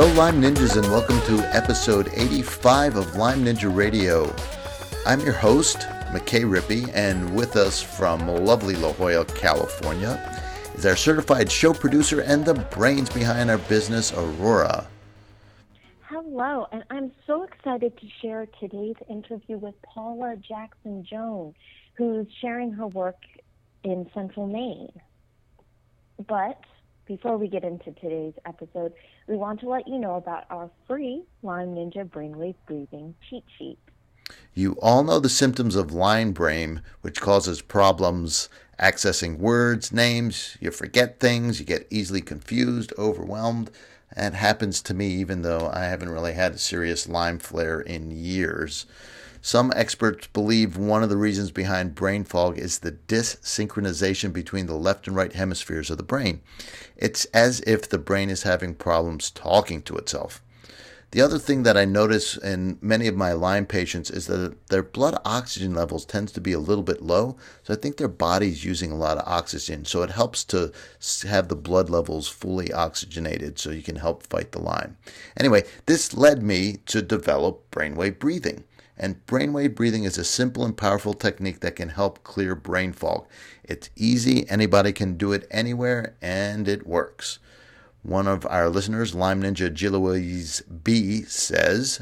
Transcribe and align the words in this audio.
Hello, 0.00 0.14
Lyme 0.14 0.40
Ninjas, 0.40 0.76
and 0.76 0.90
welcome 0.90 1.20
to 1.22 1.42
episode 1.54 2.08
85 2.14 2.96
of 2.96 3.16
Lyme 3.16 3.44
Ninja 3.44 3.74
Radio. 3.74 4.34
I'm 5.04 5.20
your 5.20 5.34
host, 5.34 5.80
McKay 6.12 6.44
Rippey, 6.44 6.90
and 6.94 7.34
with 7.34 7.56
us 7.56 7.82
from 7.82 8.26
lovely 8.26 8.76
La 8.76 8.92
Jolla, 8.92 9.26
California, 9.26 10.40
is 10.74 10.86
our 10.86 10.96
certified 10.96 11.52
show 11.52 11.74
producer 11.74 12.20
and 12.20 12.44
the 12.44 12.54
brains 12.54 13.10
behind 13.10 13.50
our 13.50 13.58
business, 13.58 14.12
Aurora. 14.12 14.86
Hello, 16.08 16.66
and 16.72 16.82
I'm 16.90 17.12
so 17.26 17.46
excited 17.60 17.92
to 17.98 18.06
share 18.22 18.46
today's 18.58 18.96
interview 19.10 19.58
with 19.58 19.74
Paula 19.82 20.34
Jackson 20.36 21.04
Jones, 21.04 21.54
who's 21.92 22.26
sharing 22.40 22.72
her 22.72 22.86
work 22.86 23.18
in 23.84 24.08
Central 24.14 24.46
Maine. 24.46 24.98
But 26.26 26.58
before 27.04 27.36
we 27.36 27.48
get 27.48 27.62
into 27.62 27.92
today's 27.92 28.32
episode, 28.46 28.94
we 29.26 29.36
want 29.36 29.60
to 29.60 29.68
let 29.68 29.86
you 29.86 29.98
know 29.98 30.14
about 30.14 30.44
our 30.48 30.70
free 30.88 31.22
Lyme 31.42 31.74
Ninja 31.74 32.08
Brainwave 32.08 32.54
Breathing 32.66 33.14
cheat 33.28 33.44
sheet. 33.58 33.78
You 34.54 34.78
all 34.80 35.04
know 35.04 35.18
the 35.20 35.28
symptoms 35.28 35.76
of 35.76 35.92
Lyme 35.92 36.32
brain, 36.32 36.80
which 37.02 37.20
causes 37.20 37.60
problems 37.60 38.48
accessing 38.78 39.36
words, 39.36 39.92
names. 39.92 40.56
You 40.60 40.70
forget 40.70 41.20
things, 41.20 41.60
you 41.60 41.66
get 41.66 41.86
easily 41.90 42.22
confused, 42.22 42.94
overwhelmed. 42.96 43.70
That 44.16 44.34
happens 44.34 44.82
to 44.82 44.94
me, 44.94 45.08
even 45.08 45.42
though 45.42 45.70
I 45.72 45.84
haven't 45.84 46.08
really 46.10 46.32
had 46.32 46.54
a 46.54 46.58
serious 46.58 47.08
Lyme 47.08 47.38
flare 47.38 47.80
in 47.80 48.10
years. 48.10 48.86
Some 49.42 49.72
experts 49.74 50.26
believe 50.26 50.76
one 50.76 51.02
of 51.02 51.08
the 51.08 51.16
reasons 51.16 51.50
behind 51.50 51.94
brain 51.94 52.24
fog 52.24 52.58
is 52.58 52.80
the 52.80 52.92
dissynchronization 52.92 54.32
between 54.32 54.66
the 54.66 54.74
left 54.74 55.06
and 55.06 55.16
right 55.16 55.32
hemispheres 55.32 55.90
of 55.90 55.96
the 55.96 56.02
brain. 56.02 56.42
It's 56.96 57.24
as 57.26 57.60
if 57.60 57.88
the 57.88 57.98
brain 57.98 58.28
is 58.28 58.42
having 58.42 58.74
problems 58.74 59.30
talking 59.30 59.80
to 59.82 59.96
itself. 59.96 60.42
The 61.12 61.22
other 61.22 61.40
thing 61.40 61.64
that 61.64 61.76
I 61.76 61.84
notice 61.86 62.36
in 62.36 62.78
many 62.80 63.08
of 63.08 63.16
my 63.16 63.32
Lyme 63.32 63.66
patients 63.66 64.10
is 64.10 64.28
that 64.28 64.68
their 64.68 64.84
blood 64.84 65.20
oxygen 65.24 65.74
levels 65.74 66.04
tends 66.04 66.30
to 66.32 66.40
be 66.40 66.52
a 66.52 66.60
little 66.60 66.84
bit 66.84 67.02
low. 67.02 67.36
So 67.64 67.74
I 67.74 67.76
think 67.76 67.96
their 67.96 68.06
body's 68.06 68.64
using 68.64 68.92
a 68.92 68.96
lot 68.96 69.18
of 69.18 69.26
oxygen. 69.26 69.84
So 69.84 70.02
it 70.02 70.10
helps 70.10 70.44
to 70.44 70.72
have 71.26 71.48
the 71.48 71.56
blood 71.56 71.90
levels 71.90 72.28
fully 72.28 72.72
oxygenated 72.72 73.58
so 73.58 73.70
you 73.70 73.82
can 73.82 73.96
help 73.96 74.24
fight 74.28 74.52
the 74.52 74.62
Lyme. 74.62 74.96
Anyway, 75.36 75.64
this 75.86 76.14
led 76.14 76.44
me 76.44 76.76
to 76.86 77.02
develop 77.02 77.68
brainwave 77.72 78.20
breathing. 78.20 78.62
And 78.96 79.26
brainwave 79.26 79.74
breathing 79.74 80.04
is 80.04 80.16
a 80.16 80.24
simple 80.24 80.64
and 80.64 80.76
powerful 80.76 81.14
technique 81.14 81.58
that 81.60 81.74
can 81.74 81.88
help 81.88 82.22
clear 82.22 82.54
brain 82.54 82.92
fog. 82.92 83.26
It's 83.64 83.90
easy, 83.96 84.48
anybody 84.48 84.92
can 84.92 85.16
do 85.16 85.32
it 85.32 85.48
anywhere, 85.50 86.14
and 86.22 86.68
it 86.68 86.86
works. 86.86 87.40
One 88.02 88.26
of 88.26 88.46
our 88.46 88.70
listeners, 88.70 89.14
Lyme 89.14 89.42
Ninja 89.42 89.70
Jiloise 89.70 90.62
B, 90.82 91.22
says 91.22 92.00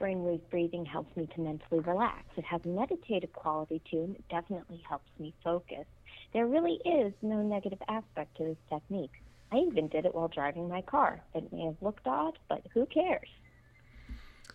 Brainwave 0.00 0.40
breathing 0.50 0.84
helps 0.84 1.16
me 1.16 1.28
to 1.34 1.40
mentally 1.40 1.80
relax. 1.80 2.24
It 2.36 2.44
has 2.44 2.60
a 2.64 2.68
meditative 2.68 3.32
quality 3.32 3.80
to 3.90 3.96
it, 3.96 4.04
and 4.04 4.16
it 4.16 4.28
definitely 4.28 4.82
helps 4.88 5.10
me 5.18 5.34
focus. 5.42 5.86
There 6.32 6.46
really 6.46 6.80
is 6.84 7.12
no 7.22 7.42
negative 7.42 7.78
aspect 7.88 8.36
to 8.36 8.44
this 8.44 8.56
technique. 8.68 9.22
I 9.50 9.56
even 9.58 9.88
did 9.88 10.04
it 10.04 10.14
while 10.14 10.28
driving 10.28 10.68
my 10.68 10.82
car. 10.82 11.20
It 11.34 11.52
may 11.52 11.64
have 11.66 11.76
looked 11.80 12.06
odd, 12.06 12.38
but 12.48 12.62
who 12.72 12.86
cares? 12.86 13.28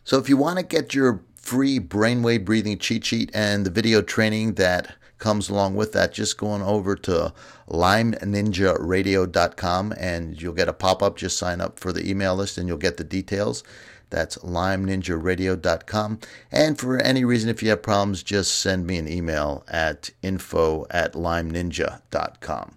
So, 0.03 0.17
if 0.17 0.30
you 0.30 0.38
want 0.38 0.59
to 0.59 0.66
get 0.66 0.94
your 0.94 1.22
free 1.36 1.80
brainwave 1.80 2.45
breathing 2.45 2.77
cheat 2.77 3.05
sheet 3.05 3.32
and 3.33 3.65
the 3.65 3.70
video 3.70 4.02
training 4.02 4.54
that 4.55 4.95
comes 5.19 5.49
along 5.49 5.75
with 5.75 5.91
that, 5.93 6.13
just 6.13 6.37
going 6.37 6.61
over 6.61 6.95
to 6.95 7.33
lymeninjaradio.com 7.69 9.93
and 9.97 10.41
you'll 10.41 10.53
get 10.53 10.69
a 10.69 10.73
pop 10.73 11.03
up. 11.03 11.17
Just 11.17 11.37
sign 11.37 11.61
up 11.61 11.80
for 11.80 11.93
the 11.93 12.09
email 12.09 12.35
list 12.35 12.57
and 12.57 12.67
you'll 12.67 12.77
get 12.77 12.97
the 12.97 13.03
details. 13.03 13.63
That's 14.09 14.37
lymeninjaradio.com. 14.37 16.19
And 16.52 16.79
for 16.79 16.97
any 16.97 17.23
reason, 17.23 17.49
if 17.49 17.61
you 17.61 17.69
have 17.69 17.83
problems, 17.83 18.23
just 18.23 18.59
send 18.59 18.87
me 18.87 18.97
an 18.97 19.08
email 19.08 19.63
at 19.67 20.09
info 20.23 20.87
at 20.89 21.13
lymeninja.com. 21.13 22.75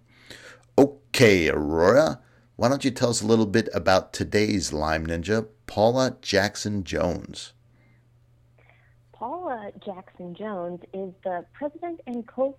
Okay, 0.77 1.49
Aurora, 1.49 2.21
why 2.57 2.69
don't 2.69 2.85
you 2.85 2.91
tell 2.91 3.11
us 3.11 3.23
a 3.23 3.27
little 3.27 3.47
bit 3.47 3.69
about 3.73 4.13
today's 4.13 4.73
Lyme 4.73 5.07
Ninja, 5.07 5.47
Paula 5.67 6.17
Jackson 6.21 6.85
Jones? 6.85 7.53
Jackson 9.85 10.35
Jones 10.35 10.81
is 10.93 11.13
the 11.25 11.45
president 11.53 12.01
and 12.07 12.27
co 12.27 12.57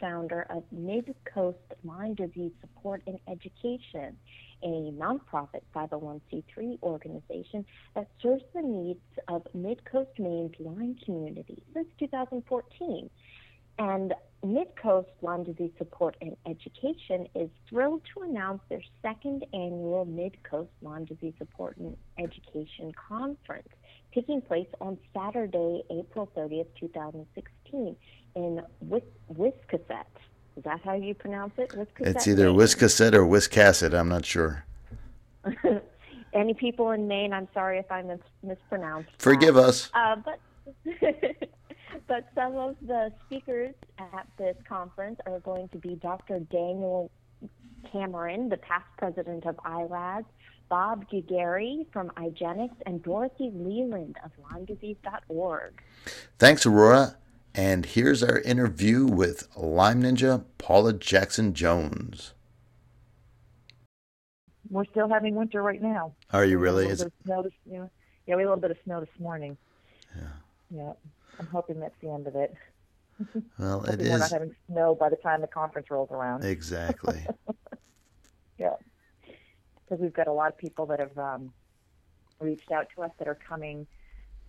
founder 0.00 0.46
of 0.50 0.62
Mid 0.70 1.12
Coast 1.24 1.58
Lyme 1.82 2.14
Disease 2.14 2.52
Support 2.60 3.02
and 3.08 3.18
Education, 3.28 4.16
a 4.62 4.92
nonprofit 4.92 5.62
501c3 5.74 6.80
organization 6.82 7.66
that 7.96 8.06
serves 8.22 8.44
the 8.54 8.62
needs 8.62 9.00
of 9.26 9.42
Mid 9.52 9.84
Coast 9.84 10.10
Maine's 10.18 10.54
Lyme 10.60 10.96
community 11.04 11.60
since 11.74 11.88
2014. 11.98 13.10
And 13.78 14.14
Mid 14.44 14.76
Coast 14.76 15.08
Lyme 15.22 15.42
Disease 15.42 15.72
Support 15.78 16.16
and 16.20 16.36
Education 16.46 17.26
is 17.34 17.50
thrilled 17.68 18.02
to 18.14 18.22
announce 18.22 18.60
their 18.68 18.82
second 19.02 19.44
annual 19.52 20.04
Mid 20.04 20.40
Coast 20.44 20.70
Lyme 20.82 21.04
Disease 21.04 21.34
Support 21.38 21.78
and 21.78 21.96
Education 22.18 22.92
Conference, 23.08 23.68
taking 24.14 24.40
place 24.40 24.66
on 24.80 24.96
Saturday, 25.14 25.82
April 25.90 26.28
30th, 26.36 26.66
2016, 26.78 27.96
in 28.36 28.62
Wis- 28.80 29.02
Wiscasset. 29.32 30.04
Is 30.56 30.62
that 30.64 30.80
how 30.84 30.94
you 30.94 31.14
pronounce 31.14 31.52
it? 31.58 31.70
Wiscasset, 31.70 32.06
It's 32.06 32.28
either. 32.28 32.46
Wiscasset 32.48 33.12
or 33.14 33.24
Wiscasset. 33.26 33.92
I'm 33.98 34.08
not 34.08 34.24
sure. 34.24 34.64
Any 36.32 36.54
people 36.54 36.90
in 36.92 37.06
Maine, 37.08 37.32
I'm 37.32 37.48
sorry 37.52 37.78
if 37.78 37.90
I 37.90 38.02
mis- 38.02 38.18
mispronounced. 38.42 39.10
that. 39.12 39.22
Forgive 39.22 39.56
us. 39.56 39.90
Uh, 39.94 40.16
but 40.16 40.40
but 42.08 42.28
some 42.34 42.56
of 42.56 42.76
the 42.86 43.12
speakers 43.26 43.74
at 43.98 44.26
this 44.38 44.56
conference 44.68 45.20
are 45.26 45.40
going 45.40 45.68
to 45.70 45.78
be 45.78 45.96
Dr. 45.96 46.40
Daniel 46.40 47.10
Cameron, 47.92 48.48
the 48.48 48.56
past 48.56 48.86
president 48.98 49.44
of 49.46 49.56
ILADS, 49.58 50.24
Bob 50.68 51.08
Giguere 51.10 51.86
from 51.92 52.10
IGeneX, 52.10 52.70
and 52.86 53.02
Dorothy 53.02 53.50
Leland 53.54 54.16
of 54.24 54.30
LymeDisease.org. 54.50 55.82
Thanks, 56.38 56.66
Aurora. 56.66 57.16
And 57.54 57.86
here's 57.86 58.22
our 58.22 58.40
interview 58.40 59.04
with 59.06 59.48
Lyme 59.56 60.02
Ninja 60.02 60.44
Paula 60.58 60.92
Jackson 60.92 61.54
Jones. 61.54 62.34
We're 64.68 64.86
still 64.86 65.08
having 65.08 65.36
winter 65.36 65.62
right 65.62 65.80
now. 65.80 66.14
Are 66.32 66.44
you 66.44 66.58
really? 66.58 66.86
Is 66.88 66.98
little 67.00 67.04
bit 67.04 67.12
of 67.20 67.24
snow 67.24 67.42
this, 67.42 67.52
you 67.70 67.78
know, 67.78 67.90
yeah, 68.26 68.34
we 68.34 68.42
had 68.42 68.46
a 68.46 68.50
little 68.50 68.60
bit 68.60 68.70
of 68.72 68.76
snow 68.84 69.00
this 69.00 69.20
morning. 69.20 69.56
Yeah. 70.16 70.22
Yeah. 70.70 70.92
I'm 71.38 71.46
hoping 71.46 71.78
that's 71.78 71.94
the 72.00 72.10
end 72.10 72.26
of 72.26 72.34
it. 72.34 72.54
well, 73.58 73.84
it 73.84 74.00
is. 74.00 74.10
We're 74.10 74.18
not 74.18 74.30
having 74.32 74.56
snow 74.68 74.96
by 74.98 75.10
the 75.10 75.16
time 75.16 75.40
the 75.40 75.46
conference 75.46 75.90
rolls 75.90 76.10
around. 76.10 76.44
exactly. 76.44 77.24
Yeah. 78.56 78.74
Because 79.84 80.02
we've 80.02 80.12
got 80.12 80.28
a 80.28 80.32
lot 80.32 80.48
of 80.48 80.58
people 80.58 80.86
that 80.86 81.00
have 81.00 81.16
um, 81.18 81.52
reached 82.40 82.70
out 82.70 82.88
to 82.96 83.02
us 83.02 83.10
that 83.18 83.28
are 83.28 83.38
coming. 83.48 83.86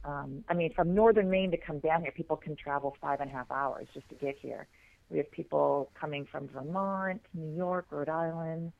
Um, 0.03 0.43
I 0.47 0.53
mean, 0.53 0.73
from 0.73 0.93
northern 0.93 1.29
Maine 1.29 1.51
to 1.51 1.57
come 1.57 1.79
down 1.79 2.03
here, 2.03 2.11
people 2.11 2.37
can 2.37 2.55
travel 2.55 2.95
five 3.01 3.21
and 3.21 3.29
a 3.29 3.33
half 3.33 3.49
hours 3.51 3.87
just 3.93 4.07
to 4.09 4.15
get 4.15 4.37
here. 4.39 4.67
We 5.09 5.17
have 5.17 5.29
people 5.31 5.91
coming 5.99 6.25
from 6.31 6.47
Vermont, 6.47 7.21
New 7.33 7.55
York, 7.55 7.87
Rhode 7.91 8.09
Island, 8.09 8.71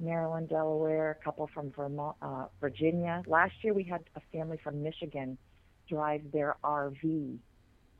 Maryland, 0.00 0.48
Delaware, 0.48 1.18
a 1.20 1.24
couple 1.24 1.48
from 1.52 1.70
Vermont, 1.70 2.16
uh, 2.22 2.46
Virginia. 2.60 3.22
Last 3.26 3.52
year, 3.62 3.72
we 3.72 3.84
had 3.84 4.02
a 4.16 4.20
family 4.32 4.58
from 4.62 4.82
Michigan 4.82 5.38
drive 5.88 6.22
their 6.32 6.56
RV 6.64 7.38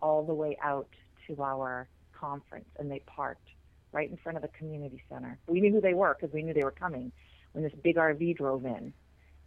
all 0.03 0.25
the 0.25 0.35
way 0.35 0.57
out 0.63 0.89
to 1.27 1.43
our 1.43 1.89
conference, 2.13 2.69
and 2.79 2.91
they 2.91 3.01
parked 3.07 3.49
right 3.93 4.11
in 4.11 4.17
front 4.17 4.37
of 4.37 4.43
the 4.43 4.49
community 4.49 5.01
center. 5.09 5.39
We 5.47 5.61
knew 5.61 5.73
who 5.73 5.81
they 5.81 5.95
were 5.95 6.17
because 6.19 6.35
we 6.35 6.43
knew 6.43 6.53
they 6.53 6.65
were 6.65 6.73
coming 6.73 7.13
when 7.55 7.65
this 7.65 7.73
big 7.83 7.97
RV 7.97 8.37
drove 8.37 8.67
in. 8.67 8.93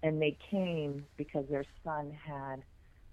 And 0.01 0.21
they 0.21 0.37
came 0.49 1.05
because 1.17 1.45
their 1.49 1.65
son 1.83 2.11
had 2.25 2.63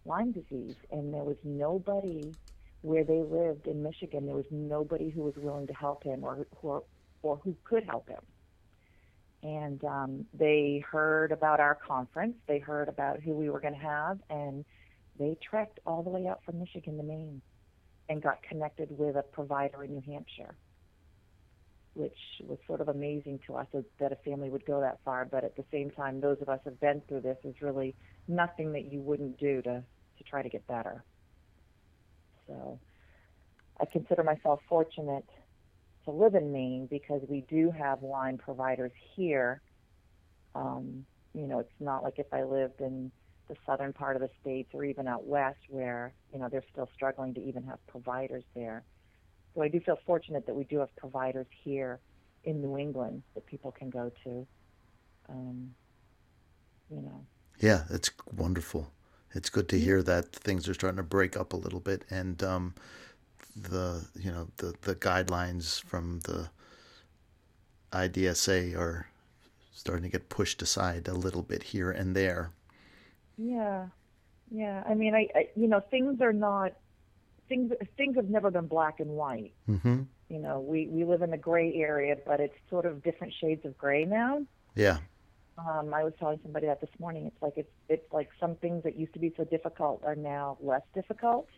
Lyme 0.07 0.33
disease, 0.33 0.77
and 0.91 1.13
there 1.13 1.25
was 1.25 1.37
nobody 1.43 2.35
where 2.83 3.05
they 3.05 3.23
lived 3.23 3.67
in 3.67 3.83
Michigan. 3.83 4.27
There 4.27 4.37
was 4.37 4.51
nobody 4.51 5.11
who 5.11 5.23
was 5.23 5.35
willing 5.37 5.67
to 5.67 5.73
help 5.73 6.05
him 6.05 6.23
or 6.23 6.47
or, 6.63 6.83
or 7.23 7.37
who 7.43 7.57
could 7.65 7.85
help 7.85 8.09
him. 8.09 8.21
And 9.43 9.83
um, 9.85 10.27
they 10.35 10.85
heard 10.91 11.33
about 11.33 11.61
our 11.61 11.75
conference. 11.75 12.35
They 12.47 12.59
heard 12.59 12.89
about 12.89 13.21
who 13.21 13.33
we 13.33 13.51
were 13.51 13.61
going 13.61 13.75
to 13.75 13.81
have, 13.81 14.19
and 14.31 14.65
they 15.19 15.37
trekked 15.43 15.81
all 15.87 16.03
the 16.03 16.11
way 16.11 16.27
out 16.27 16.41
from 16.45 16.59
Michigan 16.59 16.97
to 16.99 17.03
Maine 17.03 17.41
and 18.09 18.23
got 18.23 18.43
connected 18.43 18.89
with 18.91 19.17
a 19.17 19.23
provider 19.23 19.83
in 19.85 19.93
New 19.93 20.03
Hampshire. 20.07 20.55
Which 21.95 22.17
was 22.47 22.59
sort 22.67 22.81
of 22.81 22.89
amazing 22.89 23.41
to 23.47 23.55
us 23.55 23.67
that 24.01 24.13
a 24.13 24.17
family 24.17 24.51
would 24.51 24.67
go 24.67 24.81
that 24.81 24.99
far. 25.05 25.25
But 25.25 25.45
at 25.45 25.57
the 25.57 25.65
same 25.71 25.91
time, 25.91 26.21
those 26.21 26.39
of 26.41 26.49
us 26.49 26.61
who've 26.65 26.79
been 26.81 27.03
through 27.09 27.21
this 27.21 27.39
is 27.45 27.55
really 27.61 27.95
nothing 28.29 28.73
that 28.73 28.93
you 28.93 29.01
wouldn't 29.01 29.39
do 29.39 29.63
to 29.63 29.83
to 30.19 30.25
try 30.25 30.43
to 30.43 30.49
get 30.49 30.67
better. 30.67 31.03
So 32.47 32.79
I 33.81 33.85
consider 33.87 34.23
myself 34.23 34.61
fortunate 34.69 35.29
to 36.05 36.11
live 36.11 36.35
in 36.35 36.53
Maine 36.53 36.87
because 36.87 37.23
we 37.29 37.41
do 37.49 37.71
have 37.71 38.03
Lyme 38.03 38.39
providers 38.39 38.93
here. 39.17 39.61
Um, 40.55 41.05
you 41.33 41.47
know, 41.47 41.59
it's 41.59 41.73
not 41.81 42.03
like 42.03 42.19
if 42.19 42.33
I 42.33 42.45
lived 42.45 42.81
in 42.81 43.11
the 43.49 43.57
southern 43.67 43.93
part 43.93 44.17
of 44.17 44.23
the 44.23 44.31
states 44.41 44.71
or 44.73 44.85
even 44.85 45.09
out 45.09 45.27
west 45.27 45.59
where, 45.69 46.15
you 46.33 46.39
know, 46.39 46.49
they're 46.49 46.65
still 46.73 46.89
struggling 46.95 47.35
to 47.35 47.43
even 47.43 47.63
have 47.65 47.85
providers 47.87 48.45
there. 48.55 48.85
So 49.55 49.63
I 49.63 49.69
do 49.69 49.81
feel 49.81 49.99
fortunate 50.05 50.47
that 50.47 50.55
we 50.55 50.65
do 50.65 50.79
have 50.79 50.95
providers 50.97 51.47
here 51.63 52.01
in 52.45 52.61
New 52.61 52.77
England 52.77 53.23
that 53.35 53.47
people 53.47 53.71
can 53.71 53.91
go 53.91 54.11
to. 54.25 54.47
Um, 55.29 55.75
you 56.91 57.01
know. 57.01 57.25
Yeah, 57.61 57.85
it's 57.91 58.11
wonderful. 58.37 58.91
It's 59.33 59.51
good 59.51 59.69
to 59.71 59.79
hear 59.79 60.03
that 60.03 60.33
things 60.33 60.69
are 60.69 60.75
starting 60.75 60.99
to 60.99 61.03
break 61.03 61.37
up 61.37 61.53
a 61.53 61.57
little 61.57 61.81
bit, 61.81 62.05
and 62.11 62.43
um, 62.43 62.75
the 63.57 64.07
you 64.19 64.31
know 64.31 64.49
the 64.59 64.75
the 64.83 64.95
guidelines 64.95 65.83
from 65.83 66.21
the 66.21 66.51
IDSA 67.93 68.77
are 68.77 69.07
starting 69.73 70.05
to 70.05 70.09
get 70.09 70.29
pushed 70.29 70.63
aside 70.63 71.09
a 71.09 71.15
little 71.15 71.43
bit 71.43 71.63
here 71.63 71.91
and 71.91 72.15
there. 72.15 72.51
Yeah, 73.37 73.87
yeah. 74.51 74.85
I 74.89 74.95
mean, 74.95 75.15
I, 75.15 75.29
I 75.35 75.49
you 75.57 75.67
know 75.69 75.81
things 75.81 76.21
are 76.21 76.33
not 76.33 76.75
things 77.49 77.73
things 77.97 78.17
have 78.17 78.29
never 78.29 78.51
been 78.51 78.67
black 78.67 79.01
and 79.01 79.11
white. 79.11 79.53
Mm-hmm. 79.69 80.03
You 80.29 80.39
know, 80.39 80.61
we 80.61 80.89
we 80.89 81.05
live 81.05 81.23
in 81.23 81.31
the 81.31 81.37
gray 81.37 81.75
area, 81.75 82.17
but 82.27 82.41
it's 82.41 82.55
sort 82.71 82.87
of 82.87 83.03
different 83.03 83.33
shades 83.41 83.65
of 83.65 83.77
gray 83.77 84.05
now. 84.05 84.43
Yeah. 84.75 84.99
Um, 85.57 85.95
I 85.95 86.03
was 86.03 86.13
telling 86.19 86.41
somebody 86.43 86.67
that 86.67 86.81
this 86.81 86.91
morning. 86.99 87.27
It's 87.27 87.43
like 87.43 87.55
it's 87.57 87.71
it's 87.89 88.13
like 88.13 88.31
some 88.41 88.57
things 88.57 88.83
that 88.85 88.99
used 88.99 89.13
to 89.13 89.21
be 89.21 89.33
so 89.37 89.45
difficult 89.45 90.03
are 90.05 90.17
now 90.17 90.57
less 90.61 90.83
difficult. 90.95 91.49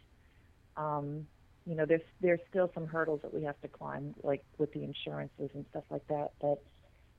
Um, 0.76 1.26
you 1.66 1.74
know, 1.74 1.86
there's 1.86 2.02
there's 2.20 2.40
still 2.50 2.70
some 2.74 2.86
hurdles 2.86 3.20
that 3.22 3.32
we 3.32 3.42
have 3.44 3.60
to 3.62 3.68
climb, 3.68 4.14
like 4.22 4.44
with 4.58 4.72
the 4.72 4.84
insurances 4.84 5.50
and 5.54 5.64
stuff 5.70 5.84
like 5.90 6.06
that. 6.08 6.32
But 6.40 6.62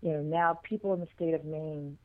you 0.02 0.12
know, 0.14 0.22
now 0.22 0.60
people 0.64 0.94
in 0.94 1.00
the 1.00 1.08
state 1.16 1.34
of 1.34 1.44
Maine, 1.44 1.98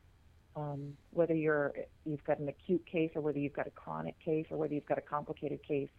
um, 0.55 0.97
whether 1.11 1.35
you're 1.35 1.73
you've 2.05 2.23
got 2.23 2.39
an 2.39 2.49
acute 2.49 2.85
case 2.85 3.11
or 3.15 3.21
whether 3.21 3.39
you've 3.39 3.53
got 3.53 3.67
a 3.67 3.71
chronic 3.71 4.19
case 4.19 4.47
or 4.49 4.57
whether 4.57 4.73
you've 4.73 4.85
got 4.85 4.97
a 4.97 5.01
complicated 5.01 5.61
case, 5.63 5.89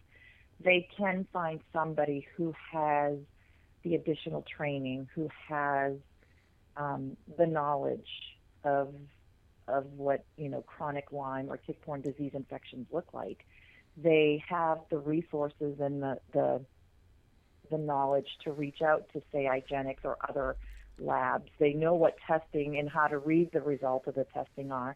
they 0.63 0.87
can 0.97 1.27
find 1.31 1.59
somebody 1.73 2.27
who 2.35 2.53
has 2.71 3.17
the 3.83 3.95
additional 3.95 4.43
training, 4.43 5.07
who 5.13 5.29
has 5.47 5.93
um, 6.77 7.15
the 7.37 7.45
knowledge 7.45 8.09
of 8.63 8.93
of 9.67 9.85
what 9.93 10.23
you 10.37 10.49
know 10.49 10.61
chronic 10.61 11.11
Lyme 11.11 11.47
or 11.49 11.57
tick-borne 11.57 12.01
disease 12.01 12.31
infections 12.33 12.87
look 12.91 13.07
like 13.13 13.45
they 13.97 14.43
have 14.49 14.79
the 14.89 14.97
resources 14.97 15.79
and 15.79 16.01
the, 16.01 16.19
the 16.33 16.61
the 17.71 17.77
knowledge 17.77 18.27
to 18.43 18.51
reach 18.51 18.81
out 18.81 19.07
to 19.13 19.21
say 19.31 19.45
IGeneX 19.45 19.97
or 20.03 20.17
other 20.27 20.55
labs. 20.99 21.49
They 21.57 21.73
know 21.73 21.95
what 21.95 22.15
testing 22.27 22.77
and 22.77 22.87
how 22.87 23.07
to 23.07 23.17
read 23.17 23.51
the 23.51 23.61
result 23.61 24.05
of 24.07 24.15
the 24.15 24.25
testing 24.25 24.71
are, 24.71 24.95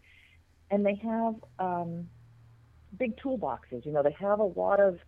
and 0.69 0.85
they 0.85 0.95
have 0.95 1.35
um, 1.57 2.07
big 2.97 3.17
toolboxes. 3.17 3.85
You 3.85 3.91
know, 3.91 4.03
they 4.03 4.15
have 4.19 4.39
a 4.39 4.44
lot 4.44 4.79
of 4.79 5.00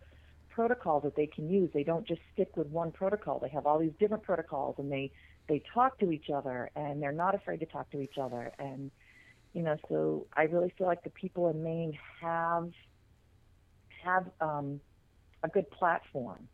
protocols 0.54 1.02
that 1.04 1.16
they 1.16 1.26
can 1.26 1.48
use. 1.48 1.70
They 1.72 1.84
don't 1.84 2.06
just 2.06 2.20
stick 2.32 2.56
with 2.56 2.68
one 2.68 2.92
protocol. 2.92 3.38
They 3.38 3.48
have 3.48 3.66
all 3.66 3.78
these 3.78 3.92
different 3.98 4.22
protocols, 4.22 4.76
and 4.78 4.90
they 4.90 5.10
they 5.48 5.62
talk 5.74 5.98
to 5.98 6.12
each 6.12 6.30
other, 6.30 6.70
and 6.76 7.02
they're 7.02 7.12
not 7.12 7.34
afraid 7.34 7.60
to 7.60 7.66
talk 7.66 7.90
to 7.90 8.00
each 8.00 8.18
other. 8.20 8.52
And 8.58 8.90
you 9.52 9.62
know, 9.62 9.76
so 9.88 10.26
I 10.36 10.42
really 10.44 10.72
feel 10.78 10.86
like 10.86 11.02
the 11.02 11.10
people 11.10 11.48
in 11.48 11.62
Maine 11.62 11.98
have 12.20 12.70
have 14.04 14.26
um, 14.40 14.80
a 15.42 15.48
good 15.48 15.70
platform. 15.70 16.48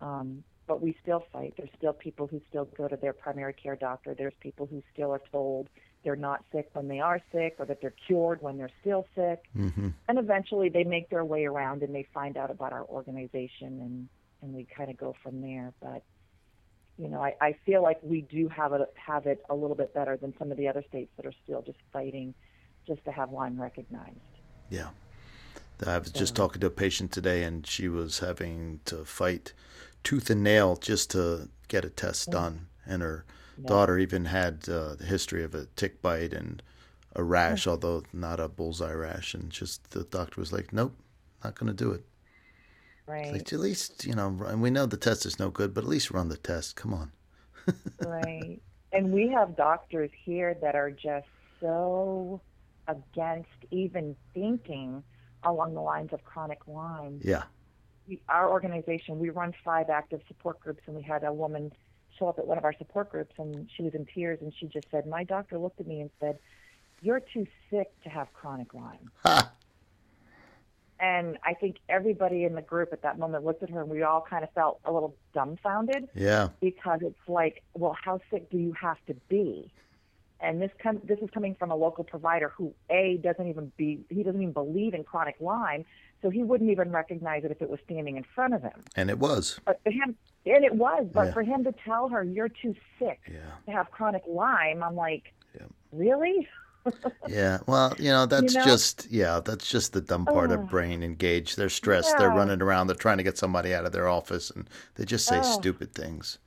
Um, 0.00 0.44
but 0.66 0.82
we 0.82 0.94
still 1.02 1.24
fight. 1.32 1.54
There's 1.56 1.70
still 1.76 1.94
people 1.94 2.26
who 2.26 2.40
still 2.48 2.66
go 2.76 2.88
to 2.88 2.96
their 2.96 3.14
primary 3.14 3.54
care 3.54 3.74
doctor. 3.74 4.14
There's 4.14 4.34
people 4.40 4.66
who 4.66 4.82
still 4.92 5.10
are 5.10 5.22
told 5.32 5.68
they're 6.04 6.16
not 6.16 6.44
sick 6.52 6.70
when 6.72 6.88
they 6.88 7.00
are 7.00 7.20
sick 7.32 7.56
or 7.58 7.66
that 7.66 7.80
they're 7.80 7.94
cured 8.06 8.40
when 8.40 8.56
they're 8.56 8.70
still 8.80 9.06
sick. 9.14 9.44
Mm-hmm. 9.56 9.88
And 10.08 10.18
eventually 10.18 10.68
they 10.68 10.84
make 10.84 11.10
their 11.10 11.24
way 11.24 11.44
around 11.44 11.82
and 11.82 11.94
they 11.94 12.06
find 12.14 12.36
out 12.36 12.50
about 12.50 12.72
our 12.72 12.84
organization 12.84 13.80
and, 13.80 14.08
and 14.42 14.54
we 14.54 14.64
kind 14.64 14.90
of 14.90 14.96
go 14.96 15.14
from 15.22 15.40
there. 15.40 15.72
But, 15.80 16.02
you 16.98 17.08
know, 17.08 17.22
I, 17.22 17.34
I 17.40 17.56
feel 17.66 17.82
like 17.82 17.98
we 18.02 18.22
do 18.22 18.48
have 18.48 18.72
it, 18.72 18.92
have 18.94 19.26
it 19.26 19.44
a 19.50 19.54
little 19.54 19.76
bit 19.76 19.92
better 19.92 20.16
than 20.16 20.34
some 20.38 20.50
of 20.50 20.56
the 20.56 20.68
other 20.68 20.84
states 20.88 21.10
that 21.16 21.26
are 21.26 21.34
still 21.44 21.62
just 21.62 21.78
fighting 21.92 22.34
just 22.86 23.04
to 23.04 23.12
have 23.12 23.32
Lyme 23.32 23.60
recognized. 23.60 24.16
Yeah. 24.70 24.88
I 25.86 25.98
was 25.98 26.10
just 26.10 26.34
talking 26.34 26.60
to 26.62 26.66
a 26.66 26.70
patient 26.70 27.12
today, 27.12 27.44
and 27.44 27.64
she 27.64 27.88
was 27.88 28.18
having 28.18 28.80
to 28.86 29.04
fight 29.04 29.52
tooth 30.02 30.28
and 30.28 30.42
nail 30.42 30.74
just 30.74 31.10
to 31.12 31.48
get 31.68 31.84
a 31.84 31.90
test 31.90 32.30
done. 32.30 32.66
And 32.84 33.00
her 33.00 33.24
yeah. 33.60 33.66
daughter 33.66 33.98
even 33.98 34.26
had 34.26 34.68
uh, 34.68 34.94
the 34.94 35.04
history 35.04 35.44
of 35.44 35.54
a 35.54 35.66
tick 35.76 36.00
bite 36.02 36.32
and 36.32 36.62
a 37.14 37.22
rash, 37.22 37.66
yeah. 37.66 37.72
although 37.72 38.02
not 38.12 38.40
a 38.40 38.48
bullseye 38.48 38.92
rash. 38.92 39.34
And 39.34 39.50
just 39.50 39.90
the 39.90 40.04
doctor 40.04 40.40
was 40.40 40.52
like, 40.52 40.72
"Nope, 40.72 40.96
not 41.42 41.58
going 41.58 41.68
to 41.68 41.84
do 41.84 41.92
it." 41.92 42.04
Right. 43.06 43.32
Like, 43.32 43.52
at 43.52 43.60
least 43.60 44.04
you 44.04 44.14
know, 44.14 44.36
and 44.46 44.60
we 44.60 44.70
know 44.70 44.86
the 44.86 44.96
test 44.96 45.24
is 45.24 45.38
no 45.38 45.50
good, 45.50 45.72
but 45.74 45.84
at 45.84 45.90
least 45.90 46.10
run 46.10 46.28
the 46.28 46.36
test. 46.36 46.76
Come 46.76 46.92
on. 46.92 47.12
right. 48.04 48.60
And 48.92 49.12
we 49.12 49.28
have 49.28 49.56
doctors 49.56 50.10
here 50.24 50.56
that 50.62 50.74
are 50.74 50.90
just 50.90 51.26
so 51.60 52.40
against 52.86 53.48
even 53.70 54.16
thinking 54.32 55.02
along 55.42 55.74
the 55.74 55.80
lines 55.80 56.12
of 56.12 56.24
chronic 56.24 56.60
Lyme. 56.66 57.20
Yeah. 57.22 57.44
We, 58.06 58.20
our 58.28 58.50
organization, 58.50 59.18
we 59.18 59.28
run 59.30 59.54
five 59.64 59.90
active 59.90 60.20
support 60.26 60.60
groups, 60.60 60.82
and 60.86 60.96
we 60.96 61.02
had 61.02 61.24
a 61.24 61.32
woman 61.32 61.72
show 62.18 62.28
up 62.28 62.38
at 62.38 62.46
one 62.46 62.58
of 62.58 62.64
our 62.64 62.74
support 62.78 63.10
groups, 63.10 63.34
and 63.38 63.68
she 63.76 63.82
was 63.82 63.94
in 63.94 64.06
tears, 64.06 64.38
and 64.40 64.52
she 64.58 64.66
just 64.66 64.86
said, 64.90 65.06
"My 65.06 65.24
doctor 65.24 65.58
looked 65.58 65.80
at 65.80 65.86
me 65.86 66.00
and 66.00 66.10
said, 66.20 66.38
you're 67.00 67.20
too 67.20 67.46
sick 67.70 67.90
to 68.02 68.08
have 68.08 68.32
chronic 68.32 68.74
Lyme." 68.74 69.10
Ha. 69.24 69.52
And 71.00 71.38
I 71.44 71.54
think 71.54 71.76
everybody 71.88 72.42
in 72.42 72.56
the 72.56 72.62
group 72.62 72.92
at 72.92 73.02
that 73.02 73.20
moment 73.20 73.44
looked 73.44 73.62
at 73.62 73.70
her, 73.70 73.82
and 73.82 73.88
we 73.88 74.02
all 74.02 74.20
kind 74.28 74.42
of 74.42 74.50
felt 74.50 74.80
a 74.84 74.90
little 74.90 75.14
dumbfounded. 75.32 76.08
Yeah. 76.12 76.48
Because 76.60 76.98
it's 77.02 77.28
like, 77.28 77.62
well, 77.74 77.96
how 78.04 78.18
sick 78.32 78.50
do 78.50 78.58
you 78.58 78.72
have 78.72 78.96
to 79.06 79.14
be? 79.28 79.70
And 80.40 80.60
this 80.62 80.70
com- 80.82 81.00
this 81.04 81.18
is 81.20 81.28
coming 81.30 81.54
from 81.54 81.70
a 81.70 81.76
local 81.76 82.04
provider 82.04 82.48
who 82.56 82.74
a 82.90 83.18
doesn't 83.22 83.48
even 83.48 83.72
be 83.76 84.00
he 84.08 84.22
doesn't 84.22 84.40
even 84.40 84.52
believe 84.52 84.94
in 84.94 85.04
chronic 85.04 85.36
Lyme, 85.40 85.84
so 86.22 86.30
he 86.30 86.42
wouldn't 86.42 86.70
even 86.70 86.90
recognize 86.92 87.44
it 87.44 87.50
if 87.50 87.60
it 87.62 87.68
was 87.70 87.80
standing 87.84 88.16
in 88.16 88.24
front 88.34 88.54
of 88.54 88.62
him. 88.62 88.84
And 88.96 89.10
it 89.10 89.18
was. 89.18 89.60
But 89.64 89.80
for 89.84 89.90
him, 89.90 90.16
and 90.46 90.64
it 90.64 90.74
was. 90.74 91.06
But 91.12 91.26
Yeah. 91.26 91.32
for 91.32 91.42
him 91.42 91.64
to 91.64 91.72
tell 91.84 92.08
her 92.08 92.22
you're 92.22 92.48
too 92.48 92.74
sick 92.98 93.20
Yeah. 93.30 93.40
to 93.66 93.72
have 93.72 93.90
chronic 93.90 94.22
Lyme, 94.28 94.82
I'm 94.82 94.96
like, 94.96 95.32
Yeah. 95.54 95.66
really? 95.92 96.48
Yeah. 97.28 97.58
Well, 97.66 97.92
you 97.98 98.08
know, 98.08 98.24
that's 98.24 98.54
know? 98.54 98.64
just 98.64 99.10
yeah, 99.10 99.40
that's 99.44 99.68
just 99.68 99.92
the 99.92 100.00
dumb 100.00 100.24
part 100.24 100.50
Oh. 100.50 100.54
of 100.54 100.70
brain 100.70 101.02
engaged. 101.02 101.58
They're 101.58 101.68
stressed. 101.68 102.16
They're 102.16 102.30
running 102.30 102.62
around. 102.62 102.86
They're 102.86 102.96
trying 102.96 103.18
to 103.18 103.22
get 103.22 103.36
somebody 103.36 103.74
out 103.74 103.84
of 103.84 103.92
their 103.92 104.08
office, 104.08 104.50
and 104.50 104.70
they 104.94 105.04
just 105.04 105.26
say 105.26 105.40
Oh. 105.40 105.42
stupid 105.42 105.92
things. 105.92 106.38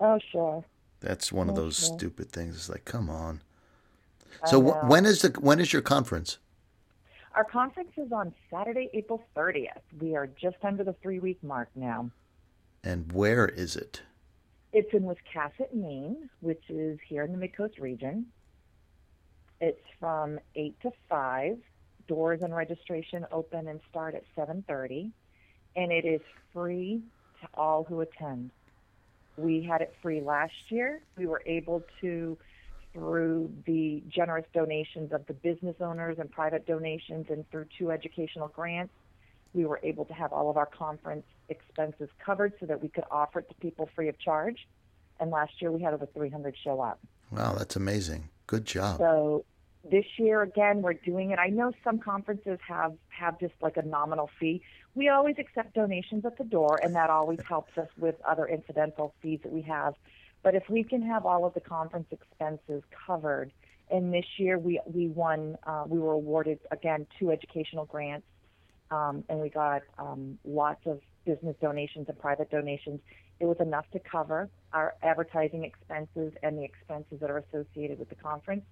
Oh 0.00 0.18
sure. 0.30 0.64
That's 1.02 1.32
one 1.32 1.48
of 1.48 1.56
those 1.56 1.78
sure. 1.78 1.98
stupid 1.98 2.30
things. 2.30 2.54
It's 2.56 2.68
like, 2.68 2.84
come 2.84 3.10
on. 3.10 3.40
So 4.46 4.58
when 4.58 5.04
is 5.04 5.22
the 5.22 5.28
when 5.40 5.60
is 5.60 5.72
your 5.72 5.82
conference? 5.82 6.38
Our 7.34 7.44
conference 7.44 7.92
is 7.96 8.12
on 8.12 8.34
Saturday, 8.50 8.90
April 8.92 9.22
30th. 9.36 9.80
We 10.00 10.16
are 10.16 10.26
just 10.26 10.56
under 10.62 10.84
the 10.84 10.94
three 11.02 11.18
week 11.18 11.42
mark 11.42 11.68
now. 11.74 12.10
And 12.84 13.10
where 13.12 13.46
is 13.46 13.76
it? 13.76 14.02
It's 14.72 14.92
in 14.92 15.02
Wiscasset, 15.02 15.72
Maine, 15.74 16.28
which 16.40 16.62
is 16.68 16.98
here 17.06 17.24
in 17.24 17.38
the 17.38 17.46
Midcoast 17.46 17.78
region. 17.80 18.26
It's 19.60 19.80
from 20.00 20.40
8 20.56 20.80
to 20.82 20.92
5. 21.08 21.58
Doors 22.08 22.40
and 22.42 22.54
registration 22.54 23.24
open 23.30 23.68
and 23.68 23.80
start 23.88 24.14
at 24.14 24.24
7:30, 24.36 25.12
and 25.76 25.92
it 25.92 26.04
is 26.04 26.20
free 26.52 27.00
to 27.40 27.48
all 27.54 27.84
who 27.84 28.00
attend. 28.00 28.50
We 29.36 29.62
had 29.62 29.80
it 29.80 29.94
free 30.02 30.20
last 30.20 30.70
year. 30.70 31.00
We 31.16 31.26
were 31.26 31.42
able 31.46 31.82
to 32.00 32.36
through 32.92 33.50
the 33.66 34.02
generous 34.08 34.44
donations 34.52 35.12
of 35.12 35.26
the 35.26 35.32
business 35.32 35.76
owners 35.80 36.18
and 36.18 36.30
private 36.30 36.66
donations 36.66 37.26
and 37.30 37.48
through 37.50 37.66
two 37.78 37.90
educational 37.90 38.48
grants, 38.48 38.92
we 39.54 39.64
were 39.64 39.80
able 39.82 40.04
to 40.04 40.14
have 40.14 40.32
all 40.32 40.50
of 40.50 40.56
our 40.56 40.66
conference 40.66 41.24
expenses 41.48 42.08
covered 42.24 42.52
so 42.60 42.66
that 42.66 42.82
we 42.82 42.88
could 42.88 43.04
offer 43.10 43.40
it 43.40 43.48
to 43.48 43.54
people 43.56 43.88
free 43.94 44.08
of 44.08 44.18
charge. 44.18 44.66
And 45.20 45.30
last 45.30 45.60
year 45.60 45.70
we 45.70 45.82
had 45.82 45.94
over 45.94 46.06
300 46.06 46.56
show 46.62 46.80
up. 46.80 46.98
Wow, 47.30 47.54
that's 47.54 47.76
amazing. 47.76 48.28
Good 48.46 48.64
job. 48.64 48.98
So 48.98 49.44
this 49.90 50.04
year 50.16 50.42
again 50.42 50.82
we're 50.82 50.94
doing 50.94 51.30
it. 51.30 51.38
I 51.38 51.48
know 51.48 51.72
some 51.82 51.98
conferences 51.98 52.58
have 52.66 52.94
have 53.08 53.38
just 53.40 53.54
like 53.60 53.76
a 53.76 53.82
nominal 53.82 54.30
fee. 54.38 54.62
We 54.94 55.08
always 55.08 55.36
accept 55.38 55.74
donations 55.74 56.24
at 56.24 56.38
the 56.38 56.44
door 56.44 56.78
and 56.82 56.94
that 56.94 57.10
always 57.10 57.40
helps 57.48 57.76
us 57.78 57.88
with 57.98 58.14
other 58.26 58.46
incidental 58.46 59.14
fees 59.22 59.40
that 59.42 59.52
we 59.52 59.62
have. 59.62 59.94
But 60.42 60.54
if 60.54 60.68
we 60.68 60.82
can 60.82 61.02
have 61.02 61.24
all 61.24 61.44
of 61.44 61.54
the 61.54 61.60
conference 61.60 62.08
expenses 62.10 62.82
covered, 63.06 63.52
and 63.90 64.12
this 64.12 64.26
year 64.38 64.58
we 64.58 64.80
we 64.86 65.08
won, 65.08 65.56
uh, 65.64 65.84
we 65.86 65.98
were 65.98 66.12
awarded 66.12 66.58
again 66.70 67.06
two 67.18 67.30
educational 67.30 67.84
grants, 67.84 68.26
um, 68.90 69.24
and 69.28 69.38
we 69.40 69.48
got 69.48 69.82
um, 69.98 70.38
lots 70.44 70.84
of 70.86 71.00
business 71.24 71.56
donations 71.60 72.08
and 72.08 72.18
private 72.18 72.50
donations. 72.50 73.00
It 73.38 73.46
was 73.46 73.58
enough 73.60 73.86
to 73.92 73.98
cover 73.98 74.48
our 74.72 74.94
advertising 75.02 75.64
expenses 75.64 76.32
and 76.42 76.58
the 76.58 76.64
expenses 76.64 77.20
that 77.20 77.30
are 77.30 77.38
associated 77.38 77.98
with 77.98 78.08
the 78.08 78.14
conference, 78.14 78.64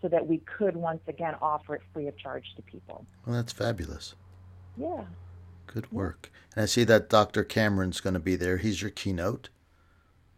so 0.00 0.08
that 0.08 0.26
we 0.26 0.38
could 0.38 0.76
once 0.76 1.02
again 1.08 1.34
offer 1.40 1.74
it 1.74 1.82
free 1.92 2.06
of 2.06 2.16
charge 2.16 2.44
to 2.56 2.62
people. 2.62 3.04
Well, 3.26 3.36
that's 3.36 3.52
fabulous. 3.52 4.14
Yeah. 4.76 5.04
Good 5.66 5.90
work. 5.92 6.30
And 6.54 6.62
I 6.62 6.66
see 6.66 6.84
that 6.84 7.10
Dr. 7.10 7.44
Cameron's 7.44 8.00
going 8.00 8.14
to 8.14 8.20
be 8.20 8.36
there. 8.36 8.58
He's 8.58 8.80
your 8.80 8.90
keynote. 8.90 9.48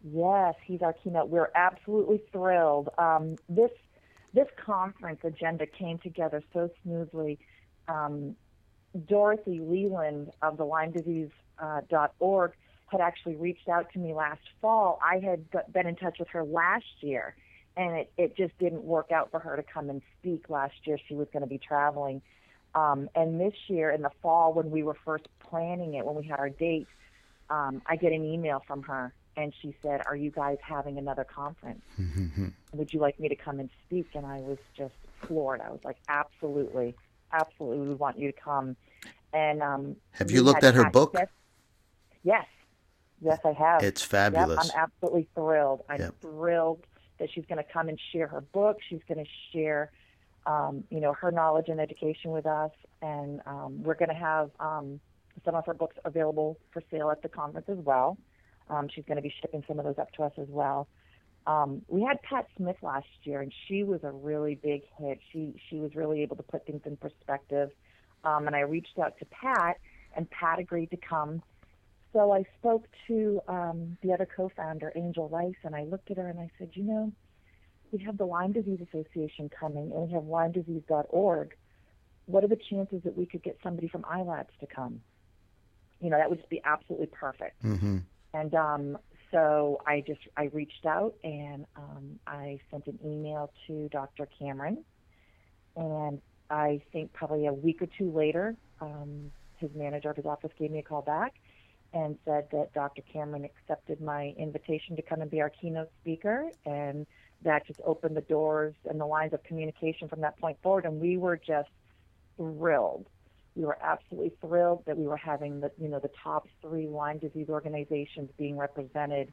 Yes, 0.03 0.55
he's 0.65 0.81
our 0.81 0.93
keynote. 0.93 1.29
We're 1.29 1.51
absolutely 1.55 2.21
thrilled. 2.31 2.89
Um, 2.97 3.35
this 3.47 3.71
this 4.33 4.47
conference 4.65 5.19
agenda 5.23 5.65
came 5.65 5.99
together 5.99 6.41
so 6.53 6.69
smoothly. 6.81 7.37
Um, 7.87 8.35
Dorothy 9.07 9.59
Leland 9.59 10.31
of 10.41 10.57
the 10.57 10.63
Lyme 10.63 10.91
Disease 10.91 11.29
uh, 11.59 11.81
.org 12.19 12.53
had 12.87 13.01
actually 13.01 13.35
reached 13.35 13.69
out 13.69 13.91
to 13.93 13.99
me 13.99 14.13
last 14.13 14.41
fall. 14.61 14.99
I 15.03 15.19
had 15.19 15.45
been 15.71 15.87
in 15.87 15.95
touch 15.95 16.17
with 16.19 16.27
her 16.29 16.43
last 16.43 16.85
year, 17.01 17.35
and 17.77 17.95
it, 17.97 18.11
it 18.17 18.35
just 18.35 18.57
didn't 18.59 18.83
work 18.83 19.11
out 19.11 19.31
for 19.31 19.39
her 19.39 19.55
to 19.55 19.63
come 19.63 19.89
and 19.89 20.01
speak 20.19 20.49
last 20.49 20.75
year. 20.83 20.97
She 21.07 21.15
was 21.15 21.27
going 21.31 21.41
to 21.41 21.47
be 21.49 21.57
traveling. 21.57 22.21
Um, 22.75 23.09
and 23.15 23.39
this 23.39 23.53
year 23.67 23.91
in 23.91 24.01
the 24.01 24.11
fall, 24.21 24.53
when 24.53 24.71
we 24.71 24.83
were 24.83 24.97
first 25.05 25.27
planning 25.39 25.95
it, 25.95 26.05
when 26.05 26.15
we 26.15 26.23
had 26.23 26.39
our 26.39 26.49
date, 26.49 26.87
um, 27.49 27.81
I 27.85 27.95
get 27.95 28.13
an 28.13 28.23
email 28.23 28.63
from 28.65 28.83
her 28.83 29.13
and 29.37 29.53
she 29.61 29.75
said, 29.81 30.01
"Are 30.05 30.15
you 30.15 30.29
guys 30.29 30.57
having 30.61 30.97
another 30.97 31.23
conference? 31.23 31.81
Would 32.73 32.93
you 32.93 32.99
like 32.99 33.19
me 33.19 33.29
to 33.29 33.35
come 33.35 33.59
and 33.59 33.69
speak?" 33.85 34.07
And 34.13 34.25
I 34.25 34.39
was 34.39 34.57
just 34.75 34.93
floored. 35.21 35.61
I 35.61 35.69
was 35.69 35.79
like, 35.83 35.97
"Absolutely, 36.07 36.95
absolutely, 37.31 37.87
we 37.87 37.93
want 37.95 38.17
you 38.17 38.31
to 38.31 38.37
come." 38.39 38.75
And 39.33 39.61
um, 39.61 39.95
have 40.11 40.31
you 40.31 40.43
looked 40.43 40.63
at 40.63 40.75
her 40.75 40.89
book? 40.89 41.15
Yes, 42.23 42.45
yes, 43.21 43.39
I 43.45 43.53
have. 43.53 43.83
It's 43.83 44.01
fabulous. 44.01 44.65
Yep, 44.65 44.73
I'm 44.75 44.83
absolutely 44.83 45.27
thrilled. 45.33 45.83
I'm 45.89 45.99
yep. 46.01 46.15
thrilled 46.21 46.85
that 47.21 47.29
she's 47.33 47.45
going 47.45 47.63
to 47.63 47.71
come 47.71 47.87
and 47.87 47.99
share 48.11 48.27
her 48.27 48.41
book. 48.41 48.77
She's 48.89 48.99
going 49.07 49.23
to 49.23 49.29
share, 49.53 49.91
um, 50.47 50.83
you 50.89 50.99
know, 50.99 51.13
her 51.13 51.31
knowledge 51.31 51.69
and 51.69 51.79
education 51.79 52.31
with 52.31 52.47
us, 52.47 52.71
and 53.01 53.39
um, 53.45 53.83
we're 53.83 53.95
going 53.95 54.09
to 54.09 54.15
have 54.15 54.49
um, 54.59 54.99
some 55.45 55.55
of 55.55 55.65
her 55.67 55.75
books 55.75 55.95
available 56.03 56.57
for 56.73 56.81
sale 56.91 57.11
at 57.11 57.21
the 57.21 57.29
conference 57.29 57.67
as 57.69 57.77
well. 57.77 58.17
Um, 58.69 58.89
she's 58.93 59.05
going 59.05 59.17
to 59.17 59.21
be 59.21 59.33
shipping 59.39 59.63
some 59.67 59.77
of 59.77 59.85
those 59.85 59.99
up 59.99 60.11
to 60.13 60.23
us 60.23 60.33
as 60.37 60.47
well. 60.49 60.87
Um, 61.45 61.83
we 61.87 62.01
had 62.01 62.21
Pat 62.23 62.47
Smith 62.57 62.77
last 62.81 63.07
year, 63.23 63.41
and 63.41 63.53
she 63.67 63.83
was 63.83 63.99
a 64.03 64.11
really 64.11 64.55
big 64.55 64.81
hit. 64.97 65.19
She 65.31 65.55
she 65.69 65.77
was 65.77 65.95
really 65.95 66.21
able 66.21 66.35
to 66.37 66.43
put 66.43 66.65
things 66.65 66.81
in 66.85 66.97
perspective. 66.97 67.69
Um, 68.23 68.47
and 68.47 68.55
I 68.55 68.61
reached 68.61 68.97
out 68.99 69.17
to 69.19 69.25
Pat, 69.25 69.77
and 70.15 70.29
Pat 70.29 70.59
agreed 70.59 70.91
to 70.91 70.97
come. 70.97 71.41
So 72.13 72.31
I 72.31 72.43
spoke 72.59 72.87
to 73.07 73.41
um, 73.47 73.97
the 74.01 74.11
other 74.13 74.27
co-founder, 74.35 74.91
Angel 74.95 75.29
Rice, 75.29 75.55
and 75.63 75.75
I 75.75 75.83
looked 75.83 76.11
at 76.11 76.17
her 76.17 76.27
and 76.27 76.39
I 76.39 76.49
said, 76.57 76.71
you 76.73 76.83
know, 76.83 77.11
we 77.91 77.99
have 78.03 78.17
the 78.17 78.25
Lyme 78.25 78.51
Disease 78.51 78.79
Association 78.81 79.49
coming, 79.49 79.91
and 79.93 80.07
we 80.07 80.13
have 80.13 80.23
LymeDisease.org. 80.23 81.55
What 82.25 82.43
are 82.43 82.47
the 82.47 82.59
chances 82.69 83.01
that 83.03 83.17
we 83.17 83.25
could 83.25 83.43
get 83.43 83.57
somebody 83.63 83.87
from 83.87 84.03
ILADS 84.03 84.47
to 84.59 84.67
come? 84.67 85.01
You 85.99 86.09
know, 86.09 86.17
that 86.17 86.29
would 86.29 86.39
just 86.39 86.49
be 86.49 86.61
absolutely 86.63 87.07
perfect. 87.07 87.61
Mm-hmm. 87.63 87.99
And 88.33 88.55
um, 88.55 88.97
so 89.29 89.81
I 89.85 90.03
just 90.05 90.21
I 90.37 90.43
reached 90.53 90.85
out 90.85 91.15
and 91.23 91.65
um, 91.75 92.19
I 92.25 92.59
sent 92.71 92.87
an 92.87 92.99
email 93.05 93.51
to 93.67 93.89
Dr. 93.89 94.27
Cameron, 94.39 94.83
and 95.75 96.21
I 96.49 96.81
think 96.91 97.13
probably 97.13 97.47
a 97.47 97.53
week 97.53 97.81
or 97.81 97.87
two 97.97 98.11
later, 98.11 98.55
um, 98.79 99.31
his 99.57 99.69
manager 99.75 100.09
of 100.09 100.15
his 100.15 100.25
office 100.25 100.51
gave 100.57 100.71
me 100.71 100.79
a 100.79 100.83
call 100.83 101.01
back 101.01 101.35
and 101.93 102.17
said 102.25 102.47
that 102.51 102.73
Dr. 102.73 103.01
Cameron 103.11 103.45
accepted 103.45 104.01
my 104.01 104.33
invitation 104.37 104.95
to 104.95 105.01
come 105.01 105.21
and 105.21 105.29
be 105.29 105.41
our 105.41 105.49
keynote 105.49 105.89
speaker, 106.01 106.49
and 106.65 107.05
that 107.43 107.65
just 107.67 107.81
opened 107.85 108.15
the 108.15 108.21
doors 108.21 108.75
and 108.89 108.99
the 108.99 109.05
lines 109.05 109.33
of 109.33 109.43
communication 109.43 110.07
from 110.07 110.21
that 110.21 110.39
point 110.39 110.57
forward. 110.61 110.85
And 110.85 111.01
we 111.01 111.17
were 111.17 111.37
just 111.37 111.69
thrilled 112.37 113.07
we 113.55 113.65
were 113.65 113.77
absolutely 113.81 114.31
thrilled 114.41 114.83
that 114.85 114.97
we 114.97 115.05
were 115.05 115.17
having 115.17 115.59
the 115.59 115.71
you 115.77 115.87
know 115.87 115.99
the 115.99 116.11
top 116.23 116.47
three 116.61 116.87
Lyme 116.87 117.17
disease 117.17 117.47
organizations 117.49 118.29
being 118.37 118.57
represented 118.57 119.31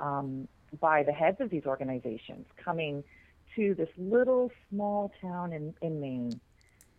um, 0.00 0.48
by 0.80 1.02
the 1.02 1.12
heads 1.12 1.40
of 1.40 1.50
these 1.50 1.66
organizations 1.66 2.46
coming 2.56 3.04
to 3.56 3.74
this 3.74 3.88
little 3.98 4.50
small 4.70 5.12
town 5.20 5.52
in, 5.52 5.74
in 5.82 6.00
Maine, 6.00 6.40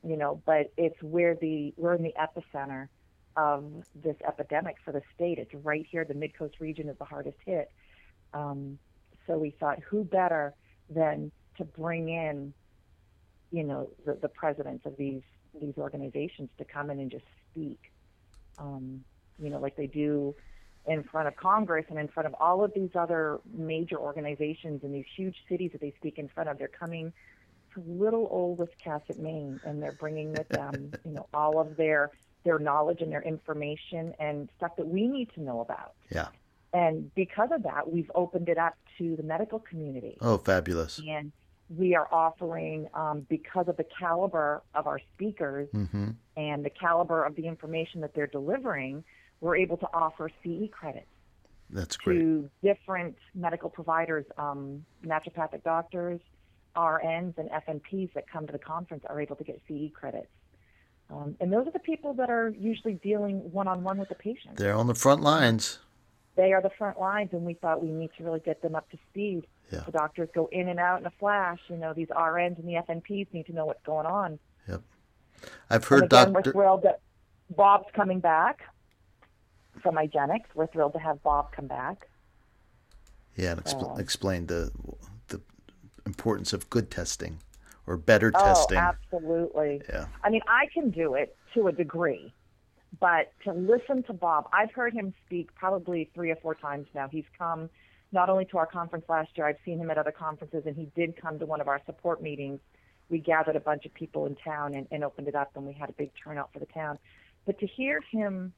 you 0.03 0.17
know, 0.17 0.41
but 0.45 0.71
it's 0.77 1.01
where 1.01 1.33
the 1.35 1.73
we're 1.77 1.93
in 1.93 2.03
the 2.03 2.13
epicenter 2.19 2.89
of 3.35 3.65
this 3.95 4.15
epidemic 4.27 4.77
for 4.83 4.91
the 4.91 5.01
state. 5.15 5.37
It's 5.37 5.53
right 5.63 5.85
here. 5.89 6.05
The 6.05 6.13
Mid 6.13 6.37
Coast 6.37 6.59
region 6.59 6.89
is 6.89 6.97
the 6.97 7.05
hardest 7.05 7.37
hit. 7.45 7.71
Um, 8.33 8.77
so 9.27 9.37
we 9.37 9.51
thought, 9.51 9.79
who 9.79 10.03
better 10.03 10.53
than 10.89 11.31
to 11.57 11.63
bring 11.63 12.09
in, 12.09 12.53
you 13.51 13.63
know, 13.63 13.89
the, 14.05 14.13
the 14.13 14.29
presidents 14.29 14.85
of 14.85 14.97
these 14.97 15.21
these 15.59 15.73
organizations 15.77 16.49
to 16.57 16.63
come 16.63 16.89
in 16.89 16.99
and 16.99 17.11
just 17.11 17.25
speak, 17.51 17.91
um, 18.57 19.03
you 19.37 19.49
know, 19.49 19.59
like 19.59 19.75
they 19.75 19.87
do 19.87 20.33
in 20.85 21.03
front 21.03 21.27
of 21.27 21.35
Congress 21.35 21.85
and 21.89 21.99
in 21.99 22.07
front 22.07 22.25
of 22.25 22.33
all 22.39 22.63
of 22.63 22.73
these 22.73 22.91
other 22.95 23.39
major 23.53 23.97
organizations 23.97 24.83
in 24.83 24.91
these 24.91 25.05
huge 25.15 25.35
cities 25.47 25.71
that 25.73 25.81
they 25.81 25.93
speak 25.97 26.17
in 26.17 26.27
front 26.29 26.49
of. 26.49 26.57
They're 26.57 26.67
coming 26.67 27.13
to 27.73 27.83
little 27.85 28.27
old 28.31 28.59
Wiscasset, 28.59 29.19
Maine, 29.19 29.59
and 29.63 29.81
they're 29.81 29.91
bringing 29.91 30.31
with 30.31 30.47
them, 30.49 30.93
you 31.05 31.11
know, 31.11 31.27
all 31.33 31.59
of 31.59 31.75
their 31.77 32.11
their 32.43 32.59
knowledge 32.59 33.01
and 33.01 33.11
their 33.11 33.21
information 33.21 34.13
and 34.19 34.49
stuff 34.57 34.75
that 34.77 34.87
we 34.87 35.07
need 35.07 35.29
to 35.35 35.41
know 35.41 35.61
about. 35.61 35.93
Yeah. 36.09 36.27
And 36.73 37.13
because 37.15 37.49
of 37.51 37.63
that, 37.63 37.91
we've 37.91 38.09
opened 38.15 38.49
it 38.49 38.57
up 38.57 38.75
to 38.97 39.15
the 39.15 39.23
medical 39.23 39.59
community. 39.59 40.17
Oh, 40.21 40.37
fabulous! 40.37 41.01
And 41.05 41.31
we 41.75 41.95
are 41.95 42.07
offering 42.11 42.87
um, 42.93 43.25
because 43.29 43.67
of 43.67 43.77
the 43.77 43.85
caliber 43.99 44.61
of 44.73 44.87
our 44.87 44.99
speakers 45.13 45.69
mm-hmm. 45.73 46.11
and 46.37 46.65
the 46.65 46.69
caliber 46.69 47.23
of 47.23 47.35
the 47.35 47.47
information 47.47 48.01
that 48.01 48.13
they're 48.13 48.27
delivering, 48.27 49.03
we're 49.39 49.55
able 49.55 49.77
to 49.77 49.87
offer 49.93 50.29
CE 50.43 50.69
credits. 50.71 51.07
That's 51.69 51.95
great. 51.95 52.19
To 52.19 52.49
different 52.61 53.15
medical 53.33 53.69
providers, 53.69 54.25
um, 54.37 54.85
naturopathic 55.05 55.63
doctors, 55.63 56.19
RNs, 56.75 57.37
and 57.37 57.49
FNPs 57.49 58.13
that 58.13 58.29
come 58.29 58.45
to 58.47 58.51
the 58.51 58.59
conference 58.59 59.03
are 59.07 59.21
able 59.21 59.35
to 59.37 59.43
get 59.43 59.61
CE 59.67 59.91
credits. 59.93 60.27
Um, 61.11 61.35
and 61.39 61.51
those 61.51 61.67
are 61.67 61.71
the 61.71 61.79
people 61.79 62.13
that 62.13 62.29
are 62.29 62.53
usually 62.57 62.93
dealing 62.95 63.51
one 63.51 63.67
on 63.67 63.83
one 63.83 63.97
with 63.97 64.09
the 64.09 64.15
patient. 64.15 64.55
They're 64.57 64.75
on 64.75 64.87
the 64.87 64.95
front 64.95 65.21
lines. 65.21 65.79
They 66.35 66.53
are 66.53 66.61
the 66.61 66.71
front 66.77 66.99
lines, 66.99 67.29
and 67.33 67.43
we 67.43 67.55
thought 67.55 67.83
we 67.83 67.89
need 67.89 68.11
to 68.17 68.23
really 68.23 68.39
get 68.39 68.61
them 68.61 68.75
up 68.75 68.89
to 68.91 68.97
speed 69.09 69.45
yeah. 69.71 69.81
The 69.85 69.91
doctors 69.91 70.29
go 70.33 70.49
in 70.51 70.67
and 70.67 70.79
out 70.79 70.99
in 70.99 71.05
a 71.05 71.11
flash. 71.11 71.59
You 71.69 71.77
know, 71.77 71.93
these 71.93 72.09
RNs 72.09 72.59
and 72.59 72.67
the 72.67 72.73
FNPs 72.73 73.27
need 73.33 73.45
to 73.45 73.53
know 73.53 73.65
what's 73.65 73.83
going 73.85 74.05
on. 74.05 74.37
Yep. 74.67 74.81
I've 75.69 75.85
heard 75.85 76.03
again, 76.03 76.33
Dr. 76.33 76.49
We're 76.49 76.51
thrilled 76.51 76.83
that 76.83 76.99
Bob's 77.55 77.87
coming 77.93 78.19
back 78.19 78.63
from 79.81 79.95
IGeneX. 79.95 80.41
We're 80.53 80.67
thrilled 80.67 80.93
to 80.93 80.99
have 80.99 81.23
Bob 81.23 81.53
come 81.53 81.67
back. 81.67 82.09
Yeah, 83.37 83.51
and 83.51 83.63
expl- 83.63 83.97
explain 83.97 84.47
the 84.47 84.71
the 85.29 85.39
importance 86.05 86.51
of 86.51 86.69
good 86.69 86.91
testing 86.91 87.39
or 87.91 87.97
better 87.97 88.31
oh, 88.33 88.45
testing. 88.45 88.77
absolutely. 88.77 89.81
Yeah. 89.89 90.05
I 90.23 90.29
mean, 90.29 90.41
I 90.47 90.67
can 90.73 90.91
do 90.91 91.15
it 91.15 91.35
to 91.53 91.67
a 91.67 91.71
degree, 91.73 92.33
but 92.99 93.33
to 93.43 93.51
listen 93.51 94.03
to 94.03 94.13
Bob, 94.13 94.47
I've 94.53 94.71
heard 94.71 94.93
him 94.93 95.13
speak 95.25 95.53
probably 95.55 96.09
three 96.13 96.31
or 96.31 96.37
four 96.37 96.55
times 96.55 96.87
now. 96.95 97.09
He's 97.09 97.25
come 97.37 97.69
not 98.13 98.29
only 98.29 98.45
to 98.45 98.57
our 98.57 98.65
conference 98.65 99.05
last 99.09 99.31
year, 99.35 99.45
I've 99.45 99.57
seen 99.65 99.77
him 99.77 99.91
at 99.91 99.97
other 99.97 100.11
conferences, 100.11 100.63
and 100.65 100.75
he 100.75 100.89
did 100.95 101.21
come 101.21 101.37
to 101.39 101.45
one 101.45 101.59
of 101.59 101.67
our 101.67 101.81
support 101.85 102.21
meetings. 102.21 102.59
We 103.09 103.19
gathered 103.19 103.57
a 103.57 103.61
bunch 103.61 103.85
of 103.85 103.93
people 103.93 104.25
in 104.25 104.35
town 104.35 104.73
and, 104.73 104.87
and 104.91 105.03
opened 105.03 105.27
it 105.27 105.35
up, 105.35 105.51
and 105.55 105.65
we 105.65 105.73
had 105.73 105.89
a 105.89 105.93
big 105.93 106.11
turnout 106.21 106.51
for 106.53 106.59
the 106.59 106.65
town. 106.67 106.97
But 107.45 107.59
to 107.59 107.67
hear 107.67 108.01
him 108.09 108.53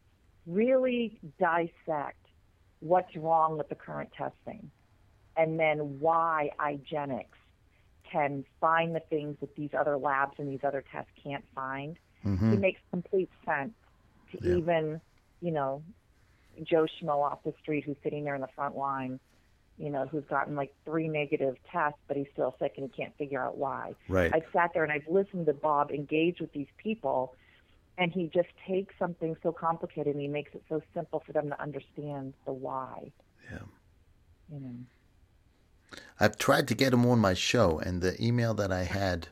really 0.45 1.19
dissect 1.39 2.19
what's 2.81 3.15
wrong 3.15 3.57
with 3.57 3.69
the 3.69 3.75
current 3.75 4.11
testing 4.15 4.69
and 5.37 5.59
then 5.59 5.99
why 5.99 6.51
IGeneX 6.59 7.25
can 8.13 8.46
find 8.62 8.96
the 8.96 9.00
things 9.00 9.38
that 9.41 9.55
these 9.55 9.72
other 9.77 9.98
labs 9.98 10.34
and 10.38 10.48
these 10.48 10.63
other 10.63 10.84
tests 10.91 11.12
can't 11.24 11.43
find, 11.55 11.98
mm-hmm. 12.25 12.53
it 12.53 12.60
makes 12.60 12.82
complete 12.91 13.29
sense 13.46 13.74
to 14.32 14.38
Yeah. 14.41 14.58
even, 14.58 15.01
you 15.41 15.51
know, 15.51 15.84
Joe 16.62 16.86
Schmo 16.86 17.24
off 17.24 17.43
the 17.43 17.53
street 17.62 17.84
who's 17.86 17.98
sitting 18.03 18.24
there 18.24 18.36
in 18.36 18.41
the 18.41 18.53
front 18.55 18.77
line 18.77 19.20
you 19.77 19.89
know, 19.89 20.05
who's 20.05 20.24
gotten 20.29 20.55
like 20.55 20.74
three 20.86 21.08
negative 21.08 21.55
tests, 21.72 22.00
but 22.08 22.15
he's 22.15 22.27
still 22.34 22.55
sick 22.60 22.74
and 22.77 22.89
he 22.89 23.01
can't 23.01 23.15
figure 23.17 23.41
out 23.41 23.58
why. 23.58 23.96
Right. 24.08 24.32
I've 24.34 24.46
sat 24.53 24.72
there 24.74 24.84
and 24.84 24.91
I've 24.91 25.08
listened 25.08 25.48
to 25.48 25.53
Bob 25.53 25.91
engage 25.91 26.39
with 26.39 26.51
these 26.53 26.67
people, 26.77 27.34
and 27.98 28.12
he 28.12 28.29
just 28.34 28.50
takes 28.67 28.93
something 29.00 29.36
so 29.41 29.51
complicated 29.51 30.13
and 30.13 30.22
he 30.22 30.27
makes 30.27 30.53
it 30.53 30.63
so 30.70 30.82
simple 30.93 31.24
for 31.25 31.32
them 31.34 31.50
to 31.50 31.62
understand 31.62 32.34
the 32.46 32.53
why. 32.53 33.12
Yeah. 33.51 33.60
You 34.51 34.60
know. 34.60 34.75
I've 36.20 36.38
tried 36.38 36.67
to 36.70 36.75
get 36.75 36.93
him 36.93 37.05
on 37.05 37.20
my 37.20 37.34
show, 37.34 37.79
and 37.79 38.01
the 38.01 38.22
email 38.24 38.53
that 38.55 38.72
I 38.72 38.84
had 38.84 39.27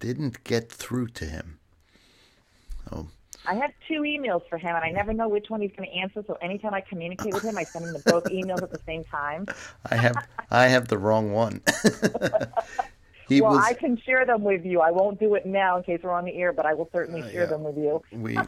didn't 0.00 0.44
get 0.44 0.70
through 0.70 1.08
to 1.08 1.24
him. 1.24 1.58
Oh, 2.92 3.08
I 3.46 3.54
have 3.54 3.70
two 3.86 4.00
emails 4.02 4.46
for 4.48 4.58
him, 4.58 4.74
and 4.74 4.84
I 4.84 4.90
never 4.90 5.12
know 5.12 5.28
which 5.28 5.48
one 5.50 5.60
he's 5.60 5.70
going 5.76 5.88
to 5.88 5.94
answer. 5.96 6.24
So 6.26 6.34
anytime 6.42 6.74
I 6.74 6.80
communicate 6.80 7.32
with 7.34 7.42
him, 7.42 7.56
I 7.56 7.64
send 7.64 7.84
him 7.86 7.92
the 7.92 7.98
both 8.00 8.24
emails 8.24 8.62
at 8.62 8.70
the 8.70 8.80
same 8.86 9.04
time. 9.04 9.46
I 9.90 9.96
have 9.96 10.16
I 10.50 10.66
have 10.68 10.88
the 10.88 10.98
wrong 10.98 11.32
one. 11.32 11.60
he 13.28 13.40
well, 13.40 13.52
was 13.52 13.64
I 13.64 13.74
can 13.74 13.96
share 13.98 14.26
them 14.26 14.42
with 14.42 14.64
you. 14.64 14.80
I 14.80 14.90
won't 14.90 15.20
do 15.20 15.34
it 15.34 15.46
now 15.46 15.76
in 15.76 15.82
case 15.84 16.00
we're 16.02 16.12
on 16.12 16.24
the 16.24 16.34
air, 16.36 16.52
but 16.52 16.66
I 16.66 16.74
will 16.74 16.88
certainly 16.92 17.22
Uh, 17.22 17.30
share 17.30 17.42
yeah. 17.42 17.46
them 17.46 17.62
with 17.64 17.76
you. 17.76 18.02
we 18.12 18.38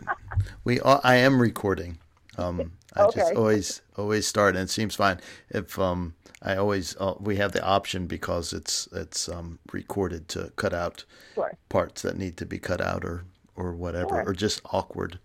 we 0.64 0.80
are, 0.80 1.00
I 1.04 1.16
am 1.16 1.40
recording. 1.40 1.98
Um, 2.38 2.72
I 2.94 3.08
just 3.10 3.34
always 3.34 3.82
always 3.96 4.26
start, 4.26 4.56
and 4.56 4.64
it 4.64 4.70
seems 4.70 4.94
fine. 4.94 5.20
If 5.50 5.78
um, 5.78 6.14
I 6.42 6.56
always 6.56 6.96
uh, 6.98 7.14
we 7.20 7.36
have 7.36 7.52
the 7.52 7.64
option 7.64 8.06
because 8.06 8.52
it's 8.52 8.88
it's 8.92 9.28
um, 9.28 9.58
recorded 9.72 10.28
to 10.28 10.52
cut 10.56 10.74
out 10.74 11.04
Sure. 11.34 11.52
parts 11.68 12.02
that 12.02 12.16
need 12.16 12.36
to 12.38 12.46
be 12.46 12.58
cut 12.58 12.80
out 12.80 13.04
or 13.04 13.24
or 13.54 13.74
whatever 13.74 14.08
Sure. 14.16 14.24
or 14.28 14.32
just 14.34 14.60
awkward. 14.72 15.18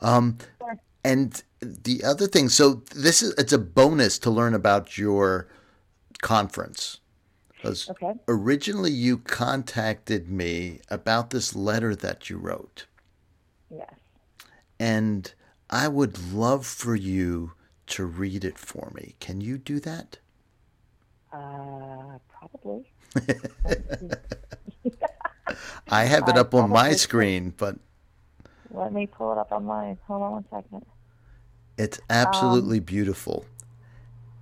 Um, 0.00 0.38
Sure. 0.58 0.78
and 1.04 1.42
the 1.60 2.02
other 2.04 2.26
thing, 2.26 2.48
so 2.48 2.82
this 2.94 3.22
is 3.22 3.34
it's 3.38 3.52
a 3.52 3.58
bonus 3.58 4.18
to 4.20 4.30
learn 4.30 4.54
about 4.54 4.96
your 4.98 5.48
conference. 6.22 7.00
Okay. 7.66 8.12
originally 8.28 8.90
you 8.90 9.16
contacted 9.16 10.28
me 10.28 10.80
about 10.90 11.30
this 11.30 11.54
letter 11.56 11.96
that 11.96 12.28
you 12.28 12.36
wrote. 12.36 12.84
Yes. 13.70 13.88
And 14.78 15.32
I 15.74 15.88
would 15.88 16.32
love 16.32 16.66
for 16.66 16.94
you 16.94 17.54
to 17.88 18.04
read 18.04 18.44
it 18.44 18.56
for 18.56 18.92
me. 18.94 19.16
Can 19.18 19.40
you 19.40 19.58
do 19.58 19.80
that? 19.80 20.18
Uh, 21.32 22.18
probably. 22.28 22.92
I 25.88 26.04
have 26.04 26.28
it 26.28 26.36
I 26.36 26.40
up 26.40 26.54
on 26.54 26.70
my 26.70 26.92
screen, 26.92 27.52
but 27.56 27.76
Let 28.70 28.92
me 28.92 29.08
pull 29.08 29.32
it 29.32 29.38
up 29.38 29.50
on 29.50 29.64
mine. 29.64 29.98
Hold 30.06 30.22
on 30.22 30.32
one 30.32 30.44
second. 30.48 30.86
it's 31.76 31.98
absolutely 32.08 32.78
beautiful. 32.78 33.44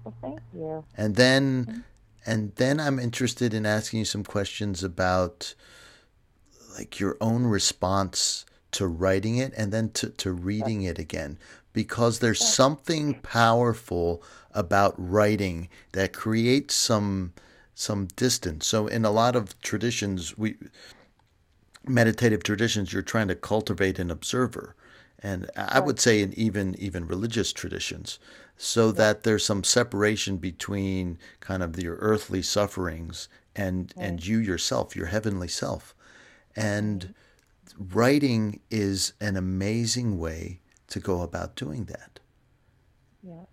Well, 0.05 0.15
thank 0.21 0.41
you. 0.53 0.85
And 0.99 1.17
then 1.17 1.85
and 2.27 2.55
then 2.57 2.79
I'm 2.79 2.99
interested 2.99 3.55
in 3.55 3.65
asking 3.65 4.01
you 4.01 4.05
some 4.05 4.23
questions 4.23 4.85
about 4.85 5.55
like 6.77 7.01
your 7.01 7.17
own 7.23 7.47
response 7.47 8.45
to 8.73 8.87
writing 8.87 9.37
it 9.37 9.53
and 9.57 9.73
then 9.73 9.91
to, 9.91 10.09
to 10.11 10.33
reading 10.33 10.83
it 10.83 10.99
again 10.99 11.39
because 11.73 12.19
there's 12.19 12.47
something 12.47 13.15
powerful 13.21 14.23
about 14.53 14.95
writing 14.97 15.69
that 15.93 16.13
creates 16.13 16.75
some 16.75 17.33
some 17.75 18.07
distance. 18.17 18.67
So 18.67 18.87
in 18.87 19.05
a 19.05 19.11
lot 19.11 19.35
of 19.35 19.59
traditions 19.63 20.37
we 20.37 20.57
meditative 21.87 22.43
traditions 22.43 22.93
you're 22.93 23.03
trying 23.03 23.29
to 23.29 23.35
cultivate 23.35 23.99
an 23.99 24.11
observer. 24.11 24.75
And 25.25 25.49
i 25.57 25.79
would 25.79 26.01
say 26.01 26.21
in 26.21 26.35
even 26.35 26.75
even 26.79 27.07
religious 27.07 27.53
traditions 27.53 28.19
so 28.57 28.93
that 28.93 29.23
there's 29.23 29.45
some 29.45 29.65
separation 29.65 30.37
between 30.37 31.19
kind 31.41 31.63
of 31.63 31.81
your 31.81 31.97
earthly 31.97 32.43
sufferings 32.43 33.29
and 33.57 33.93
and 33.97 34.25
you 34.25 34.39
yourself 34.39 34.97
your 34.97 35.07
heavenly 35.07 35.49
self. 35.49 35.95
And 36.55 37.01
mm-hmm. 37.01 37.13
Writing 37.79 38.61
is 38.71 39.13
an 39.21 39.37
amazing 39.37 40.19
way 40.19 40.61
to 40.89 41.01
go 41.01 41.23
about 41.23 41.55
doing 41.57 41.85
that 41.87 42.21
Yeah. 43.23 43.45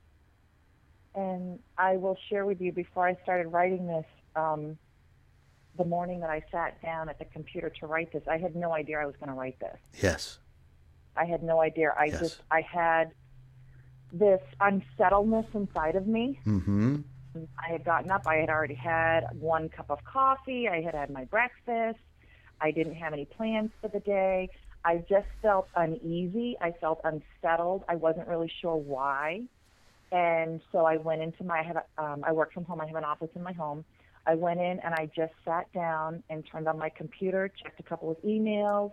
And 1.16 1.60
I 1.78 1.98
will 1.98 2.18
share 2.30 2.46
with 2.46 2.60
you 2.62 2.72
before 2.72 3.08
I 3.08 3.16
started 3.24 3.48
writing 3.50 3.88
this, 3.88 4.06
um, 4.36 4.78
the 5.78 5.86
morning 5.86 6.20
that 6.22 6.30
I 6.30 6.44
sat 6.52 6.82
down 6.82 7.10
at 7.10 7.20
the 7.20 7.26
computer 7.26 7.70
to 7.80 7.88
write 7.88 8.12
this, 8.12 8.24
I 8.28 8.38
had 8.38 8.56
no 8.56 8.74
idea 8.74 9.00
I 9.00 9.06
was 9.06 9.16
going 9.18 9.30
to 9.30 9.36
write 9.36 9.60
this. 9.60 9.78
yes 10.02 10.40
I 11.16 11.26
had 11.26 11.44
no 11.44 11.60
idea. 11.62 11.94
I 11.98 12.06
Yes. 12.06 12.20
just, 12.20 12.42
I 12.52 12.62
had 12.62 13.12
this 14.14 14.42
unsettledness 14.60 15.46
inside 15.54 15.96
of 15.96 16.08
me. 16.08 16.40
mhm 16.46 17.04
I 17.36 17.70
had 17.72 17.84
gotten 17.84 18.10
up. 18.10 18.24
I 18.26 18.36
had 18.38 18.50
already 18.50 18.74
had 18.76 19.26
one 19.40 19.70
cup 19.70 19.90
of 19.92 20.04
coffee. 20.04 20.68
I 20.68 20.82
had 20.82 20.96
had 20.96 21.10
my 21.12 21.26
breakfast. 21.26 22.00
I 22.62 22.72
didn't 22.72 22.96
have 22.96 23.14
any 23.14 23.26
plans 23.26 23.72
for 23.82 23.90
the 23.90 24.00
day. 24.00 24.50
I 24.84 24.98
just 25.10 25.28
felt 25.42 25.70
uneasy. 25.76 26.58
I 26.62 26.72
felt 26.80 27.02
unsettled. 27.04 27.84
I 27.90 27.96
wasn't 27.96 28.28
really 28.28 28.52
sure 28.62 28.76
why. 28.76 29.42
And 30.12 30.62
so 30.72 30.86
I 30.86 30.98
went 30.98 31.22
into 31.22 31.44
my, 31.44 31.60
I 31.60 31.64
have, 31.64 31.78
a- 31.78 32.04
um, 32.04 32.24
I 32.26 32.32
work 32.32 32.54
from 32.54 32.66
home. 32.66 32.82
I 32.82 32.88
have 32.88 32.96
an 32.96 33.04
office 33.04 33.30
in 33.36 33.44
my 33.44 33.54
home. 33.54 33.86
I 34.26 34.36
went 34.36 34.60
in 34.60 34.80
and 34.84 34.94
I 34.94 35.10
just 35.16 35.34
sat 35.46 35.72
down 35.74 36.24
and 36.30 36.46
turned 36.52 36.68
on 36.68 36.78
my 36.78 36.90
computer, 36.90 37.52
checked 37.64 37.80
a 37.80 37.84
couple 37.84 38.12
of 38.12 38.18
emails, 38.24 38.92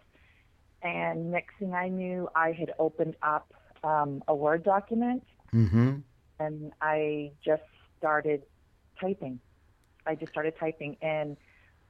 and 0.82 1.30
next 1.30 1.54
thing 1.58 1.74
I 1.74 1.88
knew, 1.88 2.28
I 2.34 2.52
had 2.52 2.72
opened 2.78 3.16
up 3.22 3.52
um, 3.84 4.22
a 4.28 4.34
Word 4.34 4.64
document 4.64 5.22
mhm 5.52 6.02
and 6.38 6.72
I 6.80 7.32
just 7.44 7.62
started 7.98 8.42
typing. 9.00 9.40
I 10.06 10.14
just 10.14 10.32
started 10.32 10.54
typing, 10.60 10.96
and 11.02 11.36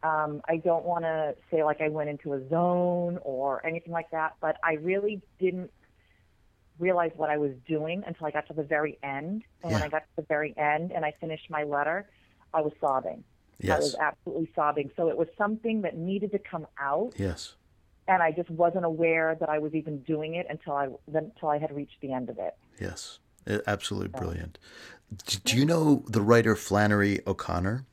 um, 0.02 0.40
I 0.48 0.56
don't 0.58 0.84
want 0.84 1.04
to 1.04 1.34
say 1.50 1.64
like 1.64 1.80
I 1.80 1.88
went 1.88 2.10
into 2.10 2.34
a 2.34 2.48
zone 2.48 3.18
or 3.22 3.64
anything 3.66 3.92
like 3.92 4.10
that, 4.10 4.36
but 4.40 4.56
I 4.62 4.74
really 4.74 5.22
didn't 5.38 5.70
realize 6.78 7.12
what 7.16 7.30
I 7.30 7.38
was 7.38 7.52
doing 7.66 8.02
until 8.06 8.26
I 8.26 8.30
got 8.30 8.46
to 8.48 8.54
the 8.54 8.62
very 8.62 8.98
end. 9.02 9.42
And 9.62 9.72
when 9.72 9.82
I 9.82 9.88
got 9.88 10.00
to 10.00 10.16
the 10.16 10.22
very 10.22 10.54
end 10.56 10.92
and 10.92 11.04
I 11.04 11.14
finished 11.20 11.48
my 11.48 11.64
letter, 11.64 12.08
I 12.52 12.60
was 12.60 12.72
sobbing. 12.80 13.24
Yes. 13.58 13.74
I 13.74 13.78
was 13.78 13.94
absolutely 13.94 14.50
sobbing. 14.54 14.90
So 14.96 15.08
it 15.08 15.16
was 15.16 15.28
something 15.38 15.82
that 15.82 15.96
needed 15.96 16.32
to 16.32 16.38
come 16.38 16.66
out, 16.78 17.14
yes 17.16 17.54
and 18.08 18.22
I 18.22 18.30
just 18.30 18.50
wasn't 18.50 18.84
aware 18.84 19.36
that 19.38 19.48
I 19.48 19.58
was 19.58 19.74
even 19.74 20.00
doing 20.00 20.34
it 20.34 20.46
until 20.48 20.74
I 20.74 20.88
until 21.12 21.48
I 21.48 21.58
had 21.58 21.74
reached 21.74 22.00
the 22.00 22.12
end 22.12 22.30
of 22.30 22.38
it. 22.38 22.54
yes 22.80 23.18
absolutely 23.66 24.08
brilliant 24.08 24.58
do 25.44 25.56
you 25.56 25.64
know 25.64 26.02
the 26.08 26.20
writer 26.20 26.56
flannery 26.56 27.20
o'connor 27.26 27.86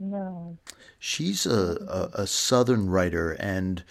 No. 0.00 0.56
she's 0.98 1.44
a, 1.46 2.10
a, 2.16 2.22
a 2.22 2.26
southern 2.26 2.88
writer 2.88 3.32
and 3.32 3.84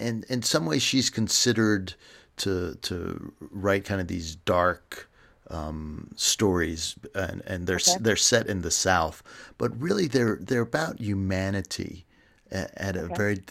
and 0.00 0.24
in 0.24 0.40
some 0.42 0.64
ways 0.64 0.82
she's 0.82 1.10
considered 1.10 1.92
to 2.38 2.74
to 2.82 3.32
write 3.50 3.84
kind 3.84 4.00
of 4.00 4.08
these 4.08 4.34
dark 4.36 5.10
um, 5.50 6.10
stories 6.16 6.94
and, 7.14 7.42
and 7.46 7.66
they're 7.66 7.76
Okay. 7.76 7.98
they're 8.00 8.16
set 8.16 8.46
in 8.46 8.62
the 8.62 8.70
south 8.70 9.22
but 9.58 9.78
really 9.78 10.06
they're 10.06 10.38
they're 10.40 10.62
about 10.62 10.98
humanity 11.00 12.06
at, 12.50 12.72
at 12.76 12.96
a 12.96 13.08
very 13.08 13.36
d- 13.36 13.42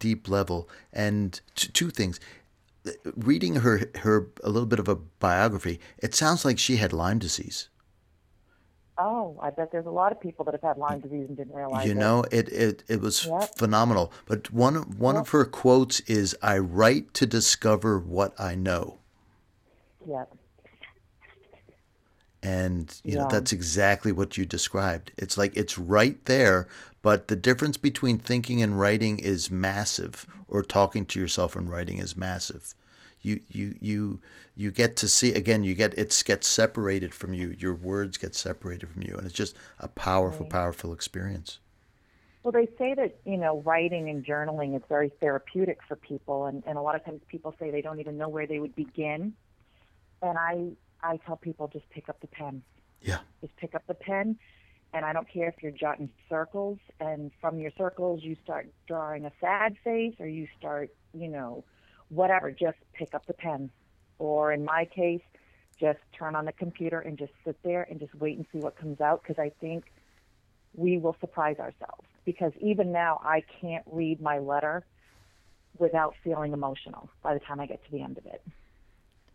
deep 0.00 0.28
level 0.28 0.68
and 0.92 1.40
t- 1.54 1.68
two 1.72 1.90
things 1.90 2.18
reading 3.16 3.56
her 3.56 3.82
her 3.96 4.26
a 4.42 4.48
little 4.48 4.66
bit 4.66 4.78
of 4.80 4.88
a 4.88 4.96
biography 4.96 5.78
it 5.98 6.14
sounds 6.14 6.44
like 6.44 6.58
she 6.58 6.76
had 6.76 6.92
Lyme 6.92 7.18
disease 7.20 7.68
Oh, 8.98 9.38
I 9.42 9.50
bet 9.50 9.70
there's 9.72 9.86
a 9.86 9.90
lot 9.90 10.12
of 10.12 10.20
people 10.20 10.44
that 10.46 10.52
have 10.54 10.62
had 10.62 10.78
Lyme 10.78 11.00
disease 11.00 11.26
and 11.28 11.36
didn't 11.36 11.54
realize 11.54 11.90
it. 11.90 11.94
You 11.94 11.94
know, 11.94 12.24
it 12.32 12.48
it, 12.50 12.84
it 12.88 13.00
was 13.00 13.30
Yep. 13.30 13.50
phenomenal. 13.56 14.12
But 14.26 14.52
one 14.52 14.76
one 14.98 15.16
of 15.16 15.30
her 15.30 15.44
quotes 15.44 16.00
is, 16.00 16.36
"I 16.42 16.58
write 16.58 17.14
to 17.14 17.26
discover 17.26 17.98
what 17.98 18.38
I 18.40 18.54
know," 18.54 18.98
Yeah. 20.06 20.24
and 22.42 23.00
you 23.04 23.16
know 23.16 23.24
Yeah. 23.24 23.28
that's 23.28 23.52
exactly 23.52 24.12
what 24.12 24.36
you 24.36 24.46
described. 24.46 25.12
It's 25.18 25.36
like 25.38 25.56
it's 25.56 25.78
right 25.78 26.22
there, 26.26 26.68
but 27.02 27.28
the 27.28 27.36
difference 27.36 27.76
between 27.76 28.18
thinking 28.18 28.62
and 28.62 28.78
writing 28.78 29.18
is 29.18 29.50
massive, 29.50 30.26
or 30.48 30.62
talking 30.62 31.04
to 31.06 31.20
yourself 31.20 31.56
and 31.56 31.70
writing 31.70 31.98
is 31.98 32.16
massive. 32.16 32.74
You 33.28 33.40
you 33.48 33.74
you 33.80 34.20
you 34.56 34.70
get 34.70 34.96
to 34.96 35.08
see 35.08 35.34
again. 35.34 35.64
You 35.64 35.74
get 35.74 35.96
it 35.98 36.22
gets 36.24 36.48
separated 36.48 37.14
from 37.14 37.34
you. 37.34 37.54
Your 37.58 37.74
words 37.74 38.16
get 38.16 38.34
separated 38.34 38.88
from 38.88 39.02
you, 39.02 39.14
and 39.16 39.26
it's 39.26 39.34
just 39.34 39.56
a 39.78 39.88
powerful, 39.88 40.46
powerful 40.46 40.92
experience. 40.92 41.58
Well, 42.42 42.52
they 42.52 42.68
say 42.78 42.94
that, 42.94 43.18
you 43.26 43.36
know, 43.36 43.60
writing 43.60 44.08
and 44.08 44.24
journaling 44.24 44.74
is 44.74 44.82
very 44.88 45.10
therapeutic 45.20 45.80
for 45.86 45.96
people. 45.96 46.46
And, 46.46 46.62
and 46.66 46.78
a 46.78 46.80
lot 46.80 46.94
of 46.94 47.04
times 47.04 47.20
people 47.28 47.54
say 47.58 47.70
they 47.70 47.82
don't 47.82 48.00
even 48.00 48.16
know 48.16 48.30
where 48.30 48.46
they 48.46 48.58
would 48.58 48.74
begin. 48.74 49.34
And 50.22 50.38
I, 50.38 50.70
I 51.02 51.18
tell 51.18 51.36
people 51.36 51.68
just 51.68 51.90
pick 51.90 52.08
up 52.08 52.20
the 52.22 52.26
pen. 52.28 52.62
Yeah. 53.02 53.18
Just 53.42 53.54
pick 53.56 53.74
up 53.74 53.82
the 53.86 53.92
pen. 53.92 54.38
And 54.94 55.04
I 55.04 55.12
don't 55.12 55.28
care 55.28 55.48
if 55.48 55.56
you're 55.62 55.72
jotting 55.72 56.08
circles. 56.28 56.78
And 57.00 57.32
from 57.40 57.58
your 57.58 57.72
circles, 57.76 58.22
you 58.22 58.36
start 58.42 58.68
drawing 58.86 59.26
a 59.26 59.32
sad 59.42 59.76
face 59.84 60.14
or 60.18 60.26
you 60.26 60.48
start, 60.58 60.90
you 61.12 61.28
know, 61.28 61.64
whatever. 62.08 62.50
Just 62.50 62.78
pick 62.92 63.14
up 63.14 63.26
the 63.26 63.34
pen. 63.34 63.70
Or 64.18 64.52
in 64.52 64.64
my 64.64 64.84
case, 64.84 65.22
just 65.78 66.00
turn 66.12 66.34
on 66.34 66.44
the 66.44 66.52
computer 66.52 66.98
and 67.00 67.16
just 67.16 67.32
sit 67.44 67.56
there 67.62 67.86
and 67.88 68.00
just 68.00 68.14
wait 68.16 68.36
and 68.36 68.46
see 68.52 68.58
what 68.58 68.76
comes 68.76 69.00
out. 69.00 69.22
Because 69.22 69.38
I 69.38 69.50
think 69.60 69.84
we 70.74 70.98
will 70.98 71.16
surprise 71.20 71.58
ourselves 71.58 72.06
because 72.24 72.52
even 72.60 72.92
now 72.92 73.20
I 73.24 73.42
can't 73.60 73.84
read 73.90 74.20
my 74.20 74.38
letter 74.38 74.84
without 75.78 76.14
feeling 76.22 76.52
emotional 76.52 77.08
by 77.22 77.34
the 77.34 77.40
time 77.40 77.60
I 77.60 77.66
get 77.66 77.84
to 77.84 77.90
the 77.90 78.02
end 78.02 78.18
of 78.18 78.26
it. 78.26 78.42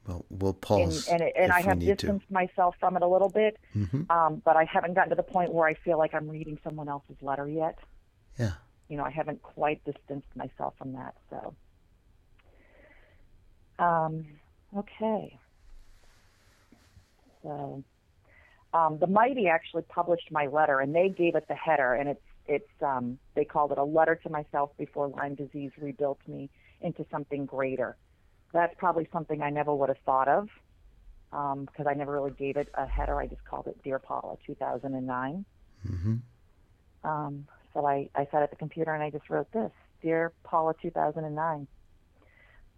Well, 0.06 0.26
we'll 0.30 0.54
pause. 0.54 1.08
And, 1.08 1.22
and, 1.22 1.30
it, 1.30 1.34
and 1.38 1.52
I 1.52 1.62
have 1.62 1.80
distanced 1.80 2.30
myself 2.30 2.76
from 2.80 2.98
it 2.98 3.02
a 3.02 3.08
little 3.08 3.30
bit, 3.30 3.58
Mhm. 3.74 4.10
um, 4.12 4.42
but 4.44 4.58
I 4.58 4.66
haven't 4.66 4.96
gotten 4.96 5.12
to 5.12 5.16
the 5.16 5.24
point 5.24 5.54
where 5.54 5.66
I 5.66 5.76
feel 5.76 5.98
like 5.98 6.14
I'm 6.14 6.28
reading 6.30 6.60
someone 6.64 6.90
else's 6.90 7.16
letter 7.22 7.48
yet. 7.48 7.80
Yeah. 8.38 8.54
You 8.90 8.98
know, 8.98 9.06
I 9.06 9.12
haven't 9.12 9.42
quite 9.42 9.84
distanced 9.86 10.28
myself 10.36 10.76
from 10.78 10.92
that. 10.94 11.16
So, 11.30 11.56
um, 13.80 14.26
okay. 14.78 15.40
So, 17.42 17.84
um, 18.74 18.98
the 19.00 19.08
Mighty 19.08 19.48
actually 19.48 19.84
published 19.84 20.32
my 20.32 20.48
letter, 20.48 20.80
and 20.80 20.96
they 20.96 21.10
gave 21.10 21.36
it 21.36 21.46
the 21.48 21.56
header, 21.56 21.94
and 21.94 22.10
it's 22.10 22.22
it's 22.46 22.84
um, 22.86 23.20
they 23.36 23.46
called 23.46 23.72
it 23.72 23.78
a 23.78 23.84
letter 23.84 24.20
to 24.24 24.30
myself 24.30 24.72
before 24.78 25.08
Lyme 25.08 25.36
disease 25.36 25.72
rebuilt 25.78 26.20
me 26.28 26.50
into 26.82 27.06
something 27.12 27.46
greater. 27.46 27.96
That's 28.54 28.74
probably 28.78 29.08
something 29.12 29.42
I 29.42 29.50
never 29.50 29.74
would 29.74 29.90
have 29.90 29.98
thought 30.06 30.28
of 30.28 30.50
because 31.32 31.88
I 31.88 31.94
never 31.94 32.12
really 32.12 32.32
gave 32.32 32.58
it 32.58 32.68
a 32.76 32.86
header. 32.86 33.20
I 33.20 33.28
just 33.28 33.44
called 33.46 33.68
it 33.68 33.82
Dear 33.84 34.00
Paula 34.00 34.36
2009. 34.46 35.46
hmm 35.88 36.16
Um, 37.04 37.48
so 37.74 37.86
I, 37.86 38.10
I 38.16 38.28
sat 38.32 38.44
at 38.44 38.52
the 38.52 38.56
computer 38.56 38.94
and 38.94 39.02
I 39.02 39.10
just 39.10 39.30
wrote 39.30 39.52
this 39.52 39.72
Dear 40.02 40.32
Paula 40.44 40.76
2009. 40.82 41.68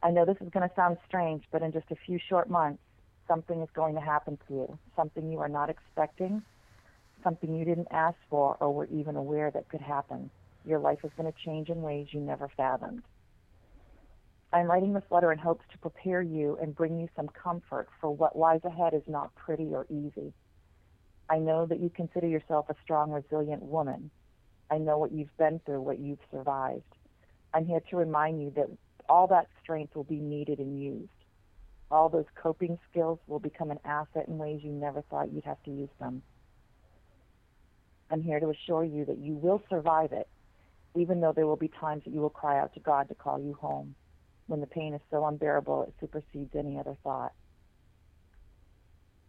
I 0.03 0.11
know 0.11 0.25
this 0.25 0.37
is 0.41 0.49
going 0.49 0.67
to 0.67 0.75
sound 0.75 0.97
strange, 1.07 1.43
but 1.51 1.61
in 1.61 1.71
just 1.71 1.89
a 1.91 1.95
few 1.95 2.19
short 2.29 2.49
months, 2.49 2.81
something 3.27 3.61
is 3.61 3.69
going 3.73 3.95
to 3.95 4.01
happen 4.01 4.37
to 4.47 4.53
you, 4.53 4.79
something 4.95 5.31
you 5.31 5.39
are 5.39 5.49
not 5.49 5.69
expecting, 5.69 6.43
something 7.23 7.55
you 7.55 7.65
didn't 7.65 7.87
ask 7.91 8.17
for 8.29 8.55
or 8.59 8.71
were 8.71 8.85
even 8.85 9.15
aware 9.15 9.49
that 9.51 9.67
could 9.69 9.81
happen. 9.81 10.29
Your 10.65 10.79
life 10.79 10.99
is 11.03 11.11
going 11.17 11.31
to 11.31 11.39
change 11.43 11.69
in 11.69 11.81
ways 11.81 12.07
you 12.11 12.19
never 12.19 12.49
fathomed. 12.55 13.03
I'm 14.53 14.67
writing 14.67 14.93
this 14.93 15.03
letter 15.09 15.31
in 15.31 15.39
hopes 15.39 15.65
to 15.71 15.77
prepare 15.79 16.21
you 16.21 16.57
and 16.61 16.75
bring 16.75 16.97
you 16.97 17.09
some 17.15 17.27
comfort 17.27 17.89
for 17.99 18.09
what 18.11 18.37
lies 18.37 18.61
ahead 18.63 18.93
is 18.93 19.03
not 19.07 19.35
pretty 19.35 19.73
or 19.73 19.85
easy. 19.89 20.33
I 21.29 21.39
know 21.39 21.65
that 21.65 21.79
you 21.79 21.89
consider 21.89 22.27
yourself 22.27 22.69
a 22.69 22.75
strong, 22.83 23.11
resilient 23.11 23.63
woman. 23.63 24.11
I 24.69 24.77
know 24.77 24.97
what 24.97 25.11
you've 25.11 25.35
been 25.37 25.59
through, 25.65 25.81
what 25.81 25.99
you've 25.99 26.19
survived. 26.31 26.83
I'm 27.53 27.65
here 27.65 27.81
to 27.89 27.97
remind 27.97 28.41
you 28.41 28.51
that 28.55 28.69
all 29.09 29.27
that 29.27 29.47
strength 29.61 29.95
will 29.95 30.03
be 30.03 30.19
needed 30.19 30.59
and 30.59 30.81
used. 30.81 31.09
All 31.91 32.09
those 32.09 32.25
coping 32.35 32.77
skills 32.89 33.19
will 33.27 33.39
become 33.39 33.71
an 33.71 33.79
asset 33.85 34.27
in 34.27 34.37
ways 34.37 34.61
you 34.63 34.71
never 34.71 35.01
thought 35.03 35.31
you'd 35.31 35.45
have 35.45 35.61
to 35.63 35.71
use 35.71 35.89
them. 35.99 36.23
I'm 38.09 38.21
here 38.21 38.39
to 38.39 38.49
assure 38.49 38.83
you 38.83 39.05
that 39.05 39.17
you 39.17 39.33
will 39.33 39.61
survive 39.69 40.11
it, 40.11 40.27
even 40.95 41.21
though 41.21 41.33
there 41.33 41.47
will 41.47 41.55
be 41.55 41.67
times 41.67 42.03
that 42.05 42.13
you 42.13 42.21
will 42.21 42.29
cry 42.29 42.59
out 42.59 42.73
to 42.73 42.79
God 42.79 43.09
to 43.09 43.15
call 43.15 43.39
you 43.39 43.53
home, 43.53 43.95
when 44.47 44.61
the 44.61 44.67
pain 44.67 44.93
is 44.93 45.01
so 45.09 45.25
unbearable 45.25 45.83
it 45.83 45.93
supersedes 45.99 46.55
any 46.55 46.79
other 46.79 46.95
thought. 47.03 47.33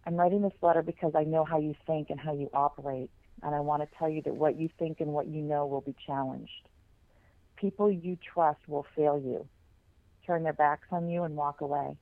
I'm 0.07 0.15
writing 0.17 0.43
this 0.43 0.53
letter 0.63 0.83
because 0.83 1.13
I 1.17 1.25
know 1.25 1.45
how 1.45 1.59
you 1.59 1.75
think 1.87 2.11
and 2.11 2.21
how 2.21 2.33
you 2.33 2.49
operate, 2.55 3.11
and 3.43 3.55
I 3.55 3.61
want 3.61 3.83
to 3.83 3.99
tell 3.99 4.09
you 4.09 4.23
that 4.23 4.35
what 4.35 4.59
you 4.59 4.69
think 4.79 5.01
and 5.01 5.13
what 5.13 5.27
you 5.27 5.43
know 5.43 5.67
will 5.67 5.81
be 5.81 5.95
challenged. 6.07 6.69
People 7.57 7.91
you 7.91 8.17
trust 8.33 8.61
will 8.69 8.87
fail 8.95 9.19
you, 9.19 9.49
turn 10.27 10.43
their 10.43 10.53
backs 10.53 10.89
on 10.91 11.09
you, 11.09 11.25
and 11.25 11.37
walk 11.37 11.61
away. 11.61 11.97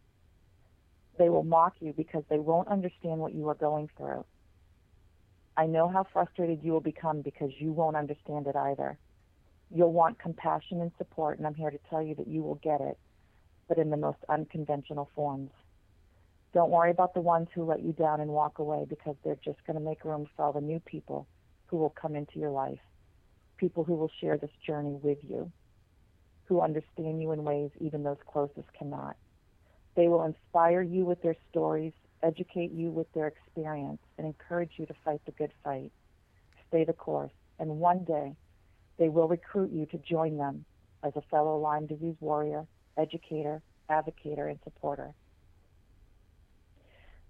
They 1.19 1.29
will 1.29 1.45
mock 1.45 1.75
you 1.81 1.93
because 1.93 2.25
they 2.29 2.39
won't 2.39 2.69
understand 2.69 3.19
what 3.21 3.35
you 3.35 3.49
are 3.49 3.55
going 3.55 3.89
through. 3.97 4.25
I 5.57 5.67
know 5.67 5.89
how 5.89 6.05
frustrated 6.13 6.61
you 6.63 6.73
will 6.73 6.81
become 6.81 7.23
because 7.23 7.51
you 7.59 7.73
won't 7.73 7.97
understand 7.97 8.47
it 8.49 8.57
either. 8.57 8.99
You'll 9.71 9.93
want 9.93 10.19
compassion 10.19 10.81
and 10.81 10.91
support, 10.99 11.39
and 11.39 11.47
I'm 11.47 11.55
here 11.55 11.71
to 11.71 11.79
tell 11.89 12.03
you 12.03 12.15
that 12.17 12.27
you 12.27 12.43
will 12.43 12.57
get 12.57 12.81
it, 12.81 12.99
but 13.69 13.79
in 13.79 13.91
the 13.91 13.97
most 13.97 14.19
unconventional 14.29 15.11
forms. 15.15 15.51
Don't 16.53 16.71
worry 16.71 16.91
about 16.91 17.15
the 17.15 17.21
ones 17.21 17.49
who 17.55 17.65
let 17.65 17.83
you 17.83 17.93
down 17.93 18.21
and 18.21 18.31
walk 18.31 18.59
away 18.59 18.85
because 18.89 19.17
they're 19.25 19.39
just 19.45 19.65
going 19.67 19.79
to 19.79 19.85
make 19.85 20.05
room 20.05 20.27
for 20.37 20.45
all 20.45 20.53
the 20.53 20.61
new 20.61 20.81
people 20.81 21.27
who 21.67 21.77
will 21.77 21.91
come 21.91 22.15
into 22.15 22.39
your 22.39 22.51
life, 22.51 22.79
people 23.57 23.85
who 23.85 23.95
will 23.95 24.11
share 24.21 24.37
this 24.37 24.51
journey 24.65 24.97
with 25.03 25.19
you, 25.29 25.51
who 26.47 26.61
understand 26.61 27.21
you 27.21 27.33
in 27.33 27.45
ways 27.45 27.71
even 27.81 28.03
those 28.03 28.19
closest 28.27 28.73
cannot. 28.79 29.17
They 29.95 30.09
will 30.09 30.25
inspire 30.25 30.83
you 30.83 31.05
with 31.05 31.23
their 31.23 31.37
stories, 31.51 31.93
educate 32.23 32.73
you 32.73 32.91
with 32.91 33.13
their 33.13 33.27
experience, 33.27 34.01
and 34.19 34.27
encourage 34.27 34.73
you 34.77 34.87
to 34.87 34.95
fight 35.05 35.21
the 35.25 35.33
good 35.33 35.53
fight. 35.63 35.93
Stay 36.69 36.85
the 36.85 36.93
course, 36.93 37.33
and 37.59 37.79
one 37.79 38.05
day 38.05 38.35
they 38.99 39.09
will 39.09 39.29
recruit 39.29 39.71
you 39.73 39.87
to 39.87 39.99
join 39.99 40.37
them 40.37 40.65
as 41.03 41.13
a 41.17 41.23
fellow 41.23 41.59
Lyme 41.59 41.87
disease 41.87 42.17
warrior, 42.21 42.67
educator, 42.97 43.63
advocator, 43.91 44.51
and 44.51 44.59
supporter. 44.65 45.13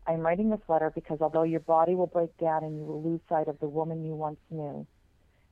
I'm 0.06 0.20
writing 0.20 0.50
this 0.50 0.60
letter 0.68 0.90
because 0.94 1.18
although 1.20 1.44
your 1.44 1.60
body 1.60 1.94
will 1.94 2.06
break 2.06 2.36
down 2.36 2.62
and 2.62 2.76
you 2.76 2.84
will 2.84 3.02
lose 3.02 3.20
sight 3.28 3.48
of 3.48 3.58
the 3.60 3.68
woman 3.68 4.04
you 4.04 4.14
once 4.14 4.40
knew, 4.50 4.86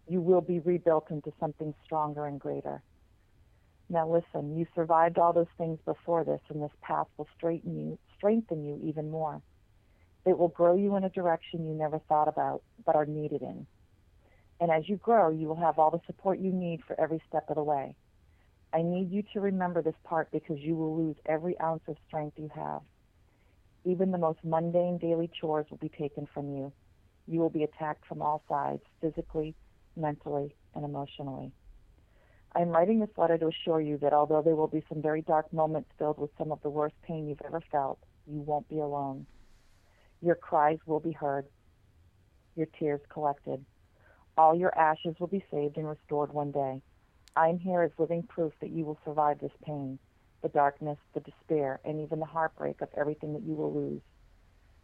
you 0.09 0.21
will 0.21 0.43
be 0.43 0.59
rebuilt 0.61 1.11
into 1.11 1.33
something 1.41 1.75
stronger 1.85 2.27
and 2.27 2.39
greater. 2.39 2.83
Now 3.93 4.09
listen, 4.09 4.57
you 4.57 4.67
survived 4.75 5.19
all 5.19 5.35
those 5.35 5.53
things 5.59 5.79
before 5.85 6.25
this, 6.25 6.41
and 6.49 6.63
this 6.63 6.73
path 6.81 7.09
will 7.19 7.29
straighten 7.37 7.77
you, 7.77 7.99
strengthen 8.17 8.65
you 8.65 8.81
even 8.83 9.11
more. 9.11 9.43
It 10.25 10.39
will 10.39 10.49
grow 10.49 10.75
you 10.77 10.97
in 10.97 11.05
a 11.05 11.11
direction 11.11 11.67
you 11.67 11.75
never 11.75 11.99
thought 11.99 12.27
about, 12.27 12.63
but 12.87 12.97
are 12.97 13.05
needed 13.05 13.43
in. 13.43 13.67
And 14.61 14.71
as 14.71 14.89
you 14.89 14.97
grow, 14.97 15.29
you 15.29 15.47
will 15.47 15.57
have 15.57 15.79
all 15.79 15.91
the 15.91 16.01
support 16.07 16.39
you 16.39 16.53
need 16.53 16.81
for 16.87 16.99
every 16.99 17.21
step 17.29 17.51
of 17.51 17.57
the 17.57 17.63
way. 17.63 17.95
I 18.73 18.81
need 18.81 19.11
you 19.11 19.25
to 19.35 19.41
remember 19.41 19.83
this 19.83 19.95
part 20.05 20.31
because 20.33 20.59
you 20.59 20.75
will 20.75 20.97
lose 20.97 21.17
every 21.27 21.61
ounce 21.61 21.83
of 21.87 21.99
strength 22.07 22.39
you 22.39 22.51
have. 22.55 22.81
Even 23.85 24.11
the 24.11 24.17
most 24.17 24.39
mundane 24.43 24.97
daily 24.97 25.31
chores 25.39 25.67
will 25.69 25.77
be 25.77 25.91
taken 25.91 26.27
from 26.33 26.49
you. 26.49 26.73
You 27.27 27.41
will 27.41 27.51
be 27.51 27.65
attacked 27.65 28.07
from 28.07 28.23
all 28.23 28.43
sides, 28.49 28.81
physically, 29.03 29.55
mentally, 29.97 30.57
and 30.75 30.83
emotionally. 30.83 31.53
I 32.55 32.61
am 32.61 32.69
writing 32.69 33.01
this 33.01 33.17
letter 33.17 33.39
to 33.39 33.47
assure 33.47 33.81
you 33.81 33.97
that 33.99 34.13
although 34.13 34.43
there 34.43 34.57
will 34.57 34.69
be 34.69 34.85
some 34.89 35.01
very 35.01 35.23
dark 35.23 35.51
moments 35.53 35.89
filled 35.99 36.19
with 36.19 36.31
some 36.37 36.53
of 36.53 36.61
the 36.63 36.69
worst 36.69 36.95
pain 37.03 37.27
you've 37.27 37.41
ever 37.47 37.63
felt, 37.73 37.99
you 38.27 38.41
won't 38.41 38.69
be 38.69 38.79
alone. 38.79 39.27
Your 40.21 40.35
cries 40.35 40.79
will 40.85 41.01
be 41.01 41.13
heard, 41.13 41.47
your 42.55 42.67
tears 42.79 43.01
collected. 43.09 43.65
All 44.37 44.55
your 44.55 44.77
ashes 44.79 45.17
will 45.19 45.29
be 45.29 45.45
saved 45.51 45.79
and 45.79 45.89
restored 45.89 46.33
one 46.33 46.53
day. 46.53 46.83
I 47.35 47.49
am 47.49 47.59
here 47.59 47.83
as 47.83 47.91
living 47.99 48.23
proof 48.25 48.53
that 48.61 48.71
you 48.71 48.85
will 48.85 48.99
survive 49.05 49.39
this 49.41 49.53
pain, 49.65 49.99
the 50.43 50.49
darkness, 50.49 50.99
the 51.15 51.21
despair, 51.21 51.81
and 51.85 52.01
even 52.01 52.19
the 52.19 52.27
heartbreak 52.27 52.83
of 52.83 52.89
everything 52.97 53.33
that 53.33 53.43
you 53.43 53.55
will 53.55 53.73
lose. 53.73 54.03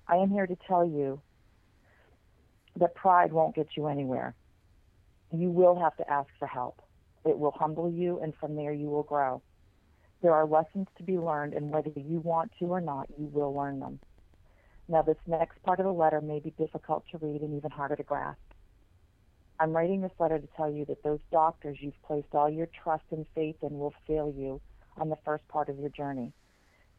I 0.06 0.16
am 0.16 0.30
here 0.30 0.46
to 0.46 0.56
tell 0.66 0.86
you 0.86 1.20
that 2.76 2.94
pride 2.94 3.32
won't 3.32 3.54
get 3.54 3.68
you 3.76 3.88
anywhere. 3.88 4.34
You 5.32 5.50
will 5.50 5.78
have 5.78 5.96
to 5.98 6.10
ask 6.10 6.30
for 6.38 6.46
help. 6.46 6.80
It 7.24 7.38
will 7.38 7.52
humble 7.52 7.90
you, 7.90 8.20
and 8.20 8.34
from 8.36 8.54
there 8.54 8.72
you 8.72 8.88
will 8.88 9.02
grow. 9.02 9.42
There 10.22 10.34
are 10.34 10.46
lessons 10.46 10.88
to 10.96 11.02
be 11.02 11.18
learned, 11.18 11.54
and 11.54 11.70
whether 11.70 11.90
you 11.94 12.20
want 12.20 12.52
to 12.58 12.66
or 12.66 12.80
not, 12.80 13.08
you 13.18 13.26
will 13.26 13.54
learn 13.54 13.80
them. 13.80 14.00
Now, 14.88 15.02
this 15.02 15.18
next 15.26 15.62
part 15.62 15.80
of 15.80 15.84
the 15.84 15.92
letter 15.92 16.20
may 16.20 16.40
be 16.40 16.50
difficult 16.50 17.04
to 17.10 17.18
read 17.18 17.42
and 17.42 17.54
even 17.54 17.70
harder 17.70 17.96
to 17.96 18.02
grasp. 18.02 18.40
I'm 19.60 19.72
writing 19.72 20.00
this 20.00 20.12
letter 20.18 20.38
to 20.38 20.48
tell 20.56 20.70
you 20.70 20.84
that 20.86 21.02
those 21.02 21.20
doctors 21.30 21.78
you've 21.80 22.00
placed 22.06 22.28
all 22.32 22.48
your 22.48 22.68
trust 22.82 23.04
and 23.10 23.26
faith 23.34 23.56
in 23.62 23.78
will 23.78 23.94
fail 24.06 24.32
you 24.36 24.60
on 24.96 25.08
the 25.08 25.18
first 25.24 25.46
part 25.48 25.68
of 25.68 25.78
your 25.78 25.90
journey. 25.90 26.32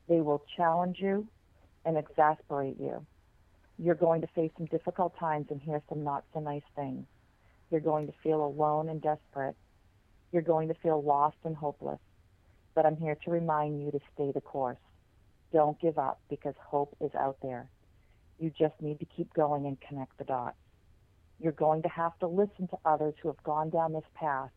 They 0.07 0.21
will 0.21 0.43
challenge 0.57 0.97
you 0.99 1.27
and 1.85 1.97
exasperate 1.97 2.79
you. 2.79 3.05
You're 3.77 3.95
going 3.95 4.21
to 4.21 4.27
face 4.27 4.51
some 4.57 4.65
difficult 4.67 5.17
times 5.17 5.47
and 5.49 5.61
hear 5.61 5.81
some 5.87 6.03
not 6.03 6.25
so 6.33 6.41
nice 6.41 6.63
things. 6.75 7.05
You're 7.71 7.79
going 7.79 8.07
to 8.07 8.13
feel 8.21 8.43
alone 8.43 8.89
and 8.89 9.01
desperate. 9.01 9.55
You're 10.31 10.41
going 10.41 10.67
to 10.67 10.73
feel 10.75 11.01
lost 11.01 11.37
and 11.43 11.55
hopeless. 11.55 11.99
But 12.75 12.85
I'm 12.85 12.97
here 12.97 13.17
to 13.25 13.31
remind 13.31 13.81
you 13.81 13.91
to 13.91 13.99
stay 14.13 14.31
the 14.31 14.41
course. 14.41 14.77
Don't 15.51 15.79
give 15.81 15.97
up 15.97 16.19
because 16.29 16.53
hope 16.59 16.95
is 17.01 17.13
out 17.15 17.37
there. 17.41 17.69
You 18.39 18.51
just 18.57 18.79
need 18.81 18.99
to 18.99 19.05
keep 19.05 19.33
going 19.33 19.65
and 19.65 19.77
connect 19.81 20.17
the 20.17 20.23
dots. 20.23 20.55
You're 21.39 21.51
going 21.51 21.81
to 21.83 21.89
have 21.89 22.17
to 22.19 22.27
listen 22.27 22.67
to 22.67 22.77
others 22.85 23.15
who 23.21 23.29
have 23.29 23.43
gone 23.43 23.69
down 23.69 23.93
this 23.93 24.03
path, 24.13 24.51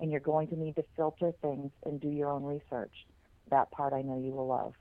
and 0.00 0.10
you're 0.10 0.20
going 0.20 0.48
to 0.48 0.58
need 0.58 0.76
to 0.76 0.84
filter 0.96 1.32
things 1.42 1.70
and 1.84 2.00
do 2.00 2.08
your 2.08 2.30
own 2.30 2.44
research. 2.44 2.92
That 3.50 3.70
part 3.70 3.92
I 3.92 4.02
know 4.02 4.18
you 4.18 4.32
will 4.32 4.46
love. 4.46 4.74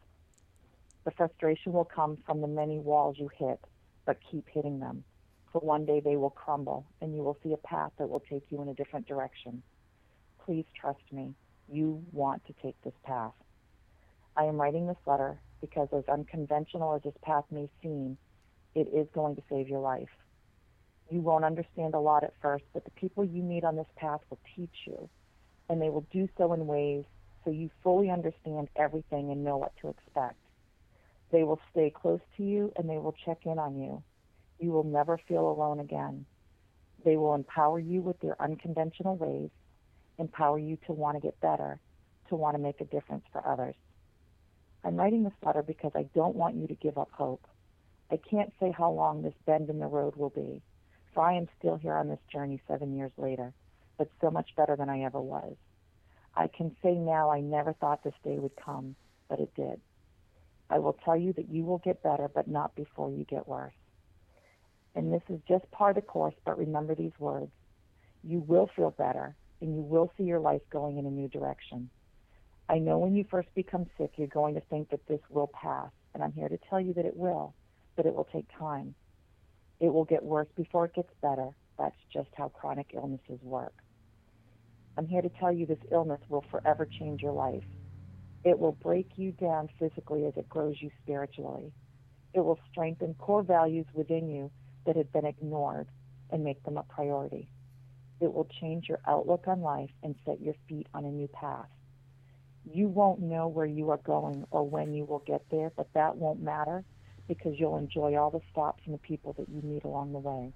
The 1.03 1.11
frustration 1.11 1.73
will 1.73 1.85
come 1.85 2.17
from 2.25 2.41
the 2.41 2.47
many 2.47 2.79
walls 2.79 3.17
you 3.17 3.29
hit, 3.37 3.59
but 4.05 4.17
keep 4.29 4.47
hitting 4.49 4.79
them. 4.79 5.03
For 5.51 5.59
one 5.59 5.85
day 5.85 5.99
they 5.99 6.15
will 6.15 6.29
crumble, 6.29 6.85
and 7.01 7.15
you 7.15 7.23
will 7.23 7.37
see 7.43 7.53
a 7.53 7.57
path 7.57 7.91
that 7.97 8.09
will 8.09 8.19
take 8.19 8.43
you 8.49 8.61
in 8.61 8.69
a 8.69 8.73
different 8.73 9.07
direction. 9.07 9.63
Please 10.47 10.65
trust 10.79 11.03
me. 11.11 11.33
You 11.67 12.01
want 12.13 12.45
to 12.45 12.53
take 12.63 12.81
this 12.81 12.93
path. 13.03 13.33
I 14.37 14.45
am 14.45 14.55
writing 14.55 14.87
this 14.87 14.95
letter 15.05 15.37
because, 15.59 15.89
as 15.91 16.05
unconventional 16.07 16.95
as 16.95 17.03
this 17.03 17.17
path 17.21 17.43
may 17.51 17.67
seem, 17.83 18.17
it 18.73 18.87
is 18.93 19.09
going 19.13 19.35
to 19.35 19.41
save 19.49 19.67
your 19.67 19.81
life. 19.81 20.07
You 21.09 21.19
won't 21.19 21.43
understand 21.43 21.95
a 21.95 21.99
lot 21.99 22.23
at 22.23 22.33
first, 22.41 22.63
but 22.73 22.85
the 22.85 22.91
people 22.91 23.25
you 23.25 23.43
meet 23.43 23.65
on 23.65 23.75
this 23.75 23.91
path 23.97 24.21
will 24.29 24.39
teach 24.55 24.85
you, 24.85 25.09
and 25.67 25.81
they 25.81 25.89
will 25.89 26.05
do 26.13 26.29
so 26.37 26.53
in 26.53 26.65
ways 26.65 27.03
so 27.43 27.51
you 27.51 27.69
fully 27.83 28.09
understand 28.09 28.69
everything 28.77 29.31
and 29.31 29.43
know 29.43 29.57
what 29.57 29.73
to 29.81 29.89
expect. 29.89 30.39
They 31.29 31.43
will 31.43 31.59
stay 31.71 31.89
close 31.89 32.21
to 32.37 32.43
you 32.43 32.71
and 32.77 32.89
they 32.89 32.97
will 32.97 33.15
check 33.25 33.39
in 33.45 33.59
on 33.59 33.75
you. 33.77 34.01
You 34.59 34.71
will 34.71 34.85
never 34.85 35.19
feel 35.27 35.49
alone 35.49 35.81
again. 35.81 36.25
They 37.03 37.17
will 37.17 37.35
empower 37.35 37.79
you 37.79 38.01
with 38.01 38.17
their 38.21 38.41
unconventional 38.41 39.17
ways, 39.17 39.49
empower 40.17 40.59
you 40.59 40.77
to 40.87 40.93
want 40.93 41.17
to 41.17 41.21
get 41.21 41.39
better, 41.41 41.79
to 42.29 42.35
want 42.35 42.55
to 42.55 42.61
make 42.61 42.81
a 42.81 42.85
difference 42.85 43.23
for 43.31 43.45
others. 43.47 43.75
I'm 44.83 44.95
writing 44.95 45.23
this 45.23 45.33
letter 45.43 45.63
because 45.63 45.91
I 45.95 46.03
don't 46.15 46.35
want 46.35 46.55
you 46.55 46.67
to 46.67 46.75
give 46.75 46.97
up 46.97 47.09
hope. 47.11 47.45
I 48.09 48.17
can't 48.17 48.53
say 48.59 48.71
how 48.71 48.91
long 48.91 49.21
this 49.21 49.33
bend 49.45 49.69
in 49.69 49.79
the 49.79 49.87
road 49.87 50.15
will 50.15 50.29
be, 50.29 50.61
for 51.13 51.23
I 51.23 51.33
am 51.33 51.47
still 51.59 51.75
here 51.75 51.95
on 51.95 52.07
this 52.07 52.19
journey 52.31 52.61
seven 52.67 52.95
years 52.95 53.11
later, 53.17 53.53
but 53.97 54.09
so 54.21 54.31
much 54.31 54.55
better 54.55 54.75
than 54.75 54.89
I 54.89 55.01
ever 55.01 55.19
was. 55.19 55.55
I 56.35 56.47
can 56.47 56.75
say 56.83 56.93
now 56.93 57.31
I 57.31 57.41
never 57.41 57.73
thought 57.73 58.03
this 58.03 58.13
day 58.23 58.37
would 58.37 58.55
come, 58.55 58.95
but 59.27 59.39
it 59.39 59.53
did. 59.55 59.81
I 60.69 60.79
will 60.79 60.97
tell 61.03 61.17
you 61.17 61.33
that 61.33 61.49
you 61.49 61.63
will 61.63 61.79
get 61.79 62.03
better, 62.03 62.29
but 62.33 62.47
not 62.47 62.75
before 62.75 63.09
you 63.11 63.23
get 63.25 63.47
worse. 63.47 63.73
And 64.95 65.11
this 65.11 65.23
is 65.29 65.39
just 65.47 65.69
part 65.71 65.97
of 65.97 66.03
the 66.03 66.07
course, 66.07 66.35
but 66.45 66.57
remember 66.57 66.95
these 66.95 67.17
words. 67.19 67.51
You 68.23 68.39
will 68.39 68.69
feel 68.75 68.91
better, 68.91 69.35
and 69.61 69.75
you 69.75 69.81
will 69.81 70.11
see 70.17 70.23
your 70.23 70.39
life 70.39 70.61
going 70.71 70.97
in 70.97 71.05
a 71.05 71.11
new 71.11 71.27
direction. 71.27 71.89
I 72.69 72.79
know 72.79 72.97
when 72.97 73.15
you 73.15 73.25
first 73.29 73.53
become 73.55 73.85
sick, 73.97 74.11
you're 74.17 74.27
going 74.27 74.55
to 74.55 74.61
think 74.61 74.89
that 74.89 75.07
this 75.07 75.21
will 75.29 75.47
pass, 75.47 75.89
and 76.13 76.21
I'm 76.21 76.33
here 76.33 76.49
to 76.49 76.59
tell 76.69 76.81
you 76.81 76.93
that 76.95 77.05
it 77.05 77.15
will, 77.15 77.53
but 77.95 78.05
it 78.05 78.13
will 78.13 78.27
take 78.31 78.45
time. 78.57 78.93
It 79.79 79.93
will 79.93 80.05
get 80.05 80.23
worse 80.23 80.47
before 80.55 80.85
it 80.85 80.95
gets 80.95 81.13
better. 81.21 81.49
That's 81.77 81.95
just 82.11 82.29
how 82.35 82.49
chronic 82.49 82.87
illnesses 82.93 83.39
work. 83.41 83.73
I'm 84.97 85.07
here 85.07 85.21
to 85.21 85.29
tell 85.29 85.51
you 85.51 85.65
this 85.65 85.77
illness 85.91 86.21
will 86.27 86.43
forever 86.49 86.85
change 86.85 87.21
your 87.21 87.31
life. 87.31 87.63
It 88.43 88.57
will 88.57 88.71
break 88.71 89.11
you 89.15 89.31
down 89.31 89.69
physically 89.79 90.25
as 90.25 90.33
it 90.35 90.49
grows 90.49 90.75
you 90.81 90.89
spiritually. 91.03 91.71
It 92.33 92.39
will 92.39 92.59
strengthen 92.71 93.13
core 93.15 93.43
values 93.43 93.85
within 93.93 94.27
you 94.27 94.51
that 94.85 94.95
had 94.95 95.11
been 95.11 95.25
ignored 95.25 95.87
and 96.31 96.43
make 96.43 96.63
them 96.63 96.77
a 96.77 96.83
priority. 96.83 97.47
It 98.19 98.33
will 98.33 98.47
change 98.59 98.89
your 98.89 98.99
outlook 99.07 99.47
on 99.47 99.61
life 99.61 99.91
and 100.03 100.15
set 100.25 100.41
your 100.41 100.55
feet 100.67 100.87
on 100.93 101.05
a 101.05 101.11
new 101.11 101.27
path. 101.27 101.69
You 102.65 102.87
won't 102.87 103.21
know 103.21 103.47
where 103.47 103.65
you 103.65 103.89
are 103.91 103.97
going 103.97 104.45
or 104.51 104.67
when 104.67 104.93
you 104.93 105.05
will 105.05 105.23
get 105.25 105.43
there, 105.49 105.71
but 105.75 105.93
that 105.93 106.17
won't 106.17 106.41
matter 106.41 106.83
because 107.27 107.53
you'll 107.57 107.77
enjoy 107.77 108.15
all 108.15 108.31
the 108.31 108.41
stops 108.51 108.83
and 108.85 108.93
the 108.93 108.99
people 108.99 109.33
that 109.33 109.49
you 109.49 109.61
meet 109.61 109.83
along 109.83 110.13
the 110.13 110.19
way. 110.19 110.53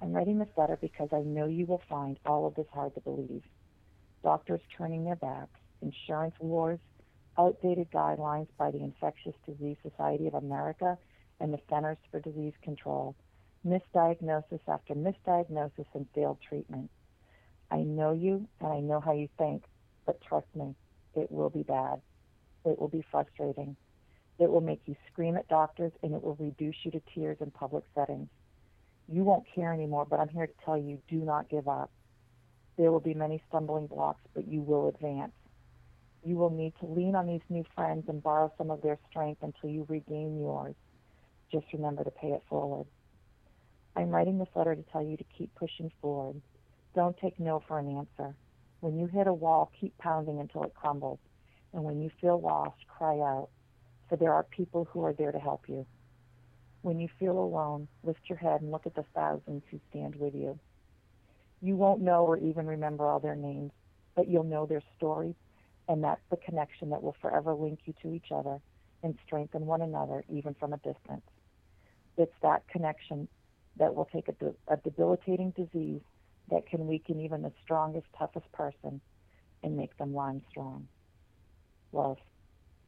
I'm 0.00 0.12
writing 0.12 0.38
this 0.38 0.48
letter 0.56 0.78
because 0.80 1.08
I 1.12 1.20
know 1.20 1.46
you 1.46 1.66
will 1.66 1.82
find 1.88 2.18
all 2.24 2.46
of 2.46 2.54
this 2.54 2.66
hard 2.72 2.94
to 2.94 3.00
believe. 3.00 3.42
Doctors 4.22 4.60
turning 4.76 5.04
their 5.04 5.16
backs, 5.16 5.58
insurance 5.82 6.34
wars, 6.38 6.78
outdated 7.36 7.90
guidelines 7.90 8.48
by 8.56 8.70
the 8.70 8.82
Infectious 8.82 9.34
Disease 9.46 9.76
Society 9.82 10.26
of 10.26 10.34
America 10.34 10.98
and 11.40 11.52
the 11.52 11.60
Centers 11.68 11.98
for 12.10 12.20
Disease 12.20 12.54
Control, 12.62 13.14
misdiagnosis 13.66 14.60
after 14.68 14.94
misdiagnosis 14.94 15.86
and 15.94 16.06
failed 16.14 16.38
treatment. 16.46 16.90
I 17.70 17.78
know 17.78 18.12
you 18.12 18.48
and 18.60 18.72
I 18.72 18.80
know 18.80 19.00
how 19.00 19.12
you 19.12 19.28
think, 19.36 19.64
but 20.06 20.20
trust 20.20 20.46
me, 20.54 20.74
it 21.14 21.30
will 21.30 21.50
be 21.50 21.62
bad. 21.62 22.00
It 22.64 22.78
will 22.78 22.88
be 22.88 23.04
frustrating. 23.10 23.76
It 24.38 24.50
will 24.50 24.60
make 24.60 24.80
you 24.86 24.96
scream 25.10 25.36
at 25.36 25.48
doctors 25.48 25.92
and 26.02 26.14
it 26.14 26.22
will 26.22 26.36
reduce 26.36 26.76
you 26.84 26.90
to 26.92 27.02
tears 27.14 27.38
in 27.40 27.50
public 27.50 27.84
settings. 27.94 28.28
You 29.08 29.24
won't 29.24 29.44
care 29.54 29.72
anymore, 29.72 30.06
but 30.08 30.20
I'm 30.20 30.28
here 30.28 30.46
to 30.46 30.52
tell 30.64 30.78
you 30.78 30.98
do 31.08 31.16
not 31.16 31.48
give 31.48 31.66
up. 31.66 31.90
There 32.76 32.92
will 32.92 33.00
be 33.00 33.14
many 33.14 33.42
stumbling 33.48 33.88
blocks, 33.88 34.20
but 34.34 34.46
you 34.46 34.60
will 34.60 34.88
advance. 34.88 35.32
You 36.24 36.36
will 36.36 36.50
need 36.50 36.74
to 36.80 36.86
lean 36.86 37.14
on 37.14 37.26
these 37.26 37.40
new 37.48 37.64
friends 37.74 38.04
and 38.08 38.22
borrow 38.22 38.52
some 38.56 38.70
of 38.70 38.82
their 38.82 38.98
strength 39.10 39.42
until 39.42 39.70
you 39.70 39.86
regain 39.88 40.38
yours. 40.38 40.74
Just 41.50 41.66
remember 41.72 42.04
to 42.04 42.10
pay 42.10 42.28
it 42.28 42.42
forward. 42.48 42.86
I'm 43.98 44.10
writing 44.10 44.38
this 44.38 44.48
letter 44.54 44.76
to 44.76 44.82
tell 44.92 45.02
you 45.02 45.16
to 45.16 45.24
keep 45.36 45.52
pushing 45.56 45.90
forward. 46.00 46.40
Don't 46.94 47.16
take 47.18 47.40
no 47.40 47.60
for 47.66 47.80
an 47.80 47.96
answer. 47.96 48.32
When 48.78 48.96
you 48.96 49.08
hit 49.08 49.26
a 49.26 49.32
wall, 49.32 49.72
keep 49.78 49.98
pounding 49.98 50.38
until 50.38 50.62
it 50.62 50.74
crumbles. 50.74 51.18
And 51.72 51.82
when 51.82 52.00
you 52.00 52.08
feel 52.20 52.40
lost, 52.40 52.76
cry 52.86 53.14
out, 53.14 53.48
for 54.08 54.14
there 54.14 54.32
are 54.32 54.44
people 54.44 54.84
who 54.84 55.04
are 55.04 55.12
there 55.12 55.32
to 55.32 55.38
help 55.40 55.62
you. 55.66 55.84
When 56.82 57.00
you 57.00 57.08
feel 57.18 57.36
alone, 57.36 57.88
lift 58.04 58.20
your 58.28 58.38
head 58.38 58.60
and 58.60 58.70
look 58.70 58.86
at 58.86 58.94
the 58.94 59.04
thousands 59.16 59.64
who 59.68 59.80
stand 59.90 60.14
with 60.14 60.32
you. 60.32 60.56
You 61.60 61.74
won't 61.74 62.00
know 62.00 62.24
or 62.24 62.38
even 62.38 62.68
remember 62.68 63.04
all 63.04 63.18
their 63.18 63.34
names, 63.34 63.72
but 64.14 64.28
you'll 64.28 64.44
know 64.44 64.64
their 64.64 64.82
stories, 64.96 65.34
and 65.88 66.04
that's 66.04 66.22
the 66.30 66.36
connection 66.36 66.90
that 66.90 67.02
will 67.02 67.16
forever 67.20 67.52
link 67.52 67.80
you 67.84 67.94
to 68.02 68.14
each 68.14 68.30
other 68.30 68.60
and 69.02 69.18
strengthen 69.26 69.66
one 69.66 69.82
another 69.82 70.24
even 70.28 70.54
from 70.54 70.72
a 70.72 70.76
distance. 70.76 71.26
It's 72.16 72.34
that 72.42 72.66
connection 72.68 73.26
that 73.78 73.94
will 73.94 74.08
take 74.12 74.28
a, 74.28 74.32
de- 74.32 74.54
a 74.68 74.76
debilitating 74.78 75.52
disease 75.56 76.02
that 76.50 76.66
can 76.66 76.86
weaken 76.86 77.20
even 77.20 77.42
the 77.42 77.52
strongest, 77.62 78.06
toughest 78.18 78.50
person 78.52 79.00
and 79.62 79.76
make 79.76 79.96
them 79.98 80.14
lying 80.14 80.42
strong. 80.50 80.88
Love, 81.92 82.18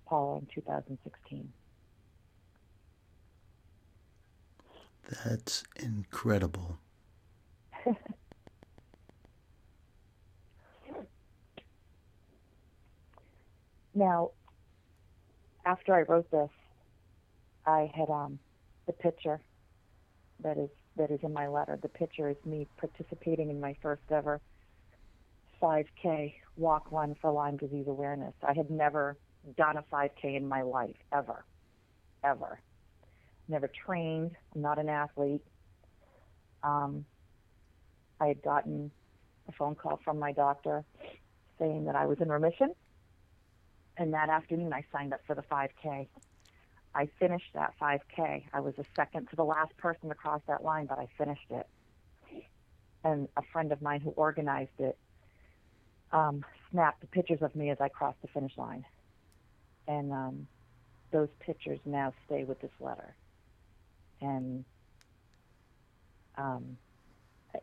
Paula 0.09 0.38
in 0.38 0.46
2016. 0.55 1.53
That's 5.24 5.64
incredible. 5.76 6.79
now, 13.94 14.31
after 15.64 15.94
I 15.94 16.03
wrote 16.03 16.31
this, 16.31 16.50
I 17.66 17.90
had 17.94 18.09
um, 18.11 18.38
the 18.87 18.92
picture 18.92 19.40
that 20.42 20.59
is 20.59 20.70
that 20.96 21.11
is 21.11 21.20
in 21.22 21.33
my 21.33 21.48
letter. 21.48 21.79
The 21.81 21.88
picture 21.88 22.29
is 22.29 22.37
me 22.44 22.66
participating 22.79 23.50
in 23.50 23.61
my 23.61 23.76
first 23.83 24.03
ever 24.11 24.40
5K 25.62 26.35
walk 26.57 26.90
run 26.90 27.14
for 27.20 27.31
Lyme 27.31 27.57
disease 27.57 27.87
awareness. 27.87 28.35
I 28.46 28.55
had 28.55 28.70
never 28.70 29.16
done 29.57 29.76
a 29.76 29.85
5K 29.92 30.37
in 30.37 30.46
my 30.48 30.62
life, 30.62 30.96
ever, 31.12 31.44
ever. 32.24 32.61
Never 33.48 33.68
trained. 33.68 34.33
I'm 34.55 34.62
not 34.62 34.79
an 34.79 34.88
athlete. 34.88 35.42
Um, 36.62 37.05
I 38.20 38.29
had 38.29 38.42
gotten 38.42 38.90
a 39.48 39.53
phone 39.53 39.74
call 39.74 39.98
from 40.05 40.18
my 40.18 40.33
doctor 40.33 40.85
saying 41.59 41.85
that 41.87 41.96
I 41.96 42.07
was 42.07 42.18
in 42.20 42.29
remission. 42.29 42.74
And 43.96 44.14
that 44.14 44.29
afternoon, 44.29 44.72
I 44.72 44.85
signed 44.92 45.12
up 45.12 45.20
for 45.26 45.35
the 45.35 45.42
5K. 45.42 46.09
I 46.94 47.09
finished 47.18 47.50
that 47.55 47.74
5K. 47.81 48.44
I 48.53 48.61
was 48.61 48.74
the 48.76 48.85
second 48.96 49.29
to 49.31 49.37
the 49.37 49.44
last 49.44 49.76
person 49.76 50.09
to 50.09 50.14
cross 50.14 50.40
that 50.48 50.64
line, 50.64 50.87
but 50.87 50.98
I 50.98 51.09
finished 51.16 51.50
it. 51.50 51.66
And 53.05 53.29
a 53.37 53.42
friend 53.53 53.72
of 53.72 53.81
mine 53.81 54.00
who 54.00 54.11
organized 54.11 54.79
it 54.79 54.98
um, 56.12 56.44
snapped 56.70 57.00
the 57.00 57.07
pictures 57.07 57.42
of 57.42 57.55
me 57.55 57.70
as 57.70 57.79
I 57.81 57.88
crossed 57.88 58.20
the 58.22 58.29
finish 58.29 58.57
line. 58.57 58.85
And 59.87 60.12
um, 60.12 60.46
those 61.12 61.29
pictures 61.40 61.79
now 61.85 62.12
stay 62.26 62.44
with 62.44 62.61
this 62.61 62.72
letter. 62.81 63.14
And, 64.20 64.64
um, 66.37 66.76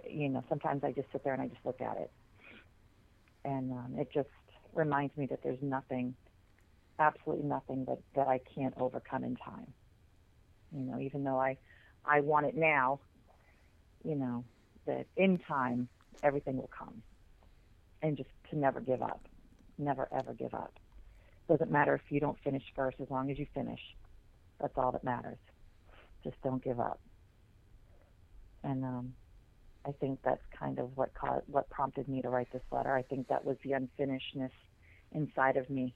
you 0.10 0.30
know, 0.30 0.44
sometimes 0.50 0.84
I 0.84 0.92
just 0.92 1.12
sit 1.12 1.24
there 1.24 1.34
and 1.34 1.42
I 1.42 1.48
just 1.48 1.66
look 1.66 1.82
at 1.82 1.98
it. 1.98 2.12
And 3.44 3.72
um, 3.74 3.96
it 3.98 4.10
just 4.14 4.30
reminds 4.74 5.16
me 5.18 5.26
that 5.28 5.44
there's 5.44 5.62
nothing 5.62 6.16
absolutely 7.00 7.46
nothing 7.46 7.86
that, 7.86 8.00
that 8.16 8.28
I 8.28 8.40
can't 8.56 8.74
overcome 8.80 9.24
in 9.24 9.36
time. 9.36 9.74
You 10.76 10.82
know, 10.82 11.00
even 11.00 11.24
though 11.24 11.40
I, 11.40 11.58
I 12.06 12.22
want 12.22 12.46
it 12.46 12.56
now, 12.56 13.00
you 14.04 14.16
know, 14.16 14.44
that 14.86 15.06
in 15.16 15.38
time 15.40 15.88
everything 16.24 16.58
will 16.58 16.70
come. 16.78 17.02
And 18.02 18.16
just 18.16 18.30
to 18.52 18.58
never 18.58 18.80
give 18.80 19.02
up. 19.02 19.22
Never 19.78 20.08
ever 20.12 20.34
give 20.34 20.54
up. 20.54 20.74
Doesn't 21.48 21.72
matter 21.72 21.96
if 21.96 22.02
you 22.10 22.20
don't 22.20 22.38
finish 22.44 22.64
first 22.76 22.98
as 23.00 23.10
long 23.10 23.32
as 23.32 23.40
you 23.40 23.48
finish. 23.54 23.80
That's 24.60 24.74
all 24.78 24.92
that 24.92 25.04
matters. 25.04 25.38
Just 26.24 26.36
don't 26.44 26.64
give 26.64 26.80
up. 26.80 27.00
And 28.64 28.84
um 28.84 29.14
I 29.86 29.92
think 29.94 30.20
that's 30.24 30.42
kind 30.60 30.80
of 30.80 30.98
what 30.98 31.14
caused, 31.14 31.46
what 31.48 31.70
prompted 31.70 32.10
me 32.10 32.22
to 32.22 32.30
write 32.30 32.52
this 32.52 32.62
letter. 32.72 32.94
I 32.94 33.04
think 33.04 33.30
that 33.30 33.46
was 33.46 33.56
the 33.64 33.72
unfinishedness 33.72 34.52
inside 35.14 35.56
of 35.56 35.70
me 35.70 35.96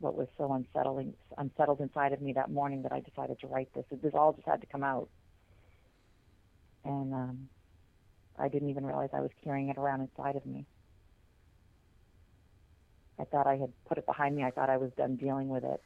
what 0.00 0.14
was 0.16 0.28
so 0.38 0.52
unsettling, 0.52 1.14
unsettled 1.38 1.80
inside 1.80 2.12
of 2.12 2.20
me 2.20 2.32
that 2.34 2.50
morning 2.50 2.82
that 2.82 2.92
I 2.92 3.00
decided 3.00 3.38
to 3.40 3.46
write 3.48 3.68
this. 3.74 3.84
This 4.02 4.14
all 4.14 4.32
just 4.32 4.46
had 4.46 4.60
to 4.60 4.66
come 4.66 4.84
out, 4.84 5.08
and 6.84 7.12
um, 7.14 7.48
I 8.38 8.48
didn't 8.48 8.70
even 8.70 8.86
realize 8.86 9.10
I 9.12 9.20
was 9.20 9.30
carrying 9.44 9.68
it 9.68 9.78
around 9.78 10.00
inside 10.02 10.36
of 10.36 10.46
me. 10.46 10.66
I 13.20 13.24
thought 13.24 13.46
I 13.46 13.56
had 13.56 13.72
put 13.88 13.98
it 13.98 14.06
behind 14.06 14.36
me. 14.36 14.44
I 14.44 14.50
thought 14.50 14.70
I 14.70 14.76
was 14.76 14.90
done 14.96 15.16
dealing 15.16 15.48
with 15.48 15.64
it, 15.64 15.80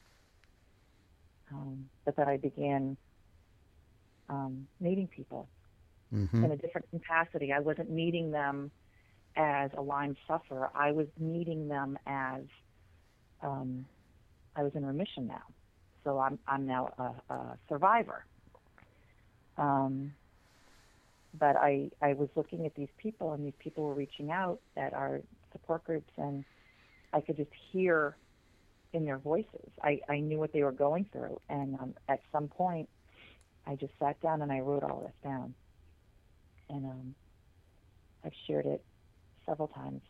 um, 1.53 1.88
but 2.05 2.16
then 2.16 2.29
I 2.29 2.37
began 2.37 2.96
um, 4.29 4.68
meeting 4.81 5.09
people 5.09 5.48
Mm-hmm. 6.14 6.44
in 6.44 6.53
a 6.53 6.57
different 6.57 6.87
capacity. 6.90 7.53
I 7.53 7.61
wasn't 7.61 7.90
meeting 7.90 8.31
them 8.31 8.70
as 9.37 9.70
a 9.77 9.81
Lyme 9.81 10.14
sufferer. 10.29 10.70
I 10.75 10.92
was 10.92 11.07
meeting 11.18 11.68
them 11.68 11.98
as 12.07 12.42
um, 13.42 13.87
I 14.56 14.62
was 14.62 14.72
in 14.74 14.84
remission 14.84 15.26
now. 15.26 15.42
so 16.04 16.18
I'm 16.18 16.38
I'm 16.46 16.66
now 16.66 16.92
a, 16.98 17.34
a 17.34 17.58
survivor. 17.68 18.24
Um, 19.56 20.12
but 21.38 21.56
I 21.56 21.90
I 22.00 22.14
was 22.14 22.28
looking 22.36 22.66
at 22.66 22.74
these 22.74 22.88
people, 22.98 23.32
and 23.32 23.44
these 23.46 23.54
people 23.58 23.84
were 23.84 23.94
reaching 23.94 24.30
out 24.30 24.60
at 24.76 24.92
our 24.92 25.20
support 25.52 25.84
groups, 25.84 26.12
and 26.16 26.44
I 27.12 27.20
could 27.20 27.36
just 27.36 27.50
hear 27.72 28.16
in 28.92 29.04
their 29.04 29.18
voices. 29.18 29.70
I 29.82 30.00
I 30.08 30.20
knew 30.20 30.38
what 30.38 30.52
they 30.52 30.62
were 30.62 30.72
going 30.72 31.06
through, 31.12 31.40
and 31.48 31.78
um, 31.80 31.94
at 32.08 32.20
some 32.32 32.48
point, 32.48 32.88
I 33.66 33.76
just 33.76 33.92
sat 33.98 34.20
down 34.20 34.42
and 34.42 34.52
I 34.52 34.60
wrote 34.60 34.82
all 34.82 35.02
this 35.02 35.14
down, 35.30 35.54
and 36.68 36.84
um, 36.84 37.14
I've 38.24 38.32
shared 38.46 38.66
it 38.66 38.84
several 39.46 39.68
times. 39.68 40.02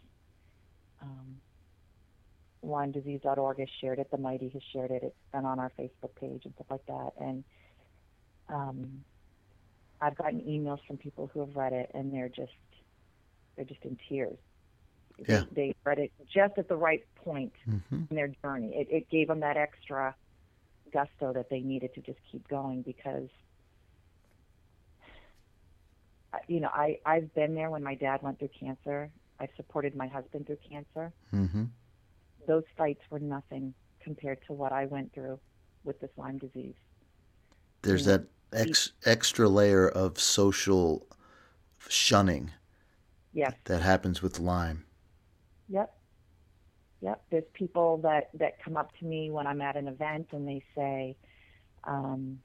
Um, 1.01 1.37
LymeDisease.org 2.65 3.59
has 3.59 3.69
shared 3.81 3.99
it. 3.99 4.11
The 4.11 4.19
Mighty 4.19 4.49
has 4.51 4.63
shared 4.73 4.91
it. 4.91 5.03
It's 5.03 5.17
been 5.33 5.45
on 5.45 5.59
our 5.59 5.73
Facebook 5.79 6.15
page 6.21 6.43
and 6.45 6.55
stuff 6.55 6.67
like 6.71 6.87
that. 6.87 7.11
And 7.21 7.45
um, 8.49 9.05
I've 10.01 10.17
gotten 10.17 10.41
emails 10.41 10.79
from 10.87 10.97
people 10.97 11.31
who 11.33 11.41
have 11.41 11.55
read 11.57 11.73
it, 11.73 11.91
and 11.95 12.13
they're 12.13 12.29
just 12.29 12.53
they're 13.57 13.65
just 13.65 13.83
in 13.85 13.97
tears. 14.09 14.39
Yeah. 15.29 15.45
They, 15.53 15.69
they 15.69 15.75
read 15.85 15.99
it 15.99 16.13
just 16.33 16.55
at 16.59 16.69
the 16.69 16.77
right 16.77 17.03
point 17.17 17.53
hmm 17.65 18.03
in 18.11 18.17
their 18.17 18.33
journey. 18.45 18.73
It, 18.75 18.89
it 18.91 19.11
gave 19.11 19.29
them 19.29 19.41
that 19.41 19.57
extra 19.57 20.15
gusto 20.93 21.33
that 21.33 21.49
they 21.51 21.61
needed 21.61 21.95
to 21.95 22.01
just 22.01 22.19
keep 22.31 22.47
going 22.49 22.83
because, 22.83 23.29
you 26.49 26.61
know, 26.61 26.71
I 26.73 26.99
I've 27.07 27.33
been 27.35 27.55
there 27.55 27.71
when 27.71 27.83
my 27.83 27.95
dad 27.95 28.23
went 28.23 28.39
through 28.39 28.51
cancer. 28.59 29.11
I've 29.39 29.51
supported 29.57 29.95
my 29.97 30.09
husband 30.09 30.47
through 30.47 30.59
cancer. 30.69 31.13
hmm 31.31 31.65
Those 32.47 32.65
fights 32.77 33.03
were 33.11 33.21
nothing 33.21 33.75
compared 34.01 34.39
to 34.47 34.53
what 34.53 34.73
I 34.73 34.87
went 34.87 35.13
through 35.15 35.39
with 35.85 36.01
this 36.01 36.11
Lyme 36.17 36.39
disease. 36.39 36.75
There's 37.83 38.05
that 38.05 38.25
ex- 38.53 38.93
extra 39.05 39.49
layer 39.49 39.89
of 39.89 40.19
social 40.19 41.07
shunning 41.89 42.51
Yes. 43.33 43.55
that 43.65 43.83
happens 43.83 44.23
with 44.23 44.39
Lyme. 44.39 44.85
Yep. 45.69 45.95
Yep. 47.01 47.25
There's 47.31 47.45
people 47.55 47.97
that 47.99 48.31
that 48.35 48.63
come 48.63 48.77
up 48.77 48.97
to 48.99 49.05
me 49.05 49.31
when 49.31 49.47
I'm 49.47 49.61
at 49.61 49.77
an 49.77 49.89
event 49.89 50.29
and 50.33 50.47
they 50.47 50.63
say, 50.77 51.17
um, 51.85 52.41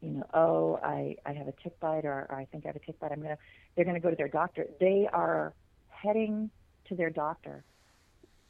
you 0.00 0.10
know, 0.10 0.24
oh, 0.32 0.78
I 0.82 1.16
I 1.26 1.32
have 1.32 1.48
a 1.48 1.52
tick 1.62 1.78
bite 1.80 2.04
or, 2.04 2.26
or 2.30 2.36
I 2.36 2.46
think 2.46 2.64
I 2.64 2.68
have 2.68 2.76
a 2.76 2.80
tick 2.80 2.98
bite. 3.00 3.12
I'm 3.12 3.20
gonna. 3.20 3.38
They're 3.74 3.84
gonna 3.84 4.00
go 4.00 4.10
to 4.10 4.16
their 4.16 4.28
doctor. 4.28 4.66
They 4.80 5.08
are 5.12 5.52
heading 5.88 6.50
to 6.88 6.94
their 6.94 7.10
doctor, 7.10 7.64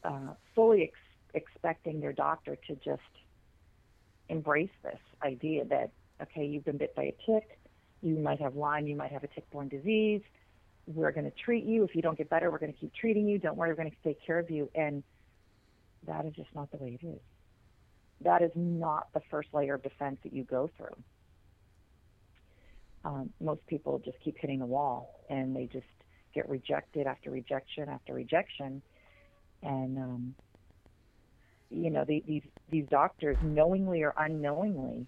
uh, 0.06 0.34
fully 0.54 0.82
ex- 0.84 0.98
expecting 1.34 2.00
their 2.00 2.12
doctor 2.12 2.56
to 2.68 2.74
just 2.76 3.02
embrace 4.28 4.70
this 4.82 5.00
idea 5.22 5.64
that 5.66 5.90
okay, 6.22 6.46
you've 6.46 6.64
been 6.64 6.78
bit 6.78 6.94
by 6.94 7.02
a 7.02 7.14
tick. 7.26 7.58
You 8.02 8.16
might 8.16 8.40
have 8.40 8.56
Lyme. 8.56 8.86
You 8.86 8.96
might 8.96 9.12
have 9.12 9.24
a 9.24 9.28
tick-borne 9.28 9.68
disease 9.68 10.22
we're 10.86 11.10
going 11.10 11.24
to 11.24 11.36
treat 11.36 11.64
you. 11.64 11.84
If 11.84 11.94
you 11.94 12.02
don't 12.02 12.16
get 12.16 12.30
better, 12.30 12.50
we're 12.50 12.58
going 12.58 12.72
to 12.72 12.78
keep 12.78 12.94
treating 12.94 13.26
you. 13.26 13.38
Don't 13.38 13.56
worry, 13.56 13.70
we're 13.70 13.76
going 13.76 13.90
to 13.90 13.96
take 14.04 14.24
care 14.24 14.38
of 14.38 14.50
you. 14.50 14.70
And 14.74 15.02
that 16.06 16.24
is 16.24 16.34
just 16.34 16.48
not 16.54 16.70
the 16.70 16.76
way 16.76 16.98
it 17.00 17.06
is. 17.06 17.20
That 18.22 18.42
is 18.42 18.52
not 18.54 19.08
the 19.12 19.20
first 19.30 19.48
layer 19.52 19.74
of 19.74 19.82
defense 19.82 20.18
that 20.22 20.32
you 20.32 20.44
go 20.44 20.70
through. 20.76 20.96
Um, 23.04 23.30
most 23.40 23.66
people 23.66 24.00
just 24.04 24.18
keep 24.20 24.36
hitting 24.38 24.58
the 24.58 24.66
wall 24.66 25.20
and 25.28 25.54
they 25.54 25.66
just 25.66 25.86
get 26.34 26.48
rejected 26.48 27.06
after 27.06 27.30
rejection 27.30 27.88
after 27.88 28.14
rejection. 28.14 28.82
And, 29.62 29.98
um, 29.98 30.34
you 31.70 31.90
know, 31.90 32.04
the, 32.06 32.22
these, 32.26 32.42
these 32.70 32.86
doctors, 32.88 33.38
knowingly 33.40 34.02
or 34.02 34.14
unknowingly, 34.16 35.06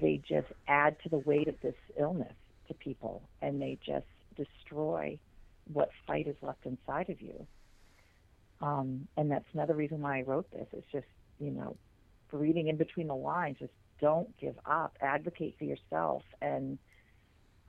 they 0.00 0.20
just 0.28 0.48
add 0.68 0.96
to 1.02 1.08
the 1.08 1.18
weight 1.18 1.48
of 1.48 1.54
this 1.62 1.74
illness 1.98 2.34
to 2.68 2.74
people 2.74 3.22
and 3.42 3.60
they 3.60 3.78
just 3.84 4.06
destroy 4.36 5.18
what 5.72 5.90
fight 6.06 6.26
is 6.26 6.36
left 6.42 6.66
inside 6.66 7.08
of 7.08 7.20
you. 7.20 7.46
Um, 8.60 9.08
and 9.16 9.30
that's 9.30 9.46
another 9.52 9.74
reason 9.74 10.00
why 10.00 10.18
I 10.18 10.22
wrote 10.22 10.50
this. 10.50 10.66
It's 10.72 10.90
just, 10.92 11.06
you 11.38 11.50
know, 11.50 11.76
reading 12.32 12.68
in 12.68 12.76
between 12.76 13.08
the 13.08 13.14
lines, 13.14 13.58
just 13.58 13.72
don't 14.00 14.36
give 14.38 14.54
up, 14.66 14.96
advocate 15.00 15.54
for 15.58 15.64
yourself. 15.64 16.22
And 16.40 16.78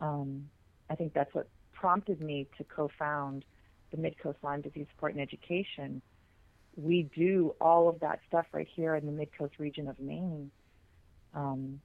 um, 0.01 0.49
I 0.89 0.95
think 0.95 1.13
that's 1.13 1.33
what 1.33 1.47
prompted 1.73 2.21
me 2.21 2.47
to 2.57 2.63
co 2.63 2.89
found 2.97 3.45
the 3.95 4.01
Mid 4.01 4.17
Coast 4.19 4.37
Lyme 4.43 4.61
Disease 4.61 4.87
Support 4.95 5.13
and 5.13 5.21
Education. 5.21 6.01
We 6.75 7.09
do 7.15 7.55
all 7.61 7.87
of 7.87 7.99
that 8.01 8.19
stuff 8.27 8.45
right 8.51 8.67
here 8.75 8.95
in 8.95 9.05
the 9.05 9.11
Midcoast 9.11 9.57
region 9.59 9.87
of 9.87 9.99
Maine. 9.99 10.51
Um, 11.33 11.79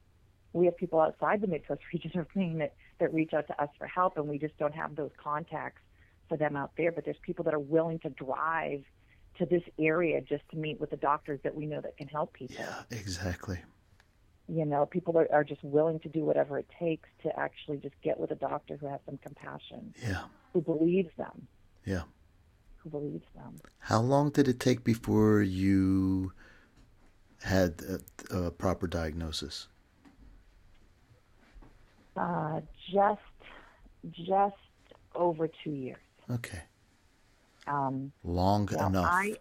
we 0.53 0.67
have 0.67 0.77
people 0.77 1.01
outside 1.01 1.41
the 1.41 1.47
Midcoast 1.47 1.81
region 1.93 2.19
of 2.19 2.27
Maine 2.35 2.59
that, 2.59 2.75
that 2.99 3.15
reach 3.15 3.33
out 3.33 3.47
to 3.47 3.63
us 3.63 3.69
for 3.79 3.87
help, 3.87 4.17
and 4.17 4.29
we 4.29 4.39
just 4.39 4.57
don't 4.59 4.75
have 4.75 4.97
those 4.97 5.11
contacts 5.23 5.83
for 6.29 6.37
them 6.37 6.57
out 6.57 6.73
there. 6.77 6.93
But 6.93 7.05
there's 7.05 7.19
people 7.23 7.45
that 7.45 7.55
are 7.55 7.61
willing 7.61 8.01
to 8.01 8.11
drive 8.11 8.83
to 9.39 9.47
this 9.47 9.63
area 9.79 10.21
just 10.21 10.43
to 10.51 10.57
meet 10.57 10.81
with 10.81 10.91
the 10.91 10.97
doctors 10.97 11.41
that 11.45 11.55
we 11.55 11.67
know 11.67 11.81
that 11.81 11.97
can 11.97 12.09
help 12.09 12.33
people. 12.33 12.57
Yeah, 12.59 12.83
exactly. 12.91 13.59
You 14.49 14.65
know, 14.65 14.85
people 14.85 15.17
are, 15.17 15.29
are 15.33 15.45
just 15.45 15.63
willing 15.63 16.01
to 16.01 16.09
do 16.09 16.25
whatever 16.25 16.59
it 16.59 16.67
takes 16.79 17.09
to 17.23 17.39
actually 17.39 17.77
just 17.79 17.95
get 18.03 18.19
with 18.19 18.33
a 18.33 18.35
doctor 18.35 18.77
who 18.77 18.89
has 18.89 18.99
some 19.07 19.19
compassion, 19.19 19.95
Yeah, 20.03 20.23
who 20.53 20.61
believes 20.61 21.11
them, 21.17 21.47
yeah. 21.85 22.03
who 22.79 22.91
believes 22.91 23.25
them. 23.35 23.61
How 23.79 24.01
long 24.01 24.31
did 24.31 24.49
it 24.49 24.59
take 24.61 24.85
before 24.85 25.43
you 25.43 26.33
had 27.43 27.83
a, 28.31 28.37
a 28.37 28.51
proper 28.51 28.87
diagnosis? 28.87 29.69
Uh, 32.17 32.61
just, 32.93 33.21
just 34.13 34.57
over 35.15 35.49
two 35.65 35.71
years. 35.73 35.97
Okay, 36.31 36.63
Um, 37.67 38.13
long 38.25 38.69
Well, 38.73 38.89
enough. 38.89 39.11
I, 39.13 39.37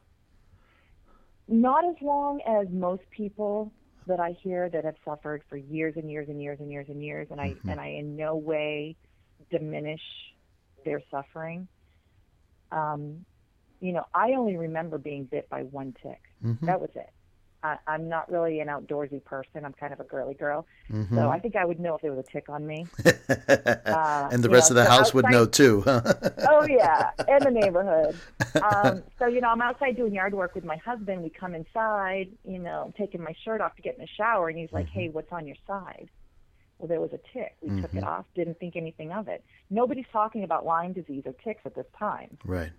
not 1.48 1.84
as 1.86 1.96
long 2.02 2.42
as 2.42 2.68
most 2.72 3.04
people 3.12 3.72
that 4.08 4.20
I 4.20 4.32
hear 4.32 4.70
that 4.70 4.86
have 4.86 4.96
suffered 5.06 5.44
for 5.50 5.58
years 5.58 5.96
and 5.98 6.10
years 6.10 6.30
and 6.30 6.42
years 6.42 6.60
and 6.60 6.72
years 6.72 6.88
and 6.90 7.04
years, 7.04 7.28
and 7.32 7.40
I 7.40 7.50
Mhm. 7.50 7.72
and 7.72 7.80
I 7.80 7.88
in 7.88 8.16
no 8.16 8.36
way 8.36 8.96
diminish 9.52 10.02
their 10.86 11.02
suffering. 11.12 11.68
Um, 12.72 13.26
you 13.82 13.94
know, 13.94 14.04
I 14.14 14.32
only 14.34 14.58
remember 14.58 14.98
being 14.98 15.24
bit 15.26 15.50
by 15.50 15.64
one 15.64 15.96
tick. 16.04 16.22
Mhm, 16.44 16.60
That 16.62 16.82
was 16.82 16.90
it. 16.96 17.10
I, 17.62 17.78
I'm 17.88 18.08
not 18.08 18.32
really 18.32 18.62
an 18.62 18.70
outdoorsy 18.70 19.22
person. 19.26 19.66
I'm 19.66 19.74
kind 19.74 19.92
of 19.92 20.00
a 20.00 20.06
girly 20.06 20.34
girl, 20.34 20.66
mhm. 20.90 21.14
so 21.14 21.30
I 21.30 21.40
think 21.40 21.58
I 21.58 21.66
would 21.66 21.78
know 21.78 21.96
if 21.96 22.02
there 22.02 22.14
was 22.14 22.26
a 22.26 22.32
tick 22.32 22.48
on 22.48 22.66
me. 22.66 22.88
uh, 23.06 24.30
and 24.32 24.42
the 24.42 24.50
rest 24.50 24.72
know, 24.72 24.78
of 24.80 24.84
the 24.84 24.86
so 24.86 24.90
house 24.92 25.14
would 25.14 25.26
know 25.30 25.46
too. 25.46 25.84
oh 25.88 26.66
yeah, 26.70 27.10
in 27.28 27.44
the 27.44 27.52
neighborhood. 27.52 28.18
Um, 28.62 29.04
so 29.18 29.28
you 29.28 29.42
know, 29.42 29.50
I'm 29.50 29.62
outside 29.62 29.96
doing 29.96 30.14
yard 30.14 30.34
work 30.34 30.56
with 30.56 30.64
my 30.66 30.78
husband. 30.78 31.22
We 31.22 31.30
come 31.30 31.54
inside, 31.54 32.30
you 32.46 32.60
know, 32.60 32.94
taking 32.98 33.22
my 33.22 33.34
shirt 33.44 33.62
off 33.62 33.76
to 33.76 33.82
get 33.82 33.96
in 33.96 34.02
the 34.02 34.08
shower, 34.08 34.50
and 34.50 34.58
he's 34.58 34.72
like, 34.72 34.88
Mm-hmm. 34.88 35.00
"Hey, 35.00 35.10
what's 35.10 35.32
on 35.32 35.46
your 35.48 35.56
side?" 35.68 36.10
Well, 36.80 36.88
there 36.88 37.02
was 37.02 37.12
a 37.14 37.20
tick. 37.34 37.56
We 37.62 37.82
took 37.82 37.92
Mhm. 37.92 37.98
it 37.98 38.04
off. 38.06 38.26
Didn't 38.34 38.58
think 38.58 38.76
anything 38.78 39.12
of 39.12 39.28
it. 39.28 39.44
Nobody's 39.70 40.08
talking 40.12 40.44
about 40.44 40.66
Lyme 40.66 40.94
disease 40.94 41.24
or 41.26 41.34
ticks 41.34 41.62
at 41.66 41.76
this 41.76 41.86
time. 41.98 42.38
right. 42.46 42.72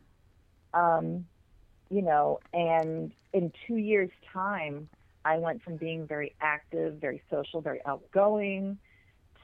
Um, 0.72 1.26
you 1.90 2.02
know, 2.02 2.38
and 2.54 3.12
in 3.32 3.52
two 3.66 3.76
years' 3.76 4.10
time, 4.32 4.88
I 5.24 5.36
went 5.38 5.62
from 5.62 5.76
being 5.76 6.06
very 6.06 6.34
active, 6.40 6.94
very 7.00 7.20
social, 7.28 7.60
very 7.60 7.84
outgoing, 7.84 8.78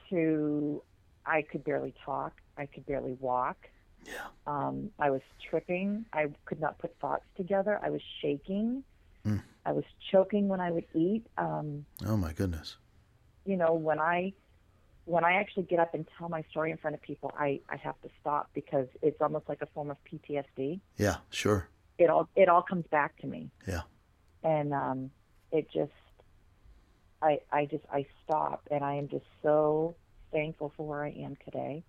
to 0.09 0.81
I 1.25 1.41
could 1.41 1.63
barely 1.65 1.93
talk. 2.05 2.41
I 2.57 2.65
could 2.65 2.85
barely 2.85 3.13
walk. 3.13 3.69
Yeah. 4.05 4.27
Um, 4.47 4.91
I 4.97 5.09
was 5.11 5.21
tripping. 5.49 6.05
I 6.13 6.27
could 6.45 6.61
not 6.61 6.77
put 6.79 6.97
thoughts 6.99 7.25
together. 7.35 7.79
I 7.83 7.89
was 7.89 8.01
shaking. 8.21 8.83
Mm. 9.25 9.43
I 9.65 9.73
was 9.73 9.83
choking 10.09 10.47
when 10.47 10.61
I 10.61 10.71
would 10.71 10.85
eat. 10.93 11.27
Um, 11.37 11.85
Oh 12.05 12.15
my 12.15 12.31
goodness. 12.31 12.77
you 13.45 13.57
know, 13.57 13.73
when 13.73 13.99
I 13.99 14.33
when 15.07 15.23
I 15.23 15.35
actually 15.35 15.63
get 15.63 15.79
up 15.79 15.93
and 15.93 16.05
tell 16.17 16.27
my 16.27 16.43
story 16.51 16.69
in 16.69 16.77
front 16.77 16.93
of 16.93 17.01
people, 17.01 17.31
I, 17.39 17.61
I 17.69 17.77
have 17.77 17.99
to 18.01 18.09
stop 18.19 18.49
because 18.53 18.87
it's 19.01 19.21
almost 19.21 19.47
like 19.47 19.61
a 19.61 19.65
form 19.67 19.89
of 19.89 19.95
PTSD. 20.03 20.81
Yeah, 20.97 21.17
sure. 21.29 21.69
It 21.97 22.09
all 22.09 22.27
it 22.35 22.49
all 22.49 22.61
comes 22.61 22.85
back 22.91 23.17
to 23.21 23.27
me. 23.27 23.49
Yeah. 23.65 23.81
And 24.43 24.73
um, 24.73 25.09
it 25.51 25.71
just 25.73 25.93
I 27.21 27.39
I 27.51 27.65
just 27.65 27.85
I 27.91 28.05
stop 28.25 28.67
and 28.69 28.83
I 28.83 28.95
am 28.95 29.07
just 29.07 29.25
so 29.41 29.95
thankful 30.33 30.73
for 30.75 30.85
where 30.85 31.05
I 31.05 31.11
am 31.11 31.37
today 31.45 31.83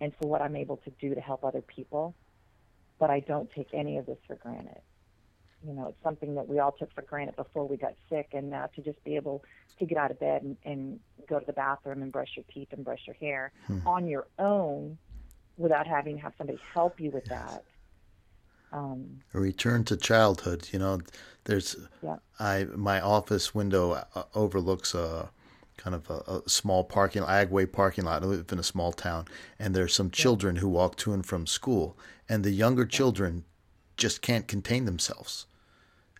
and 0.00 0.12
for 0.20 0.28
what 0.28 0.40
I'm 0.40 0.54
able 0.54 0.76
to 0.78 0.90
do 1.00 1.16
to 1.16 1.20
help 1.20 1.44
other 1.44 1.62
people. 1.62 2.14
But 3.00 3.10
I 3.10 3.20
don't 3.20 3.50
take 3.50 3.74
any 3.74 3.98
of 3.98 4.06
this 4.06 4.18
for 4.28 4.36
granted. 4.36 4.80
You 5.66 5.72
know, 5.72 5.88
it's 5.88 6.02
something 6.02 6.34
that 6.34 6.46
we 6.46 6.58
all 6.58 6.72
took 6.72 6.92
for 6.94 7.02
granted 7.02 7.36
before 7.36 7.66
we 7.66 7.76
got 7.76 7.94
sick, 8.10 8.28
and 8.32 8.50
now 8.50 8.66
to 8.74 8.82
just 8.82 9.02
be 9.04 9.16
able 9.16 9.42
to 9.78 9.86
get 9.86 9.96
out 9.96 10.10
of 10.10 10.20
bed 10.20 10.42
and, 10.42 10.56
and 10.64 11.00
go 11.28 11.38
to 11.38 11.46
the 11.46 11.52
bathroom 11.54 12.02
and 12.02 12.12
brush 12.12 12.30
your 12.36 12.44
teeth 12.52 12.68
and 12.72 12.84
brush 12.84 13.00
your 13.06 13.16
hair 13.16 13.50
Hmm. 13.66 13.78
on 13.86 14.06
your 14.06 14.26
own 14.38 14.98
without 15.56 15.86
having 15.86 16.16
to 16.16 16.22
have 16.22 16.34
somebody 16.36 16.58
help 16.72 17.00
you 17.00 17.10
with 17.10 17.24
that. 17.26 17.64
Um, 18.72 19.20
A 19.32 19.40
return 19.40 19.84
to 19.84 19.96
childhood. 19.96 20.68
You 20.72 20.80
know, 20.80 21.00
there's 21.44 21.76
Yeah. 22.02 22.16
I 22.38 22.64
my 22.76 23.00
office 23.00 23.54
window 23.54 23.92
uh, 23.92 24.24
overlooks 24.34 24.94
a 24.94 25.30
kind 25.76 25.94
of 25.94 26.10
a, 26.10 26.22
a 26.30 26.48
small 26.48 26.84
parking 26.84 27.22
Agway 27.22 27.70
parking 27.70 28.04
lot. 28.04 28.22
I 28.22 28.26
live 28.26 28.52
in 28.52 28.58
a 28.58 28.62
small 28.64 28.92
town, 28.92 29.26
and 29.58 29.74
there's 29.74 29.94
some 29.94 30.10
children 30.10 30.56
who 30.56 30.68
walk 30.68 30.96
to 30.98 31.12
and 31.12 31.24
from 31.24 31.46
school, 31.46 31.96
and 32.28 32.44
the 32.44 32.50
younger 32.50 32.84
children 32.84 33.44
just 33.96 34.20
can't 34.22 34.46
contain 34.48 34.84
themselves. 34.84 35.46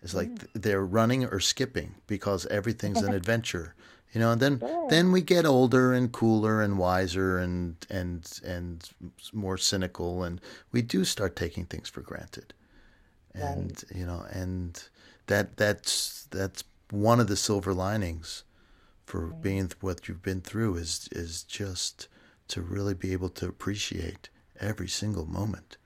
It's 0.05 0.13
like 0.13 0.29
mm. 0.29 0.39
th- 0.39 0.51
they're 0.53 0.85
running 0.85 1.25
or 1.25 1.41
skipping 1.41 1.95
because 2.07 2.45
everything's 2.45 3.01
an 3.01 3.13
adventure. 3.21 3.75
You 4.13 4.21
know, 4.21 4.31
and 4.31 4.41
then 4.41 4.59
Sure. 4.59 4.89
then 4.89 5.11
we 5.11 5.21
get 5.21 5.45
older 5.45 5.91
and 5.91 6.09
cooler 6.09 6.61
and 6.61 6.77
wiser 6.77 7.37
and 7.37 7.75
and 7.89 8.39
and 8.45 8.89
more 9.33 9.57
cynical, 9.57 10.23
and 10.23 10.39
we 10.71 10.81
do 10.81 11.03
start 11.03 11.35
taking 11.35 11.65
things 11.65 11.89
for 11.89 11.99
granted 12.01 12.53
and 13.35 13.83
you 13.93 14.05
know 14.05 14.25
and 14.31 14.89
that 15.27 15.57
that's 15.57 16.27
that's 16.31 16.63
one 16.91 17.19
of 17.19 17.27
the 17.27 17.35
silver 17.35 17.73
linings 17.73 18.43
for 19.05 19.27
being 19.27 19.71
what 19.81 20.07
you've 20.07 20.21
been 20.21 20.41
through 20.41 20.75
is 20.77 21.09
is 21.11 21.43
just 21.43 22.07
to 22.47 22.61
really 22.61 22.93
be 22.93 23.11
able 23.11 23.29
to 23.29 23.47
appreciate 23.47 24.29
every 24.59 24.87
single 24.87 25.25
moment 25.25 25.77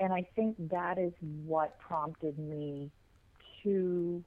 and 0.00 0.12
I 0.12 0.26
think 0.36 0.56
that 0.70 0.98
is 0.98 1.12
what 1.44 1.78
prompted 1.78 2.38
me 2.38 2.90
to 3.62 4.22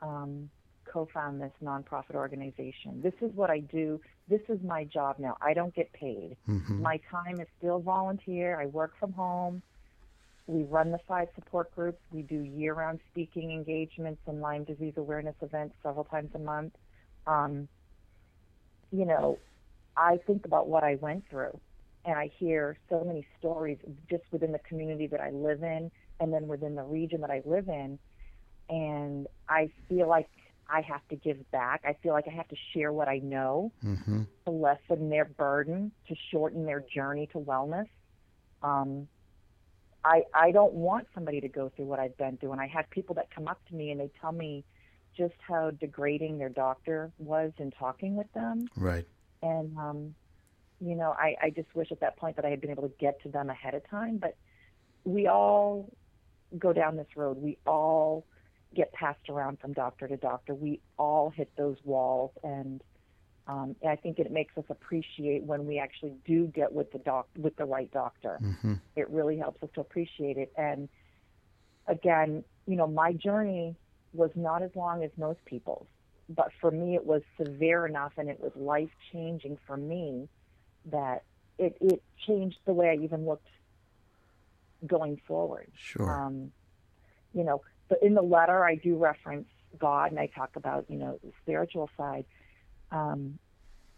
um, 0.00 0.50
co-found 0.84 1.40
this 1.40 1.52
nonprofit 1.62 2.14
organization. 2.14 3.00
This 3.02 3.14
is 3.20 3.30
what 3.34 3.50
I 3.50 3.60
do. 3.60 4.00
This 4.28 4.40
is 4.48 4.58
my 4.62 4.84
job 4.84 5.16
now. 5.18 5.36
I 5.40 5.54
don't 5.54 5.74
get 5.74 5.92
paid. 5.92 6.36
hmm 6.46 6.82
My 6.82 7.00
time 7.10 7.40
is 7.40 7.48
still 7.58 7.80
volunteer. 7.80 8.60
I 8.60 8.66
work 8.66 8.92
from 8.98 9.12
home. 9.12 9.62
We 10.46 10.64
run 10.64 10.90
the 10.90 10.98
five 11.06 11.28
support 11.34 11.74
groups. 11.74 12.00
We 12.12 12.22
do 12.22 12.36
year-round 12.36 13.00
speaking 13.10 13.52
engagements 13.52 14.20
and 14.26 14.40
Lyme 14.40 14.64
disease 14.64 14.94
awareness 14.96 15.36
events 15.40 15.74
several 15.82 16.04
times 16.04 16.30
a 16.34 16.38
month. 16.38 16.72
Um, 17.26 17.68
you 18.90 19.04
know, 19.06 19.38
I 19.96 20.18
think 20.26 20.44
about 20.44 20.68
what 20.68 20.82
I 20.82 20.96
went 20.96 21.24
through, 21.30 21.58
and 22.04 22.18
I 22.18 22.30
hear 22.38 22.76
so 22.88 23.04
many 23.04 23.26
stories 23.38 23.78
just 24.10 24.24
within 24.32 24.52
the 24.52 24.58
community 24.60 25.06
that 25.08 25.20
I 25.20 25.30
live 25.30 25.62
in, 25.62 25.90
and 26.20 26.32
then 26.32 26.48
within 26.48 26.74
the 26.74 26.82
region 26.82 27.20
that 27.20 27.30
I 27.30 27.42
live 27.44 27.68
in, 27.68 27.98
and 28.68 29.26
I 29.48 29.70
feel 29.88 30.08
like 30.08 30.28
I 30.68 30.80
have 30.80 31.06
to 31.08 31.16
give 31.16 31.50
back. 31.50 31.82
I 31.86 31.96
feel 32.02 32.12
like 32.12 32.26
I 32.26 32.32
have 32.32 32.48
to 32.48 32.56
share 32.72 32.92
what 32.92 33.08
I 33.08 33.18
know 33.18 33.72
hmm 33.82 34.22
to 34.44 34.50
lessen 34.50 35.08
their 35.08 35.26
burden, 35.26 35.92
to 36.08 36.16
shorten 36.32 36.66
their 36.66 36.84
journey 36.92 37.28
to 37.28 37.38
wellness. 37.38 37.86
Um, 38.62 39.06
I 40.04 40.24
I 40.34 40.50
don't 40.50 40.72
want 40.72 41.06
somebody 41.14 41.40
to 41.40 41.48
go 41.48 41.70
through 41.74 41.84
what 41.84 42.00
I've 42.00 42.16
been 42.16 42.36
through, 42.38 42.52
and 42.52 42.60
I 42.60 42.66
have 42.66 42.90
people 42.90 43.14
that 43.16 43.30
come 43.32 43.46
up 43.46 43.60
to 43.68 43.74
me 43.74 43.92
and 43.92 44.00
they 44.00 44.10
tell 44.20 44.32
me 44.32 44.64
just 45.16 45.34
how 45.46 45.70
degrading 45.70 46.38
their 46.38 46.48
doctor 46.48 47.12
was 47.18 47.52
in 47.58 47.70
talking 47.70 48.16
with 48.16 48.32
them, 48.32 48.66
right 48.76 49.06
and 49.42 49.76
um, 49.76 50.14
you 50.82 50.94
know 50.96 51.14
I 51.18 51.36
I 51.42 51.50
just 51.50 51.74
wish 51.74 51.92
at 51.92 52.00
that 52.00 52.16
point 52.16 52.36
that 52.36 52.44
I 52.44 52.48
had 52.48 52.60
been 52.60 52.70
able 52.70 52.88
to 52.88 52.94
get 52.98 53.22
to 53.22 53.28
them 53.28 53.50
ahead 53.50 53.74
of 53.74 53.88
time. 53.88 54.18
But 54.18 54.36
we 55.04 55.26
all 55.26 55.90
go 56.58 56.72
down 56.72 56.96
this 56.96 57.06
road. 57.16 57.38
We 57.38 57.58
all 57.66 58.26
get 58.74 58.92
passed 58.92 59.28
around 59.28 59.60
from 59.60 59.72
doctor 59.72 60.08
to 60.08 60.16
doctor. 60.16 60.54
We 60.54 60.80
all 60.98 61.30
hit 61.30 61.50
those 61.56 61.76
walls, 61.84 62.32
and 62.42 62.82
um, 63.46 63.76
I 63.86 63.96
think 63.96 64.18
it 64.18 64.30
makes 64.30 64.56
us 64.56 64.64
appreciate 64.68 65.42
when 65.42 65.66
we 65.66 65.78
actually 65.78 66.14
do 66.26 66.46
get 66.46 66.72
with 66.72 66.90
the 66.92 66.98
doc 66.98 67.28
with 67.36 67.56
the 67.56 67.64
right 67.64 67.90
doctor. 67.92 68.38
hmm 68.38 68.74
It 68.96 69.08
really 69.10 69.38
helps 69.38 69.62
us 69.62 69.70
to 69.74 69.80
appreciate 69.80 70.36
it. 70.36 70.52
And 70.56 70.88
again, 71.86 72.44
you 72.66 72.76
know, 72.76 72.86
my 72.86 73.12
journey 73.12 73.76
was 74.12 74.30
not 74.34 74.62
as 74.62 74.70
long 74.74 75.02
as 75.02 75.10
most 75.16 75.44
people's, 75.44 75.86
but 76.28 76.48
for 76.60 76.70
me, 76.70 76.94
it 76.94 77.04
was 77.04 77.22
severe 77.38 77.86
enough, 77.86 78.12
and 78.16 78.28
it 78.28 78.40
was 78.40 78.52
life 78.54 78.90
changing 79.12 79.58
for 79.66 79.76
me 79.76 80.28
that 80.86 81.24
it 81.58 81.76
it 81.80 82.02
changed 82.26 82.58
the 82.66 82.72
way 82.72 82.90
I 82.90 83.02
even 83.02 83.26
looked 83.26 83.48
going 84.86 85.20
forward. 85.26 85.68
sure 85.74 86.10
Um, 86.10 86.52
you 87.32 87.44
know, 87.44 87.62
but 87.88 88.02
in 88.02 88.14
the 88.14 88.22
letter, 88.22 88.64
I 88.64 88.74
do 88.74 88.96
reference 88.96 89.48
God 89.78 90.10
and 90.10 90.20
I 90.20 90.26
talk 90.26 90.56
about, 90.56 90.86
you 90.88 90.98
know, 90.98 91.18
the 91.22 91.32
spiritual 91.42 91.88
side. 91.96 92.24
Um, 92.90 93.38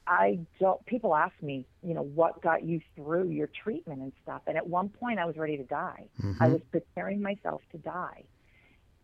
I 0.07 0.41
don't, 0.61 0.85
people 0.87 1.17
ask 1.17 1.35
me, 1.43 1.67
you 1.83 1.95
know, 1.95 2.03
what 2.03 2.43
got 2.43 2.63
you 2.63 2.81
through 2.95 3.31
your 3.31 3.49
treatment 3.49 4.03
and 4.03 4.13
stuff. 4.23 4.43
And 4.47 4.57
at 4.57 4.67
one 4.67 4.91
point, 4.91 5.19
I 5.19 5.25
was 5.25 5.37
ready 5.37 5.57
to 5.57 5.65
die. 5.65 6.09
Mhm. 6.21 6.37
I 6.41 6.49
was 6.49 6.61
preparing 6.71 7.23
myself 7.23 7.63
to 7.73 7.79
die. 7.79 8.25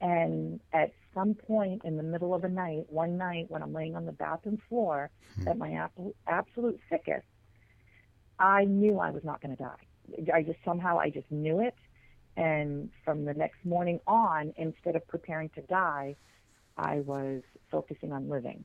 And 0.01 0.61
at 0.72 0.93
some 1.14 1.35
point 1.35 1.85
in 1.85 1.97
the 1.97 2.03
middle 2.03 2.35
of 2.35 2.43
the 2.43 2.49
night, 2.49 2.85
one 2.89 3.16
night 3.16 3.47
when 3.51 3.62
I'm 3.62 3.72
laying 3.72 3.97
on 3.97 4.07
the 4.07 4.12
bathroom 4.12 4.59
floor 4.68 5.11
at 5.47 5.57
my 5.59 5.89
absolute 6.26 6.81
sickest, 6.89 7.26
I 8.41 8.64
knew 8.64 8.99
I 8.99 9.11
was 9.11 9.22
not 9.22 9.41
going 9.43 9.57
to 9.57 9.62
die. 9.62 10.32
I 10.34 10.43
just 10.43 10.59
somehow 10.64 10.99
I 10.99 11.11
just 11.11 11.30
knew 11.30 11.61
it. 11.61 11.74
And 12.36 12.91
from 13.05 13.24
the 13.26 13.34
next 13.34 13.64
morning 13.64 14.01
on, 14.07 14.55
instead 14.57 14.97
of 14.97 15.07
preparing 15.07 15.51
to 15.51 15.62
die, 15.62 16.16
I 16.76 17.01
was 17.01 17.43
focusing 17.70 18.12
on 18.12 18.28
living. 18.30 18.64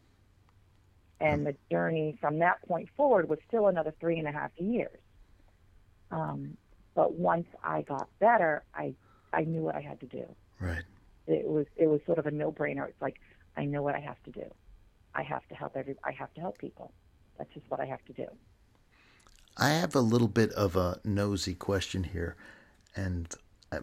And 1.19 1.45
the 1.45 1.55
journey 1.69 2.17
from 2.21 2.39
that 2.39 2.61
point 2.67 2.89
forward 2.95 3.29
was 3.29 3.39
still 3.47 3.67
another 3.67 3.93
three 3.99 4.17
and 4.17 4.27
a 4.27 4.31
half 4.31 4.51
years. 4.57 4.99
Um, 6.11 6.57
but 6.93 7.13
once 7.13 7.47
I 7.63 7.81
got 7.81 8.07
better, 8.19 8.63
I 8.73 8.95
I 9.33 9.43
knew 9.43 9.61
what 9.61 9.75
I 9.75 9.81
had 9.81 9.99
to 10.01 10.05
do. 10.05 10.25
right 10.59 10.83
It 11.27 11.45
was 11.47 11.65
it 11.75 11.87
was 11.87 11.99
sort 12.05 12.19
of 12.19 12.25
a 12.25 12.31
no 12.31 12.51
brainer. 12.51 12.87
It's 12.87 13.01
like 13.01 13.19
I 13.57 13.65
know 13.65 13.81
what 13.81 13.95
I 13.95 13.99
have 13.99 14.21
to 14.23 14.31
do. 14.31 14.45
I 15.13 15.23
have 15.23 15.45
to 15.49 15.55
help 15.55 15.75
every. 15.75 15.95
I 16.03 16.11
have 16.11 16.33
to 16.35 16.41
help 16.41 16.57
people. 16.57 16.93
That's 17.37 17.53
just 17.53 17.69
what 17.69 17.79
I 17.79 17.85
have 17.85 18.03
to 18.05 18.13
do. 18.13 18.27
I 19.57 19.69
have 19.69 19.95
a 19.95 20.01
little 20.01 20.27
bit 20.27 20.51
of 20.51 20.75
a 20.75 20.99
nosy 21.03 21.53
question 21.53 22.03
here, 22.03 22.35
and 22.95 23.33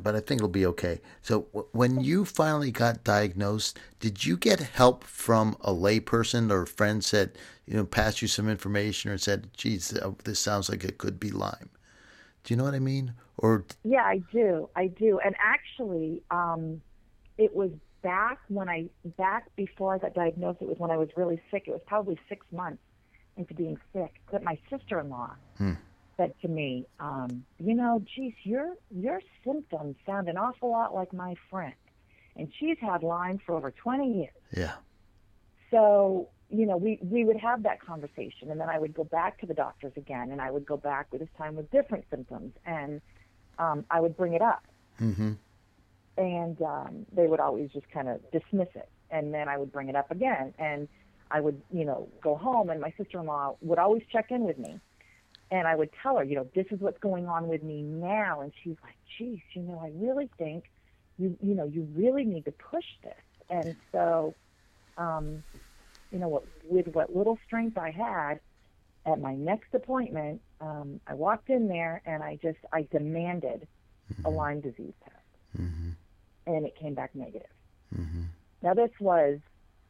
but 0.01 0.15
I 0.15 0.21
think 0.21 0.39
it'll 0.41 0.49
be 0.49 0.67
okay. 0.67 1.01
So, 1.23 1.43
w- 1.53 1.69
when 1.73 2.01
you 2.01 2.25
finally 2.25 2.71
got 2.71 3.05
diagnosed, 3.05 3.79
did 4.01 4.25
you 4.25 4.37
get 4.37 4.61
help 4.61 5.05
from 5.05 5.57
a 5.61 5.73
layperson 5.73 6.51
or 6.51 6.63
a 6.63 6.67
friend 6.67 7.05
said, 7.05 7.37
you 7.67 7.75
know, 7.75 7.85
passed 7.85 8.23
you 8.23 8.29
some 8.29 8.49
information 8.49 9.11
or 9.11 9.19
said, 9.19 9.51
"Geez, 9.57 9.97
uh, 9.97 10.13
this 10.25 10.39
sounds 10.39 10.69
like 10.69 10.85
it 10.85 10.99
could 10.99 11.19
be 11.19 11.31
Lyme." 11.31 11.71
Do 12.45 12.53
you 12.53 12.59
know 12.59 12.65
what 12.65 12.75
I 12.75 12.79
mean? 12.79 13.15
Or 13.39 13.65
Yeah, 13.83 14.05
I 14.05 14.23
do. 14.33 14.69
I 14.77 14.89
do. 14.89 15.21
And 15.25 15.35
actually, 15.39 16.23
um, 16.31 16.83
it 17.39 17.55
was 17.55 17.71
back 18.03 18.39
when 18.49 18.69
I 18.69 18.89
back 19.17 19.45
before 19.57 19.95
I 19.95 19.99
got 19.99 20.15
diagnosed. 20.15 20.61
It 20.61 20.69
was 20.69 20.79
when 20.79 20.91
I 20.91 20.97
was 20.97 21.09
really 21.17 21.41
sick. 21.51 21.65
It 21.67 21.71
was 21.71 21.83
probably 21.87 22.19
six 22.29 22.45
months 22.53 22.83
into 23.37 23.55
being 23.55 23.79
sick 23.93 24.21
that 24.31 24.43
my 24.43 24.59
sister-in-law 24.69 25.35
Hmm. 25.59 25.73
said 26.17 26.35
to 26.43 26.49
me, 26.49 26.87
um, 27.01 27.45
"You 27.59 27.75
know, 27.75 28.03
geez, 28.15 28.35
your 28.45 28.77
your 28.91 29.21
symptoms 29.45 29.97
sound 30.05 30.29
an 30.29 30.37
awful 30.37 30.71
lot 30.71 30.95
like 30.95 31.13
my 31.13 31.35
friend, 31.49 31.75
and 32.37 32.53
she's 32.59 32.79
had 32.79 33.03
Lyme 33.03 33.39
for 33.39 33.55
over 33.55 33.71
20 33.71 34.13
years." 34.19 34.35
yeah, 34.57 34.75
So, 35.71 36.29
you 36.51 36.67
know, 36.67 36.77
we, 36.77 36.99
we 37.03 37.25
would 37.25 37.39
have 37.39 37.63
that 37.63 37.81
conversation, 37.81 38.51
and 38.51 38.61
then 38.61 38.69
I 38.69 38.79
would 38.79 38.93
go 38.93 39.05
back 39.05 39.39
to 39.41 39.47
the 39.47 39.55
doctors 39.55 39.93
again, 39.97 40.31
and 40.31 40.41
I 40.41 40.51
would 40.51 40.67
go 40.67 40.77
back 40.77 41.11
with 41.11 41.21
this 41.23 41.31
time 41.39 41.55
with 41.57 41.71
different 41.71 42.05
symptoms, 42.11 42.53
and 42.67 43.01
um, 43.59 43.85
I 43.91 44.01
would 44.01 44.15
bring 44.17 44.35
it 44.35 44.43
up, 44.43 44.63
mm-hmm. 45.01 45.33
and 46.19 46.63
um, 46.63 47.07
they 47.13 47.27
would 47.27 47.41
always 47.41 47.71
just 47.71 47.89
kind 47.91 48.09
of 48.09 48.21
dismiss 48.31 48.69
it, 48.75 48.89
and 49.11 49.33
then 49.33 49.49
I 49.49 49.57
would 49.57 49.73
bring 49.73 49.89
it 49.89 49.97
up 49.97 50.11
again, 50.11 50.53
and 50.59 50.89
I 51.33 51.41
would, 51.41 51.61
you 51.73 51.85
know, 51.85 52.09
go 52.23 52.37
home, 52.37 52.71
and 52.71 52.81
my 52.81 52.93
sister-in-law 52.99 53.57
would 53.63 53.79
always 53.79 54.03
check 54.13 54.31
in 54.31 54.43
with 54.45 54.59
me, 54.59 54.73
and 55.51 55.67
I 55.67 55.75
would 55.75 55.91
tell 56.03 56.19
her, 56.19 56.25
you 56.25 56.37
know, 56.37 56.47
this 56.55 56.67
is 56.71 56.79
what's 56.81 56.99
going 56.99 57.27
on 57.27 57.49
with 57.49 57.63
me 57.63 57.83
now, 57.83 58.43
and 58.43 58.53
she's 58.63 58.77
like, 58.83 58.99
geez, 59.17 59.41
you 59.55 59.63
know, 59.63 59.81
I 59.83 59.91
really 59.95 60.29
think 60.39 60.71
you, 61.19 61.37
you 61.43 61.55
know, 61.55 61.65
you 61.65 61.89
really 61.95 62.25
need 62.25 62.45
to 62.45 62.53
push 62.53 62.85
this, 63.03 63.25
and 63.49 63.77
so 63.93 64.35
um, 64.97 65.43
you 66.11 66.19
know, 66.19 66.29
what, 66.29 66.45
with 66.65 66.89
what 66.89 67.17
little 67.17 67.39
strength 67.47 67.79
I 67.79 67.91
had, 67.91 68.41
at 69.05 69.19
my 69.21 69.35
next 69.35 69.75
appointment, 69.75 70.41
um, 70.61 71.01
I 71.07 71.15
walked 71.15 71.51
in 71.51 71.67
there 71.67 72.03
and 72.07 72.23
I 72.23 72.39
just 72.41 72.59
I 72.73 72.87
demanded 72.93 73.67
a 74.25 74.31
Lyme 74.31 74.61
disease 74.61 74.95
test, 75.03 75.17
Mm-hmm. 75.61 75.91
and 76.47 76.67
it 76.67 76.75
came 76.77 76.95
back 76.95 77.15
negative. 77.15 77.51
Mm-hmm. 77.95 78.23
Now 78.63 78.75
this 78.75 78.91
was 79.01 79.39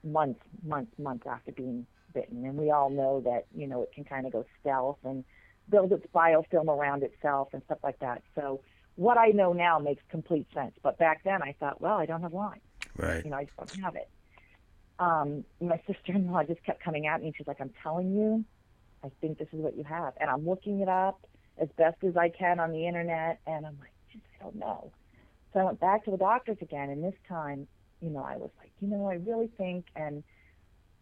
months, 0.05 0.41
months, 0.65 0.93
months 0.99 1.27
after 1.27 1.53
being 1.53 1.87
bitten, 2.15 2.45
and 2.45 2.57
we 2.57 2.71
all 2.71 2.91
know 2.91 3.21
that 3.21 3.47
you 3.55 3.67
know 3.67 3.83
it 3.83 3.93
can 3.93 4.05
kind 4.05 4.27
of 4.27 4.33
go 4.33 4.45
stealth 4.61 4.99
and 5.05 5.25
build 5.69 5.93
its 5.93 6.07
biofilm 6.15 6.69
around 6.69 7.03
itself 7.03 7.49
and 7.53 7.63
stuff 7.65 7.79
like 7.83 7.99
that. 8.01 8.23
So 8.35 8.61
what 8.97 9.17
I 9.17 9.29
know 9.29 9.53
now 9.53 9.79
makes 9.79 10.03
complete 10.11 10.47
sense, 10.53 10.73
but 10.83 10.99
back 10.99 11.23
then 11.25 11.43
I 11.43 11.55
thought, 11.59 11.81
well, 11.81 11.97
I 11.97 12.07
don't 12.07 12.23
have 12.23 12.35
Lyme. 12.35 12.61
right, 12.97 13.25
you 13.25 13.31
know, 13.31 13.37
I 13.37 13.45
just 13.45 13.57
don't 13.57 13.83
have 13.83 13.97
it. 13.97 14.09
Um, 14.99 15.45
my 15.61 15.81
sister-in-law 15.87 16.45
just 16.45 16.63
kept 16.65 16.83
coming 16.83 17.07
at 17.07 17.23
me. 17.23 17.33
She's 17.37 17.47
like, 17.47 17.61
"I'm 17.61 17.73
telling 17.83 18.15
you, 18.15 18.45
I 19.05 19.11
think 19.21 19.39
this 19.39 19.49
is 19.53 19.61
what 19.61 19.77
you 19.77 19.85
have." 19.85 20.15
And 20.21 20.29
I'm 20.29 20.47
looking 20.47 20.81
it 20.81 20.89
up 20.89 21.27
as 21.59 21.69
best 21.77 22.03
as 22.05 22.17
I 22.17 22.29
can 22.29 22.61
on 22.61 22.73
the 22.73 22.87
internet, 22.87 23.41
and 23.47 23.67
I'm 23.67 23.79
like, 23.79 23.93
I 24.15 24.43
don't 24.43 24.57
know. 24.57 24.91
So 25.53 25.61
I 25.61 25.65
went 25.65 25.81
back 25.81 26.05
to 26.05 26.11
the 26.11 26.17
doctors 26.17 26.57
again, 26.61 26.91
and 26.91 27.05
this 27.05 27.15
time, 27.29 27.69
you 28.03 28.11
know, 28.11 28.23
I 28.23 28.37
was 28.37 28.51
like, 28.59 28.73
you 28.81 28.89
know, 28.89 29.07
I 29.07 29.15
really 29.15 29.49
think, 29.57 29.87
and 29.95 30.23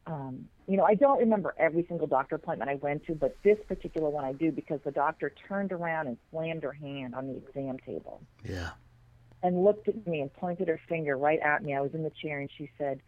um, 0.07 0.47
you 0.67 0.77
know, 0.77 0.85
I 0.85 0.95
don't 0.95 1.19
remember 1.19 1.55
every 1.59 1.85
single 1.89 2.07
doctor 2.07 2.37
appointment 2.37 2.71
I 2.71 2.75
went 2.77 3.05
to, 3.07 3.15
but 3.15 3.37
this 3.43 3.59
particular 3.67 4.09
one 4.09 4.25
I 4.25 4.33
do 4.33 4.53
because 4.53 4.81
the 4.85 4.91
doctor 4.91 5.33
turned 5.49 5.73
around 5.73 6.07
and 6.07 6.17
slammed 6.31 6.63
her 6.63 6.73
hand 6.73 7.15
on 7.15 7.27
the 7.27 7.37
exam 7.37 7.79
table. 7.85 8.23
Yeah. 8.49 8.71
And 9.43 9.65
looked 9.65 9.89
at 9.89 10.07
me 10.07 10.21
and 10.21 10.33
pointed 10.35 10.69
her 10.69 10.81
finger 10.89 11.17
right 11.17 11.41
at 11.41 11.63
me. 11.63 11.75
I 11.75 11.81
was 11.81 11.95
in 11.95 12.03
the 12.03 12.13
chair, 12.23 12.41
and 12.41 12.51
she 12.59 12.71
said, 12.77 13.01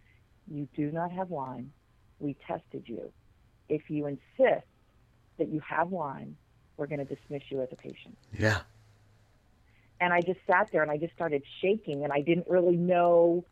"You 0.50 0.66
do 0.74 0.90
not 0.90 1.12
have 1.12 1.30
Lyme. 1.30 1.72
We 2.20 2.36
tested 2.46 2.84
you. 2.86 3.12
If 3.68 3.90
you 3.90 4.06
insist 4.06 4.66
that 5.38 5.48
you 5.48 5.60
have 5.60 5.92
Lyme, 5.92 6.36
we're 6.76 6.86
going 6.86 7.06
to 7.06 7.14
dismiss 7.14 7.42
you 7.50 7.60
as 7.60 7.68
a 7.70 7.76
patient." 7.76 8.16
Yeah. 8.38 8.60
And 10.00 10.12
I 10.12 10.20
just 10.20 10.40
sat 10.46 10.70
there 10.72 10.82
and 10.82 10.90
I 10.90 10.96
just 10.96 11.12
started 11.12 11.42
shaking, 11.60 12.02
and 12.02 12.12
I 12.12 12.22
didn't 12.22 12.48
really 12.48 12.76
know 12.76 13.44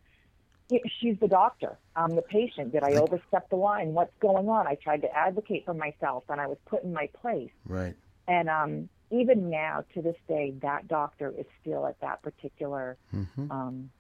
she's 1.01 1.18
the 1.21 1.29
doctor. 1.29 1.79
I'm 1.97 2.14
the 2.14 2.23
patient. 2.23 2.73
Did 2.73 2.83
I 2.83 2.93
overstep 2.95 3.51
the 3.51 3.57
line? 3.57 3.93
What's 3.93 4.12
going 4.21 4.49
on? 4.49 4.66
I 4.66 4.77
tried 4.77 5.03
to 5.03 5.16
advocate 5.16 5.64
for 5.64 5.75
myself, 5.75 6.25
and 6.29 6.41
I 6.41 6.47
was 6.47 6.59
put 6.66 6.85
in 6.85 6.93
my 6.93 7.09
place. 7.21 7.51
Right. 7.66 7.95
And 8.29 8.49
um, 8.49 8.89
even 9.11 9.51
now, 9.51 9.85
to 9.95 10.03
this 10.03 10.16
day, 10.29 10.55
that 10.62 10.89
doctor 10.89 11.33
is 11.37 11.47
still 11.61 11.87
at 11.87 12.01
that 12.01 12.23
particular, 12.23 12.97
mm-hmm. 13.14 13.51
um, 13.51 13.91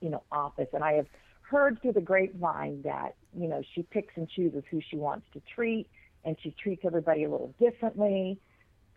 you 0.00 0.10
know, 0.10 0.22
office. 0.30 0.68
And 0.72 0.84
I 0.84 0.94
have 0.94 1.06
heard 1.42 1.82
through 1.82 1.92
the 1.92 2.00
grapevine 2.00 2.82
that 2.82 3.16
you 3.36 3.48
know 3.48 3.62
she 3.74 3.82
picks 3.82 4.16
and 4.16 4.28
chooses 4.28 4.62
who 4.70 4.80
she 4.88 4.96
wants 4.96 5.26
to 5.32 5.42
treat, 5.54 5.88
and 6.24 6.36
she 6.40 6.54
treats 6.62 6.84
everybody 6.84 7.24
a 7.24 7.30
little 7.30 7.54
differently. 7.58 8.38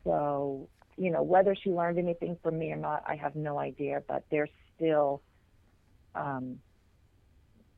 So, 0.04 0.68
you 0.98 1.10
know, 1.10 1.24
whether 1.24 1.56
she 1.56 1.72
learned 1.72 1.98
anything 1.98 2.38
from 2.44 2.60
me 2.60 2.72
or 2.72 2.76
not, 2.76 3.04
I 3.08 3.16
have 3.16 3.36
no 3.36 3.58
idea. 3.58 4.04
But 4.08 4.26
there's 4.30 4.50
still 4.76 5.22
um, 6.16 6.60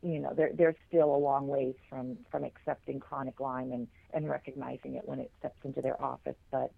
you 0.01 0.19
know, 0.19 0.33
they're, 0.35 0.51
they're 0.53 0.75
still 0.87 1.15
a 1.15 1.17
long 1.17 1.47
ways 1.47 1.75
from, 1.89 2.17
from 2.29 2.43
accepting 2.43 2.99
chronic 2.99 3.39
Lyme 3.39 3.71
and, 3.71 3.87
and 4.13 4.29
recognizing 4.29 4.95
it 4.95 5.01
when 5.05 5.19
it 5.19 5.31
steps 5.39 5.57
into 5.63 5.81
their 5.81 6.01
office. 6.01 6.35
But 6.51 6.71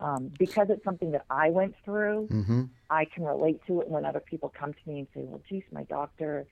um, 0.00 0.30
because 0.38 0.68
it's 0.70 0.84
something 0.84 1.12
that 1.12 1.24
I 1.30 1.50
went 1.50 1.74
through, 1.84 2.28
mm-hmm. 2.30 2.64
I 2.90 3.06
can 3.06 3.24
relate 3.24 3.60
to 3.66 3.80
it 3.80 3.88
when 3.88 4.04
other 4.04 4.20
people 4.20 4.52
come 4.56 4.72
to 4.72 4.78
me 4.86 5.00
and 5.00 5.08
say, 5.14 5.22
well, 5.22 5.40
geez, 5.48 5.64
my 5.72 5.84
doctor, 5.84 6.46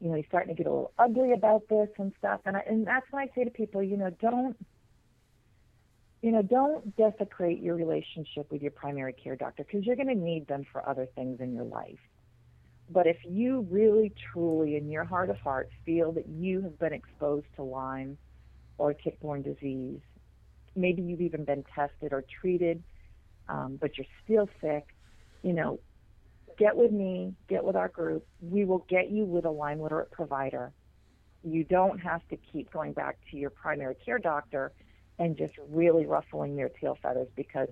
you 0.00 0.08
know, 0.10 0.16
he's 0.16 0.26
starting 0.28 0.54
to 0.54 0.62
get 0.62 0.68
a 0.68 0.70
little 0.70 0.92
ugly 0.98 1.32
about 1.32 1.68
this 1.68 1.88
and 1.98 2.12
stuff. 2.18 2.40
And, 2.44 2.56
I, 2.56 2.60
and 2.68 2.86
that's 2.86 3.06
when 3.10 3.22
I 3.22 3.30
say 3.34 3.44
to 3.44 3.50
people, 3.50 3.82
you 3.82 3.96
know, 3.96 4.10
don't, 4.20 4.56
you 6.22 6.30
know, 6.30 6.42
don't 6.42 6.96
desecrate 6.96 7.60
your 7.60 7.74
relationship 7.74 8.50
with 8.52 8.60
your 8.60 8.70
primary 8.70 9.12
care 9.12 9.34
doctor 9.34 9.64
because 9.64 9.86
you're 9.86 9.96
going 9.96 10.08
to 10.08 10.14
need 10.14 10.46
them 10.46 10.64
for 10.70 10.88
other 10.88 11.06
things 11.14 11.40
in 11.40 11.54
your 11.54 11.64
life. 11.64 11.98
But 12.90 13.06
if 13.06 13.18
you 13.24 13.66
really, 13.70 14.12
truly, 14.32 14.76
in 14.76 14.90
your 14.90 15.04
heart 15.04 15.30
of 15.30 15.38
hearts, 15.38 15.72
feel 15.84 16.12
that 16.12 16.26
you 16.28 16.62
have 16.62 16.78
been 16.78 16.92
exposed 16.92 17.46
to 17.56 17.62
Lyme 17.62 18.16
or 18.78 18.94
tick-borne 18.94 19.42
disease, 19.42 20.00
maybe 20.74 21.02
you've 21.02 21.20
even 21.20 21.44
been 21.44 21.64
tested 21.74 22.12
or 22.12 22.24
treated, 22.40 22.82
um, 23.48 23.76
but 23.80 23.98
you're 23.98 24.06
still 24.24 24.48
sick, 24.60 24.86
you 25.42 25.52
know, 25.52 25.80
get 26.58 26.76
with 26.76 26.92
me, 26.92 27.34
get 27.48 27.62
with 27.62 27.76
our 27.76 27.88
group. 27.88 28.26
We 28.40 28.64
will 28.64 28.84
get 28.88 29.10
you 29.10 29.24
with 29.24 29.44
a 29.44 29.50
Lyme 29.50 29.80
literate 29.80 30.10
provider. 30.10 30.72
You 31.44 31.64
don't 31.64 31.98
have 31.98 32.26
to 32.28 32.36
keep 32.36 32.72
going 32.72 32.92
back 32.92 33.18
to 33.30 33.36
your 33.36 33.50
primary 33.50 33.94
care 33.94 34.18
doctor 34.18 34.72
and 35.18 35.36
just 35.36 35.54
really 35.70 36.06
ruffling 36.06 36.56
their 36.56 36.68
tail 36.68 36.96
feathers 37.02 37.28
because 37.36 37.68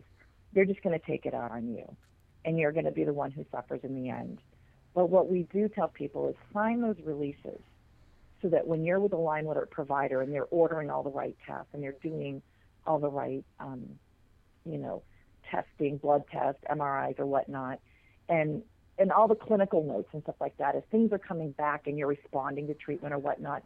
they're 0.52 0.64
just 0.64 0.82
going 0.82 0.98
to 0.98 1.06
take 1.06 1.26
it 1.26 1.34
out 1.34 1.50
on 1.50 1.68
you. 1.68 1.96
And 2.44 2.58
you're 2.58 2.72
going 2.72 2.84
to 2.84 2.92
be 2.92 3.04
the 3.04 3.12
one 3.12 3.30
who 3.30 3.44
suffers 3.50 3.80
in 3.82 4.00
the 4.00 4.08
end. 4.10 4.40
But 4.96 5.10
what 5.10 5.30
we 5.30 5.46
do 5.52 5.68
tell 5.68 5.88
people 5.88 6.30
is 6.30 6.34
sign 6.54 6.80
those 6.80 6.96
releases 7.04 7.60
so 8.40 8.48
that 8.48 8.66
when 8.66 8.82
you're 8.82 8.98
with 8.98 9.12
a 9.12 9.18
Lyme 9.18 9.46
literate 9.46 9.70
provider 9.70 10.22
and 10.22 10.32
they're 10.32 10.48
ordering 10.50 10.88
all 10.88 11.02
the 11.02 11.10
right 11.10 11.36
tests 11.46 11.68
and 11.74 11.82
they're 11.82 11.94
doing 12.02 12.40
all 12.86 12.98
the 12.98 13.10
right, 13.10 13.44
um, 13.60 13.86
you 14.64 14.78
know, 14.78 15.02
testing, 15.50 15.98
blood 15.98 16.24
tests, 16.32 16.62
MRIs 16.70 17.18
or 17.20 17.26
whatnot, 17.26 17.78
and 18.30 18.62
and 18.98 19.12
all 19.12 19.28
the 19.28 19.34
clinical 19.34 19.84
notes 19.84 20.08
and 20.14 20.22
stuff 20.22 20.36
like 20.40 20.56
that, 20.56 20.74
if 20.74 20.84
things 20.90 21.12
are 21.12 21.18
coming 21.18 21.50
back 21.50 21.86
and 21.86 21.98
you're 21.98 22.08
responding 22.08 22.66
to 22.66 22.72
treatment 22.72 23.12
or 23.12 23.18
whatnot, 23.18 23.62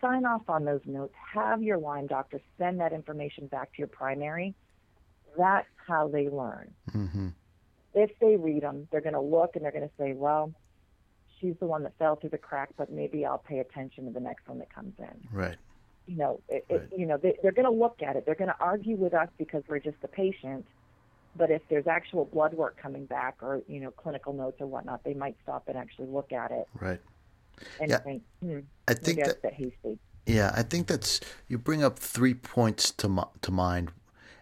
sign 0.00 0.24
off 0.24 0.48
on 0.48 0.64
those 0.64 0.82
notes. 0.86 1.14
Have 1.34 1.64
your 1.64 1.78
Lyme 1.78 2.06
doctor 2.06 2.40
send 2.56 2.78
that 2.78 2.92
information 2.92 3.48
back 3.48 3.72
to 3.72 3.78
your 3.78 3.88
primary. 3.88 4.54
That's 5.36 5.66
how 5.88 6.06
they 6.06 6.28
learn. 6.28 6.72
Mm-hmm 6.92 7.28
if 7.94 8.10
they 8.20 8.36
read 8.36 8.62
them, 8.62 8.88
they're 8.90 9.00
going 9.00 9.14
to 9.14 9.20
look 9.20 9.56
and 9.56 9.64
they're 9.64 9.72
going 9.72 9.88
to 9.88 9.94
say, 9.98 10.12
well, 10.12 10.52
she's 11.40 11.54
the 11.60 11.66
one 11.66 11.82
that 11.84 11.92
fell 11.98 12.16
through 12.16 12.30
the 12.30 12.38
crack, 12.38 12.70
but 12.76 12.90
maybe 12.90 13.24
I'll 13.24 13.38
pay 13.38 13.58
attention 13.58 14.06
to 14.06 14.10
the 14.12 14.20
next 14.20 14.48
one 14.48 14.58
that 14.58 14.72
comes 14.74 14.94
in. 14.98 15.28
Right. 15.32 15.56
You 16.06 16.16
know, 16.16 16.40
it, 16.48 16.64
right. 16.70 16.80
it, 16.80 16.92
you 16.96 17.06
know, 17.06 17.16
they, 17.16 17.36
they're 17.42 17.52
going 17.52 17.66
to 17.66 17.70
look 17.70 18.02
at 18.02 18.16
it. 18.16 18.24
They're 18.24 18.34
going 18.34 18.48
to 18.48 18.56
argue 18.60 18.96
with 18.96 19.14
us 19.14 19.28
because 19.38 19.62
we're 19.68 19.78
just 19.78 20.00
the 20.00 20.08
patient. 20.08 20.66
But 21.36 21.50
if 21.50 21.62
there's 21.68 21.86
actual 21.86 22.24
blood 22.24 22.54
work 22.54 22.76
coming 22.80 23.04
back 23.04 23.36
or 23.42 23.60
you 23.68 23.80
know 23.80 23.90
clinical 23.92 24.32
notes 24.32 24.60
or 24.60 24.66
whatnot, 24.66 25.04
they 25.04 25.14
might 25.14 25.36
stop 25.42 25.68
and 25.68 25.76
actually 25.76 26.08
look 26.08 26.32
at 26.32 26.50
it. 26.50 26.66
Right. 26.80 27.00
And 27.80 27.90
yeah. 27.90 27.98
think, 27.98 28.22
hmm, 28.42 28.60
I 28.88 28.94
think 28.94 29.22
that, 29.22 29.42
that 29.42 29.52
hasty. 29.52 29.98
Yeah, 30.26 30.52
I 30.56 30.62
think 30.62 30.88
that's 30.88 31.20
you 31.46 31.58
bring 31.58 31.84
up 31.84 31.98
three 31.98 32.34
points 32.34 32.90
to 32.92 33.28
to 33.42 33.50
mind. 33.52 33.92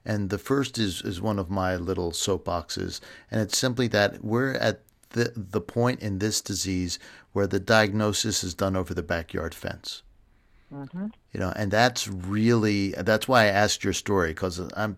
And 0.06 0.30
the 0.30 0.38
first 0.38 0.78
is, 0.78 1.02
is 1.02 1.20
one 1.20 1.38
of 1.38 1.50
my 1.50 1.74
little 1.74 2.12
soapboxes, 2.12 3.00
and 3.28 3.40
it's 3.40 3.58
simply 3.58 3.88
that 3.88 4.22
we're 4.24 4.52
at 4.52 4.80
the, 5.10 5.32
the 5.34 5.60
point 5.60 6.00
in 6.00 6.20
this 6.20 6.40
disease 6.40 6.98
where 7.32 7.48
the 7.48 7.58
diagnosis 7.58 8.44
is 8.44 8.54
done 8.54 8.76
over 8.76 8.94
the 8.94 9.02
backyard 9.02 9.52
fence. 9.52 10.02
Mm-hmm. 10.72 11.06
You 11.32 11.40
know, 11.40 11.52
and 11.56 11.70
that's 11.70 12.06
really 12.06 12.90
that's 12.90 13.26
why 13.26 13.44
I 13.44 13.46
asked 13.46 13.84
your 13.84 13.92
story 13.92 14.30
because 14.30 14.60
I'm 14.76 14.96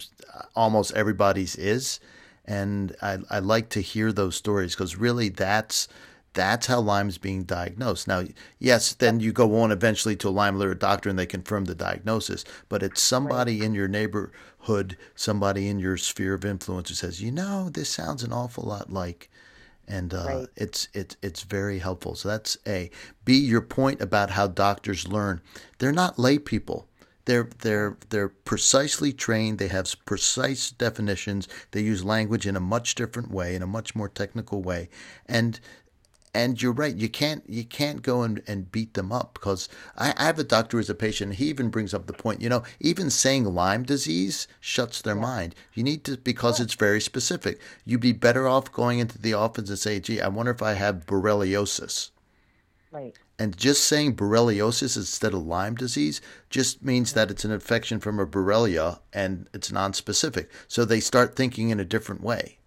almost 0.55 0.95
everybody's 0.95 1.57
is, 1.57 2.01
and 2.45 2.95
I 3.03 3.19
I 3.31 3.39
like 3.39 3.71
to 3.71 3.81
hear 3.81 4.13
those 4.13 4.37
stories 4.37 4.75
because 4.75 4.97
really 4.97 5.31
that's 5.31 5.89
that's 6.35 6.67
how 6.67 6.81
Lyme's 6.81 7.19
being 7.19 7.45
diagnosed. 7.45 8.07
Now, 8.07 8.25
yes, 8.59 8.93
then 8.95 9.21
you 9.21 9.33
go 9.33 9.61
on 9.61 9.73
eventually 9.73 10.17
to 10.17 10.29
a 10.29 10.31
Lyme 10.31 10.59
literate 10.59 10.79
doctor 10.79 11.09
and 11.09 11.19
they 11.19 11.27
confirm 11.27 11.65
the 11.65 11.75
diagnosis, 11.75 12.45
but 12.69 12.83
it's 12.83 13.03
somebody 13.03 13.65
in 13.65 13.75
your 13.75 13.89
neighborhood, 13.89 14.97
somebody 15.15 15.69
in 15.69 15.79
your 15.79 15.97
sphere 15.97 16.35
of 16.35 16.45
influence 16.45 16.91
who 16.91 16.95
says, 16.95 17.23
you 17.23 17.33
know, 17.33 17.71
this 17.71 17.89
sounds 17.89 18.23
an 18.23 18.33
awful 18.33 18.65
lot 18.65 18.93
like, 18.93 19.31
and 19.89 20.13
uh, 20.13 20.25
right. 20.27 20.47
it's 20.57 20.89
it's 20.93 21.17
it's 21.23 21.43
very 21.43 21.79
helpful. 21.79 22.15
So 22.15 22.29
that's 22.29 22.59
A. 22.67 22.91
B. 23.25 23.39
Your 23.39 23.63
point 23.63 24.03
about 24.03 24.31
how 24.31 24.47
doctors 24.47 25.09
learn, 25.09 25.41
they're 25.79 25.93
not 25.93 26.19
lay 26.19 26.39
people. 26.39 26.87
They're 27.25 27.49
they're 27.61 27.97
they're 28.11 28.29
precisely 28.29 29.13
trained. 29.13 29.59
They 29.59 29.69
have 29.69 29.95
precise 30.05 30.71
definitions. 30.71 31.49
They 31.71 31.81
use 31.81 32.05
language 32.05 32.47
in 32.47 32.55
a 32.55 32.61
much 32.61 32.95
different 32.95 33.31
way, 33.31 33.55
in 33.55 33.63
a 33.63 33.67
much 33.67 33.95
more 33.95 34.09
technical 34.09 34.63
way, 34.63 34.89
and 35.27 35.59
and 36.35 36.61
you're 36.61 36.73
right. 36.73 36.95
You 36.95 37.09
can't 37.09 37.43
you 37.49 37.65
can't 37.65 38.03
go 38.03 38.23
and, 38.23 38.43
and 38.47 38.71
beat 38.71 38.95
them 38.95 39.13
up 39.13 39.35
because 39.35 39.69
I, 39.97 40.15
I 40.17 40.25
have 40.25 40.39
a 40.39 40.45
doctor 40.45 40.77
who's 40.77 40.91
a 40.91 40.95
patient. 40.95 41.35
He 41.35 41.47
even 41.49 41.71
brings 41.71 41.95
up 41.95 42.07
the 42.07 42.13
point. 42.13 42.41
You 42.41 42.49
know, 42.49 42.63
even 42.81 43.11
saying 43.11 43.45
Lyme 43.45 43.85
disease 43.85 44.49
shuts 44.61 45.03
their 45.03 45.15
yeah. 45.15 45.23
mind. 45.23 45.55
You 45.75 45.83
need 45.83 46.05
to 46.05 46.17
because 46.17 46.59
yeah. 46.59 46.65
it's 46.65 46.75
very 46.75 47.01
specific. 47.01 47.61
You'd 47.85 48.01
be 48.01 48.13
better 48.13 48.47
off 48.47 48.73
going 48.73 48.99
into 48.99 49.19
the 49.19 49.35
office 49.35 49.69
and 49.69 49.79
say, 49.79 50.01
"Gee, 50.01 50.21
I 50.21 50.29
wonder 50.29 50.53
if 50.53 50.63
I 50.63 50.75
have 50.75 51.07
borreliosis." 51.07 52.11
Right. 52.91 53.15
And 53.39 53.57
just 53.57 53.85
saying 53.85 54.17
borreliosis 54.17 54.97
instead 54.97 55.33
of 55.33 55.47
Lyme 55.47 55.77
disease 55.77 56.21
just 56.51 56.83
means 56.83 57.13
that 57.13 57.31
it's 57.31 57.45
an 57.45 57.53
infection 57.53 58.01
from 58.01 58.19
a 58.19 58.27
Borrelia 58.27 58.99
and 59.13 59.49
it's 59.55 59.71
non-specific. 59.71 60.51
So 60.67 60.85
they 60.85 60.99
start 60.99 61.37
thinking 61.37 61.71
in 61.71 61.79
a 61.79 61.85
different 61.85 62.23
way. 62.23 62.58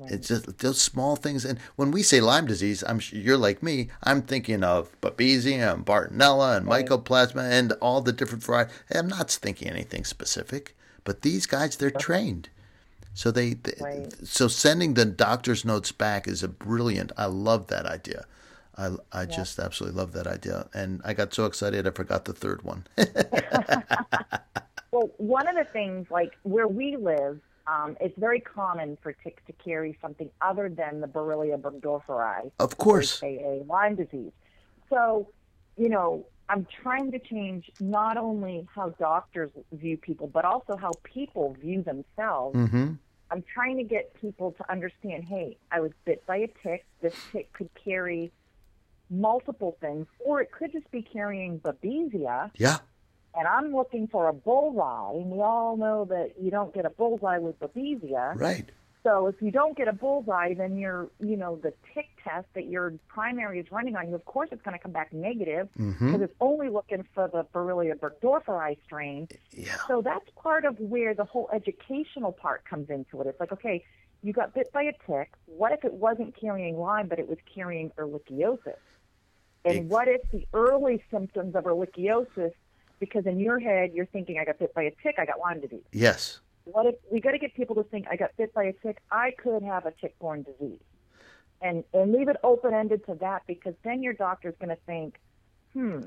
Right. 0.00 0.12
It's 0.12 0.28
just 0.28 0.58
those 0.58 0.80
small 0.80 1.14
things. 1.14 1.44
And 1.44 1.58
when 1.76 1.90
we 1.90 2.02
say 2.02 2.22
Lyme 2.22 2.46
disease, 2.46 2.82
I'm 2.86 3.00
you're 3.10 3.36
like 3.36 3.62
me. 3.62 3.88
I'm 4.02 4.22
thinking 4.22 4.64
of 4.64 4.98
Babesia 5.02 5.74
and 5.74 5.84
Bartonella 5.84 6.56
and 6.56 6.66
right. 6.66 6.86
Mycoplasma 6.86 7.50
and 7.50 7.72
all 7.82 8.00
the 8.00 8.12
different 8.12 8.42
varieties. 8.42 8.74
I'm 8.90 9.08
not 9.08 9.30
thinking 9.30 9.68
anything 9.68 10.04
specific. 10.04 10.74
But 11.04 11.20
these 11.22 11.44
guys, 11.44 11.76
they're 11.76 11.90
trained. 11.90 12.48
So 13.12 13.30
they, 13.30 13.54
they 13.54 13.74
right. 13.80 14.14
so 14.26 14.48
sending 14.48 14.94
the 14.94 15.04
doctor's 15.04 15.64
notes 15.64 15.92
back 15.92 16.26
is 16.26 16.42
a 16.42 16.48
brilliant. 16.48 17.12
I 17.18 17.26
love 17.26 17.66
that 17.66 17.84
idea. 17.84 18.24
I, 18.78 18.92
I 19.12 19.22
yeah. 19.22 19.26
just 19.26 19.58
absolutely 19.58 19.98
love 19.98 20.12
that 20.12 20.26
idea. 20.26 20.68
And 20.72 21.02
I 21.04 21.12
got 21.12 21.34
so 21.34 21.44
excited 21.44 21.86
I 21.86 21.90
forgot 21.90 22.24
the 22.24 22.32
third 22.32 22.62
one. 22.62 22.86
well, 24.90 25.10
one 25.18 25.46
of 25.46 25.56
the 25.56 25.64
things 25.64 26.10
like 26.10 26.38
where 26.44 26.68
we 26.68 26.96
live, 26.96 27.40
um, 27.70 27.96
it's 28.00 28.18
very 28.18 28.40
common 28.40 28.98
for 29.00 29.12
ticks 29.12 29.42
to 29.46 29.52
carry 29.52 29.96
something 30.02 30.28
other 30.40 30.68
than 30.68 31.00
the 31.00 31.06
Borrelia 31.06 31.58
burgdorferi, 31.60 32.50
of 32.58 32.76
course, 32.78 33.22
aka 33.22 33.62
Lyme 33.66 33.94
disease. 33.94 34.32
So, 34.88 35.28
you 35.76 35.88
know, 35.88 36.26
I'm 36.48 36.66
trying 36.82 37.12
to 37.12 37.20
change 37.20 37.70
not 37.78 38.16
only 38.16 38.66
how 38.74 38.88
doctors 38.98 39.50
view 39.72 39.96
people, 39.96 40.26
but 40.26 40.44
also 40.44 40.76
how 40.76 40.90
people 41.04 41.56
view 41.60 41.82
themselves. 41.82 42.56
Mm-hmm. 42.56 42.94
I'm 43.30 43.44
trying 43.54 43.76
to 43.76 43.84
get 43.84 44.14
people 44.20 44.50
to 44.58 44.72
understand, 44.72 45.24
hey, 45.24 45.56
I 45.70 45.78
was 45.78 45.92
bit 46.04 46.26
by 46.26 46.38
a 46.38 46.48
tick. 46.64 46.84
This 47.00 47.14
tick 47.30 47.52
could 47.52 47.70
carry 47.84 48.32
multiple 49.08 49.76
things, 49.80 50.06
or 50.18 50.40
it 50.40 50.50
could 50.50 50.72
just 50.72 50.90
be 50.90 51.02
carrying 51.02 51.60
babesia. 51.60 52.50
Yeah. 52.56 52.78
And 53.34 53.46
I'm 53.46 53.74
looking 53.74 54.08
for 54.08 54.28
a 54.28 54.32
bullseye, 54.32 55.12
and 55.20 55.30
we 55.30 55.40
all 55.40 55.76
know 55.76 56.04
that 56.06 56.32
you 56.40 56.50
don't 56.50 56.74
get 56.74 56.84
a 56.84 56.90
bullseye 56.90 57.38
with 57.38 57.58
babesia. 57.60 58.34
Right. 58.34 58.68
So 59.02 59.28
if 59.28 59.40
you 59.40 59.50
don't 59.50 59.76
get 59.78 59.88
a 59.88 59.94
bullseye, 59.94 60.52
then 60.54 60.76
your, 60.76 61.08
you 61.20 61.36
know, 61.36 61.56
the 61.56 61.72
tick 61.94 62.08
test 62.22 62.46
that 62.54 62.66
your 62.66 62.92
primary 63.08 63.58
is 63.58 63.70
running 63.72 63.96
on 63.96 64.08
you, 64.10 64.14
of 64.14 64.24
course, 64.26 64.50
it's 64.52 64.60
going 64.60 64.76
to 64.76 64.82
come 64.82 64.92
back 64.92 65.12
negative 65.12 65.68
because 65.72 65.92
Mm-hmm. 65.94 66.22
it's 66.22 66.34
only 66.40 66.68
looking 66.68 67.06
for 67.14 67.26
the 67.28 67.44
Borrelia 67.54 67.94
burgdorferi 67.94 68.76
strain. 68.84 69.28
Yeah. 69.52 69.76
So 69.88 70.02
that's 70.02 70.28
part 70.36 70.66
of 70.66 70.78
where 70.80 71.14
the 71.14 71.24
whole 71.24 71.48
educational 71.50 72.32
part 72.32 72.64
comes 72.68 72.90
into 72.90 73.20
it. 73.22 73.26
It's 73.28 73.40
like, 73.40 73.52
okay, 73.52 73.84
you 74.22 74.34
got 74.34 74.52
bit 74.52 74.70
by 74.70 74.82
a 74.82 74.92
tick. 75.06 75.30
What 75.46 75.72
if 75.72 75.82
it 75.84 75.94
wasn't 75.94 76.38
carrying 76.38 76.76
Lyme, 76.76 77.08
but 77.08 77.18
it 77.18 77.26
was 77.28 77.38
carrying 77.54 77.90
ehrlichiosis? 77.96 78.74
And 79.64 79.76
Ex- 79.78 79.86
what 79.86 80.08
if 80.08 80.20
the 80.30 80.46
early 80.52 81.02
symptoms 81.10 81.54
of 81.54 81.64
ehrlichiosis, 81.64 82.52
because 83.00 83.26
in 83.26 83.40
your 83.40 83.58
head 83.58 83.90
you're 83.94 84.06
thinking, 84.06 84.38
I 84.38 84.44
got 84.44 84.58
bit 84.58 84.74
by 84.74 84.84
a 84.84 84.92
tick, 85.02 85.16
I 85.18 85.24
got 85.24 85.40
Lyme 85.40 85.60
disease. 85.60 85.82
Yes. 85.92 86.40
What 86.64 86.86
if 86.86 86.94
we 87.10 87.20
got 87.20 87.32
to 87.32 87.38
get 87.38 87.54
people 87.54 87.74
to 87.76 87.82
think, 87.84 88.06
I 88.08 88.16
got 88.16 88.36
bit 88.36 88.54
by 88.54 88.64
a 88.64 88.72
tick, 88.72 88.98
I 89.10 89.32
could 89.42 89.62
have 89.62 89.86
a 89.86 89.92
tick-borne 90.00 90.44
disease, 90.44 90.80
and 91.60 91.82
and 91.92 92.12
leave 92.12 92.28
it 92.28 92.36
open-ended 92.44 93.06
to 93.06 93.14
that 93.20 93.42
because 93.46 93.74
then 93.82 94.02
your 94.02 94.12
doctor's 94.12 94.54
going 94.60 94.68
to 94.68 94.78
think, 94.86 95.16
hmm, 95.72 96.02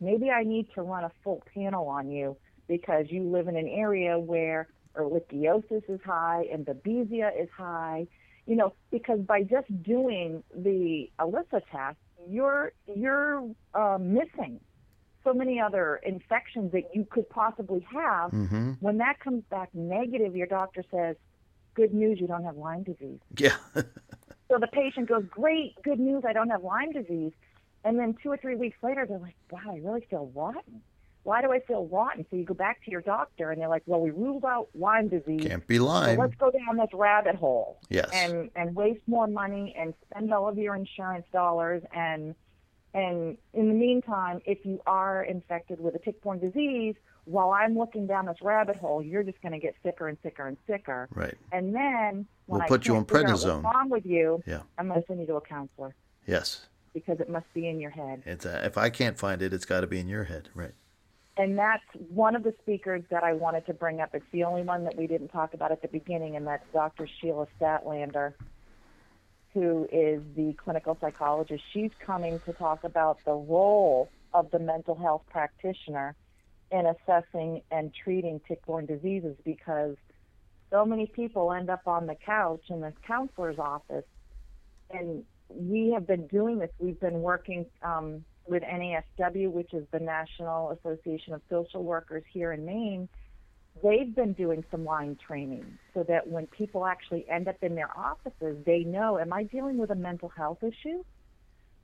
maybe 0.00 0.30
I 0.30 0.42
need 0.42 0.68
to 0.74 0.82
run 0.82 1.04
a 1.04 1.12
full 1.24 1.42
panel 1.54 1.88
on 1.88 2.10
you 2.10 2.36
because 2.68 3.06
you 3.08 3.22
live 3.22 3.48
in 3.48 3.56
an 3.56 3.68
area 3.68 4.18
where 4.18 4.68
ehrlichiosis 4.96 5.88
is 5.88 6.00
high 6.04 6.46
and 6.52 6.66
babesia 6.66 7.30
is 7.40 7.48
high. 7.56 8.06
You 8.46 8.56
know, 8.56 8.74
because 8.90 9.20
by 9.20 9.44
just 9.44 9.68
doing 9.84 10.42
the 10.54 11.08
ELISA 11.20 11.62
test, 11.70 11.96
you're 12.28 12.72
you're 12.92 13.48
uh, 13.72 13.98
missing 14.00 14.60
so 15.24 15.32
many 15.34 15.60
other 15.60 15.96
infections 16.04 16.72
that 16.72 16.94
you 16.94 17.04
could 17.08 17.28
possibly 17.30 17.86
have. 17.92 18.30
Mm-hmm. 18.32 18.72
When 18.80 18.98
that 18.98 19.20
comes 19.20 19.42
back 19.50 19.70
negative, 19.74 20.34
your 20.36 20.46
doctor 20.46 20.84
says, 20.90 21.16
"Good 21.74 21.92
news, 21.94 22.20
you 22.20 22.26
don't 22.26 22.44
have 22.44 22.56
Lyme 22.56 22.82
disease." 22.84 23.20
Yeah. 23.36 23.56
So 24.48 24.58
the 24.58 24.66
patient 24.66 25.08
goes, 25.08 25.24
"Great, 25.30 25.76
good 25.82 25.98
news, 25.98 26.24
I 26.28 26.34
don't 26.34 26.50
have 26.50 26.62
Lyme 26.62 26.92
disease." 26.92 27.32
And 27.84 27.98
then 27.98 28.14
two 28.22 28.28
or 28.30 28.36
three 28.36 28.54
weeks 28.54 28.76
later, 28.82 29.06
they're 29.06 29.18
like, 29.18 29.34
"Wow, 29.50 29.60
I 29.70 29.76
really 29.78 30.06
feel 30.10 30.30
rotten. 30.34 30.82
Why 31.22 31.40
do 31.40 31.50
I 31.52 31.60
feel 31.60 31.86
rotten?" 31.86 32.26
So 32.28 32.36
you 32.36 32.44
go 32.44 32.52
back 32.52 32.84
to 32.84 32.90
your 32.90 33.00
doctor, 33.00 33.50
and 33.50 33.58
they're 33.62 33.70
like, 33.70 33.84
"Well, 33.86 34.02
we 34.02 34.10
ruled 34.10 34.44
out 34.44 34.68
Lyme 34.74 35.08
disease. 35.08 35.46
Can't 35.46 35.66
be 35.66 35.78
So 35.78 35.86
Lyme. 35.86 36.18
let's 36.18 36.34
go 36.34 36.50
down 36.50 36.76
this 36.76 36.90
rabbit 36.92 37.34
hole 37.36 37.78
Yes. 37.88 38.10
and 38.12 38.50
and 38.54 38.76
waste 38.76 39.00
more 39.06 39.26
money 39.26 39.74
and 39.78 39.94
spend 40.10 40.34
all 40.34 40.46
of 40.50 40.58
your 40.58 40.74
insurance 40.76 41.24
dollars 41.32 41.82
and 41.94 42.34
and 42.94 43.36
in 43.54 43.68
the 43.68 43.74
meantime, 43.74 44.40
if 44.44 44.64
you 44.64 44.80
are 44.86 45.22
infected 45.22 45.80
with 45.80 45.94
a 45.94 45.98
tick-borne 45.98 46.38
disease, 46.40 46.94
while 47.24 47.50
I'm 47.52 47.76
looking 47.78 48.06
down 48.06 48.26
this 48.26 48.36
rabbit 48.42 48.76
hole, 48.76 49.02
you're 49.02 49.22
just 49.22 49.40
going 49.42 49.52
to 49.52 49.58
get 49.58 49.74
sicker 49.82 50.08
and 50.08 50.18
sicker 50.22 50.46
and 50.46 50.56
sicker. 50.66 51.08
Right. 51.14 51.34
And 51.52 51.74
then 51.74 52.26
when 52.46 52.58
We'll 52.58 52.62
I 52.62 52.68
put 52.68 52.86
you 52.86 52.96
on 52.96 53.04
prednisone. 53.04 53.62
What's 53.62 53.74
wrong 53.76 53.88
with 53.90 54.04
you? 54.04 54.42
Yeah. 54.46 54.60
I'm 54.76 54.88
going 54.88 55.00
to 55.00 55.06
send 55.06 55.20
you 55.20 55.26
to 55.26 55.36
a 55.36 55.40
counselor 55.40 55.94
Yes. 56.26 56.66
because 56.92 57.20
it 57.20 57.30
must 57.30 57.46
be 57.54 57.68
in 57.68 57.80
your 57.80 57.90
head. 57.90 58.22
It's 58.26 58.44
uh 58.44 58.62
if 58.64 58.76
I 58.76 58.90
can't 58.90 59.16
find 59.18 59.40
it, 59.40 59.52
it's 59.54 59.64
got 59.64 59.80
to 59.82 59.86
be 59.86 59.98
in 60.00 60.08
your 60.08 60.24
head. 60.24 60.48
Right. 60.54 60.72
And 61.38 61.56
that's 61.56 61.84
one 62.10 62.36
of 62.36 62.42
the 62.42 62.52
speakers 62.60 63.02
that 63.10 63.22
I 63.24 63.32
wanted 63.32 63.64
to 63.66 63.72
bring 63.72 64.00
up. 64.02 64.10
It's 64.14 64.26
the 64.32 64.44
only 64.44 64.62
one 64.62 64.84
that 64.84 64.96
we 64.98 65.06
didn't 65.06 65.28
talk 65.28 65.54
about 65.54 65.72
at 65.72 65.80
the 65.80 65.88
beginning, 65.88 66.36
and 66.36 66.46
that's 66.46 66.64
Dr. 66.74 67.08
Sheila 67.20 67.46
Statlender, 67.58 68.34
who 69.54 69.86
is 69.92 70.22
the 70.36 70.54
clinical 70.54 70.96
psychologist. 71.00 71.62
She's 71.72 71.90
coming 72.04 72.40
to 72.46 72.52
talk 72.52 72.84
about 72.84 73.18
the 73.24 73.32
role 73.32 74.08
of 74.32 74.50
the 74.50 74.58
mental 74.58 74.94
health 74.94 75.22
practitioner 75.30 76.14
in 76.70 76.86
assessing 76.86 77.62
and 77.70 77.92
treating 77.92 78.40
tick-borne 78.48 78.86
diseases 78.86 79.36
because 79.44 79.96
so 80.70 80.86
many 80.86 81.06
people 81.06 81.52
end 81.52 81.68
up 81.68 81.86
on 81.86 82.06
the 82.06 82.14
couch 82.14 82.62
in 82.70 82.80
the 82.80 82.94
counselor's 83.06 83.58
office 83.58 84.06
and 84.90 85.24
we 85.48 85.90
have 85.90 86.06
been 86.06 86.26
doing 86.28 86.58
this. 86.58 86.70
We've 86.78 86.98
been 86.98 87.20
working 87.20 87.66
um, 87.82 88.24
with 88.46 88.62
NASW, 88.62 89.50
which 89.50 89.72
is 89.74 89.84
the 89.92 89.98
National 89.98 90.70
Association 90.70 91.34
of 91.34 91.42
Social 91.50 91.82
Workers 91.82 92.24
here 92.32 92.52
in 92.52 92.64
Maine. 92.64 93.08
They've 93.80 94.14
been 94.14 94.32
doing 94.34 94.64
some 94.70 94.84
Lyme 94.84 95.16
training 95.16 95.78
so 95.94 96.02
that 96.04 96.28
when 96.28 96.46
people 96.48 96.84
actually 96.84 97.28
end 97.28 97.48
up 97.48 97.56
in 97.62 97.74
their 97.74 97.90
offices, 97.98 98.56
they 98.64 98.80
know, 98.80 99.18
am 99.18 99.32
I 99.32 99.44
dealing 99.44 99.78
with 99.78 99.90
a 99.90 99.94
mental 99.94 100.28
health 100.28 100.62
issue? 100.62 101.02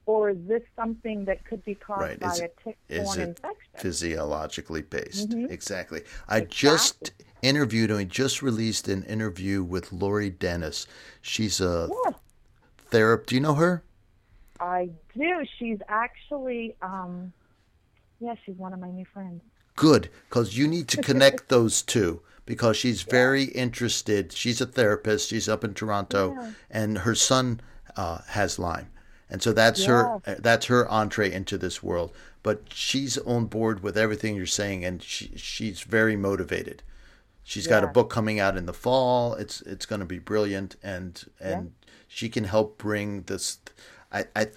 Or 0.07 0.31
is 0.31 0.39
this 0.47 0.63
something 0.77 1.25
that 1.27 1.45
could 1.45 1.65
be 1.65 1.75
caused 1.75 2.01
Right. 2.03 2.21
by 2.21 2.29
Is 2.29 2.41
a 2.41 2.49
tick-borne 2.63 3.21
infection? 3.21 3.71
Physiologically 3.77 4.83
based. 4.83 5.31
Mhm. 5.31 5.51
Exactly. 5.51 6.03
I 6.29 6.43
just 6.43 7.13
interviewed 7.43 7.91
and 7.91 7.99
we 7.99 8.05
just 8.05 8.43
released 8.43 8.89
an 8.89 9.03
interview 9.05 9.63
with 9.63 9.93
Lori 9.93 10.31
Dennis. 10.31 10.87
She's 11.21 11.61
a 11.61 11.89
Yeah, 12.05 12.13
therapist. 12.91 13.29
Do 13.29 13.35
you 13.35 13.41
know 13.41 13.55
her? 13.55 13.83
I 14.61 14.91
do. 15.15 15.45
She's 15.59 15.79
actually, 15.89 16.77
um, 16.81 17.33
yeah, 18.19 18.35
she's 18.45 18.57
one 18.57 18.73
of 18.73 18.81
my 18.81 18.91
new 18.91 19.05
friends. 19.05 19.43
Good, 19.79 20.11
because 20.29 20.57
you 20.59 20.67
need 20.67 20.89
to 20.89 21.03
connect 21.11 21.49
those 21.49 21.83
two 21.83 22.21
because 22.47 22.77
she's 22.77 23.03
very 23.03 23.45
interested. 23.45 24.33
She's 24.33 24.61
a 24.61 24.67
therapist. 24.67 25.29
She's 25.29 25.49
up 25.49 25.63
in 25.65 25.75
Toronto, 25.75 26.35
Yeah. 26.35 26.51
and 26.71 26.99
her 26.99 27.15
son 27.15 27.61
uh, 27.97 28.19
has 28.29 28.59
Lyme, 28.59 28.89
and 29.31 29.41
so 29.43 29.53
that's 29.53 29.85
her. 29.85 30.21
That's 30.39 30.67
her 30.67 30.89
entree 30.89 31.31
into 31.33 31.57
this 31.59 31.83
world. 31.83 32.13
But 32.43 32.63
she's 32.73 33.19
on 33.19 33.47
board 33.47 33.83
with 33.83 33.97
everything 33.99 34.35
you're 34.35 34.47
saying, 34.47 34.85
and 34.85 35.03
she, 35.03 35.33
she's 35.37 35.81
very 35.83 36.17
motivated. 36.17 36.83
She's 37.45 37.67
got 37.67 37.85
a 37.85 37.89
book 37.89 38.11
coming 38.11 38.41
out 38.41 38.57
in 38.57 38.67
the 38.67 38.73
fall. 38.75 39.35
It's 39.35 39.61
it's 39.63 39.87
going 39.87 40.01
to 40.01 40.07
be 40.07 40.19
brilliant, 40.19 40.77
and 40.83 41.23
and 41.41 41.73
she 42.09 42.29
can 42.29 42.45
help 42.45 42.79
bring 42.79 43.23
this. 43.23 43.59
I 44.11 44.25
I 44.35 44.45
th- 44.45 44.57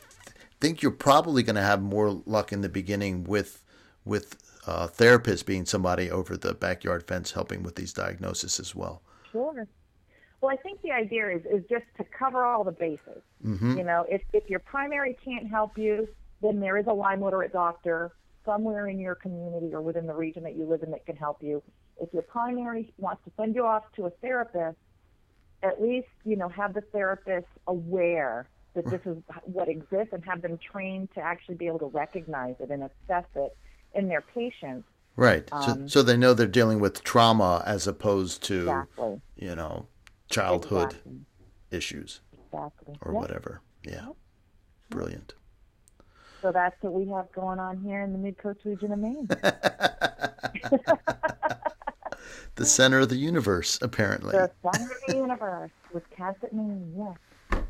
think 0.59 0.82
you're 0.82 0.91
probably 0.91 1.43
going 1.43 1.55
to 1.57 1.61
have 1.61 1.82
more 1.82 2.22
luck 2.26 2.51
in 2.51 2.61
the 2.61 2.69
beginning 2.69 3.24
with 3.26 3.61
with 4.05 4.38
uh, 4.72 4.88
therapists 4.88 5.45
being 5.45 5.65
somebody 5.65 6.09
over 6.09 6.38
the 6.38 6.53
backyard 6.53 7.05
fence 7.05 7.32
helping 7.32 7.61
with 7.61 7.76
these 7.76 7.91
diagnoses 7.91 8.59
as 8.59 8.74
well. 8.74 9.01
Sure. 9.32 9.67
Well, 10.39 10.51
I 10.51 10.55
think 10.55 10.82
the 10.82 10.91
idea 10.91 11.30
is, 11.30 11.41
is 11.45 11.63
just 11.69 11.84
to 11.97 12.05
cover 12.17 12.45
all 12.45 12.63
the 12.63 12.72
bases. 12.72 13.22
hmm 13.43 13.78
You 13.78 13.84
know, 13.84 14.05
if, 14.09 14.22
if 14.34 14.49
your 14.49 14.59
primary 14.59 15.17
can't 15.24 15.47
help 15.47 15.78
you, 15.78 16.07
then 16.41 16.59
there 16.59 16.78
is 16.78 16.88
a 16.88 16.93
Lyme 16.93 17.22
literate 17.22 17.51
doctor 17.51 18.13
somewhere 18.45 18.88
in 18.88 18.97
your 18.97 19.13
community 19.13 19.74
or 19.74 19.82
within 19.82 20.07
the 20.07 20.13
region 20.13 20.41
that 20.43 20.55
you 20.55 20.65
live 20.65 20.84
in 20.84 20.91
that 20.91 21.05
can 21.05 21.15
help 21.15 21.43
you. 21.43 21.61
If 21.99 22.11
your 22.13 22.24
primary 22.24 22.93
wants 22.97 23.24
to 23.26 23.32
send 23.38 23.55
you 23.55 23.65
off 23.65 23.84
to 23.97 24.05
a 24.05 24.09
therapist, 24.09 24.78
at 25.61 25.82
least, 25.82 26.07
you 26.24 26.38
know, 26.38 26.49
have 26.49 26.74
the 26.74 26.82
therapist 26.82 27.45
aware 27.67 28.47
that 28.74 28.86
this 28.89 29.01
is 29.05 29.17
what 29.43 29.67
exists 29.67 30.13
and 30.13 30.24
have 30.26 30.41
them 30.41 30.57
trained 30.57 31.09
to 31.13 31.19
actually 31.19 31.55
be 31.55 31.67
able 31.67 31.80
to 31.80 31.88
recognize 31.88 32.55
it 32.59 32.72
and 32.72 32.84
assess 32.84 33.26
it 33.36 33.55
in 33.94 34.08
their 34.08 34.22
patients. 34.22 34.88
Right. 35.16 35.48
so, 35.50 35.56
Um, 35.72 35.89
so 35.89 36.02
they 36.04 36.16
know 36.18 36.34
they're 36.34 36.48
dealing 36.48 36.80
with 36.80 37.04
trauma 37.04 37.62
as 37.66 37.86
opposed 37.88 38.44
to 38.44 38.60
Exactly. 38.62 39.22
you 39.36 39.56
know 39.56 39.88
childhood 40.30 40.92
Exactly. 40.94 41.20
issues 41.72 42.22
Exactly. 42.34 42.96
or 43.02 43.12
Yep. 43.14 43.22
whatever. 43.22 43.62
Yeah. 43.84 44.08
Brilliant. 44.89 45.34
So 46.42 46.52
that's 46.52 46.76
what 46.82 46.94
we 46.94 47.08
have 47.10 47.32
going 47.34 47.60
on 47.60 47.78
here 47.82 48.02
in 48.02 48.14
the 48.14 48.18
Mid 48.18 48.38
Coast 48.38 48.60
region 48.66 48.92
of 48.94 49.00
Maine. 49.00 49.28
The 52.56 52.66
center 52.66 53.00
of 53.00 53.10
the 53.10 53.16
universe, 53.16 53.80
apparently. 53.82 54.32
the 54.34 54.52
center 54.62 54.92
of 54.92 54.98
the 55.08 55.16
universe 55.16 55.72
Wiscasset, 55.94 56.52
Maine. 56.54 56.94
Yes. 56.98 57.62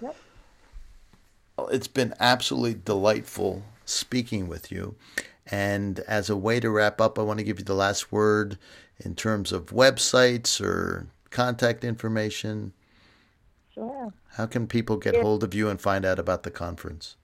Yep. 0.00 0.16
Well, 1.56 1.68
It's 1.68 1.86
been 1.86 2.14
absolutely 2.18 2.80
delightful 2.84 3.62
speaking 3.90 4.48
with 4.48 4.70
you. 4.70 4.96
And 5.46 6.00
as 6.00 6.30
a 6.30 6.36
way 6.36 6.60
to 6.60 6.70
wrap 6.70 7.00
up, 7.00 7.18
I 7.18 7.22
want 7.22 7.38
to 7.38 7.44
give 7.44 7.58
you 7.58 7.64
the 7.64 7.74
last 7.74 8.12
word 8.12 8.58
in 8.98 9.14
terms 9.14 9.52
of 9.52 9.66
websites 9.66 10.60
or 10.60 11.08
contact 11.30 11.84
information. 11.84 12.72
Sure. 13.74 14.12
How 14.34 14.46
can 14.46 14.66
people 14.66 14.96
get 14.96 15.14
If- 15.14 15.22
hold 15.22 15.42
of 15.42 15.54
you 15.54 15.68
and 15.68 15.80
find 15.80 16.04
out 16.04 16.18
about 16.18 16.42
the 16.42 16.50
conference? 16.50 17.16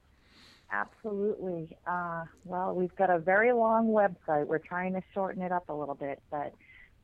Absolutely. 0.71 1.77
Uh, 1.87 2.25
well, 2.45 2.75
we've 2.75 2.95
got 2.97 3.09
a 3.09 3.19
very 3.19 3.53
long 3.53 3.89
website. 3.89 4.47
We're 4.47 4.59
trying 4.59 4.95
to 4.95 5.03
shorten 5.15 5.43
it 5.43 5.53
up 5.53 5.69
a 5.69 5.73
little 5.73 5.95
bit, 5.95 6.21
but 6.31 6.53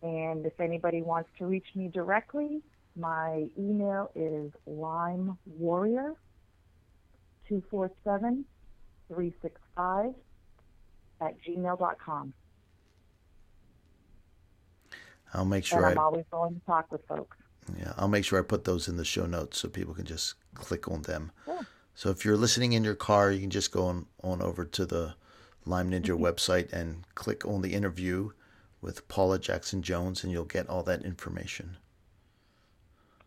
And 0.03 0.47
if 0.47 0.59
anybody 0.59 1.03
wants 1.03 1.29
to 1.39 1.45
reach 1.47 1.67
me 1.75 1.89
directly, 1.89 2.63
my 2.97 3.45
email 3.59 4.11
is 4.15 4.51
limewarrior247 4.69 6.15
365 7.51 10.15
at 11.21 11.35
gmail.com. 11.47 12.33
I'll 15.33 15.45
make 15.45 15.65
sure 15.65 15.85
and 15.87 15.87
I'm 15.87 15.99
I, 15.99 16.03
always 16.03 16.25
willing 16.33 16.55
to 16.61 16.67
talk 16.67 16.91
with 16.93 17.07
folks. 17.09 17.37
Yeah, 17.79 17.93
I'll 17.97 18.09
make 18.09 18.25
sure 18.25 18.39
I 18.39 18.43
put 18.43 18.65
those 18.65 18.89
in 18.89 18.97
the 18.97 19.05
show 19.05 19.27
notes 19.27 19.59
so 19.59 19.69
people 19.69 19.95
can 19.95 20.05
just 20.05 20.35
click 20.55 20.89
on 20.89 21.03
them. 21.03 21.33
Yeah. 21.47 21.63
So 21.95 22.11
if 22.11 22.25
you're 22.25 22.37
listening 22.37 22.73
in 22.73 22.85
your 22.85 22.95
car, 22.95 23.31
you 23.31 23.41
can 23.41 23.51
just 23.51 23.73
go 23.73 23.87
on, 23.87 24.07
on 24.23 24.43
over 24.43 24.65
to 24.65 24.87
the 24.87 25.15
Lyme 25.65 25.91
Ninja 25.91 26.17
Mm-hmm. 26.17 26.25
website 26.25 26.73
and 26.73 27.05
click 27.15 27.45
on 27.47 27.63
the 27.63 27.75
interview 27.75 28.31
with 28.81 29.07
Paula 29.09 29.39
Jackson 29.39 29.83
Jones, 29.83 30.23
and 30.25 30.33
you'll 30.33 30.45
get 30.45 30.69
all 30.69 30.83
that 30.85 31.05
information. 31.05 31.77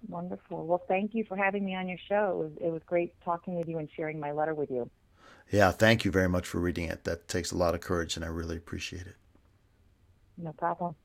Wonderful. 0.08 0.66
Well, 0.68 0.84
thank 0.88 1.14
you 1.16 1.26
for 1.26 1.36
having 1.38 1.66
me 1.66 1.76
on 1.76 1.88
your 1.88 1.97
show. 2.08 2.32
It 2.32 2.38
was, 2.38 2.51
it 2.62 2.72
was 2.72 2.82
great 2.86 3.14
talking 3.24 3.56
with 3.56 3.68
you 3.68 3.78
and 3.80 3.89
sharing 3.95 4.20
my 4.20 4.32
letter 4.32 4.53
with 4.53 4.70
you. 4.70 4.89
Yeah, 5.51 5.72
thank 5.72 6.06
you 6.06 6.12
very 6.12 6.30
much 6.30 6.45
for 6.47 6.60
reading 6.60 6.86
it. 6.88 7.03
That 7.03 7.28
takes 7.28 7.51
a 7.51 7.58
lot 7.58 7.74
of 7.74 7.82
courage, 7.82 8.16
and 8.16 8.24
I 8.24 8.28
really 8.28 8.58
appreciate 8.58 9.08
it. 9.08 9.16
No 10.38 10.53
problem. 10.53 10.95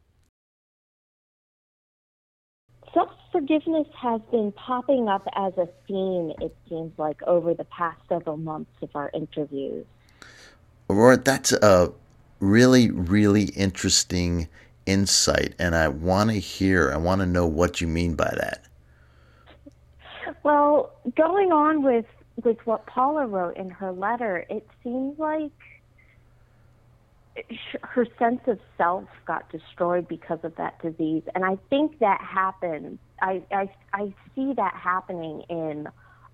Self 2.92 3.10
forgiveness 3.30 3.86
has 3.96 4.20
been 4.30 4.52
popping 4.52 5.08
up 5.08 5.26
as 5.34 5.56
a 5.56 5.68
theme, 5.86 6.32
it 6.40 6.54
seems 6.68 6.92
like, 6.98 7.22
over 7.22 7.54
the 7.54 7.64
past 7.64 8.00
several 8.08 8.36
months 8.36 8.72
of 8.82 8.90
our 8.94 9.10
interviews. 9.14 9.86
Aurora, 10.88 11.16
that's 11.18 11.52
a 11.52 11.92
really, 12.40 12.90
really 12.90 13.44
interesting 13.44 14.48
insight, 14.86 15.54
and 15.58 15.76
I 15.76 15.88
want 15.88 16.30
to 16.30 16.40
hear, 16.40 16.90
I 16.92 16.96
want 16.96 17.20
to 17.20 17.26
know 17.26 17.46
what 17.46 17.80
you 17.80 17.86
mean 17.86 18.14
by 18.14 18.32
that. 18.36 18.64
Well, 20.42 20.92
going 21.16 21.52
on 21.52 21.82
with 21.82 22.06
with 22.44 22.58
what 22.64 22.86
Paula 22.86 23.26
wrote 23.26 23.56
in 23.56 23.68
her 23.68 23.92
letter, 23.92 24.46
it 24.48 24.66
seems 24.82 25.18
like 25.18 25.52
her 27.82 28.06
sense 28.18 28.40
of 28.46 28.58
self 28.76 29.08
got 29.26 29.50
destroyed 29.50 30.08
because 30.08 30.40
of 30.42 30.54
that 30.56 30.80
disease, 30.82 31.22
and 31.34 31.44
I 31.44 31.56
think 31.68 31.98
that 32.00 32.20
happens. 32.20 32.98
I 33.20 33.42
I, 33.50 33.70
I 33.92 34.14
see 34.34 34.52
that 34.54 34.74
happening 34.74 35.42
in 35.48 35.88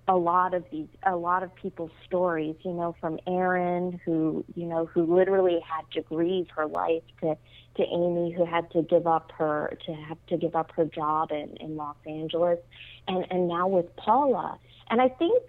a 0.07 0.15
lot 0.15 0.53
of 0.53 0.63
these 0.71 0.87
a 1.05 1.15
lot 1.15 1.43
of 1.43 1.53
people's 1.55 1.91
stories 2.05 2.55
you 2.63 2.71
know 2.71 2.95
from 2.99 3.19
Erin 3.27 3.99
who 4.05 4.45
you 4.55 4.65
know 4.65 4.85
who 4.85 5.03
literally 5.03 5.59
had 5.59 5.83
to 5.93 6.01
grieve 6.01 6.47
her 6.55 6.65
life 6.65 7.03
to 7.21 7.35
to 7.75 7.83
Amy 7.83 8.31
who 8.31 8.45
had 8.45 8.71
to 8.71 8.81
give 8.83 9.05
up 9.05 9.31
her 9.37 9.77
to 9.85 9.93
have 9.93 10.17
to 10.27 10.37
give 10.37 10.55
up 10.55 10.71
her 10.71 10.85
job 10.85 11.31
in 11.31 11.57
in 11.59 11.75
Los 11.75 11.97
Angeles 12.05 12.59
and 13.07 13.25
and 13.29 13.47
now 13.47 13.67
with 13.67 13.93
Paula 13.97 14.57
and 14.89 15.01
I 15.01 15.09
think 15.09 15.43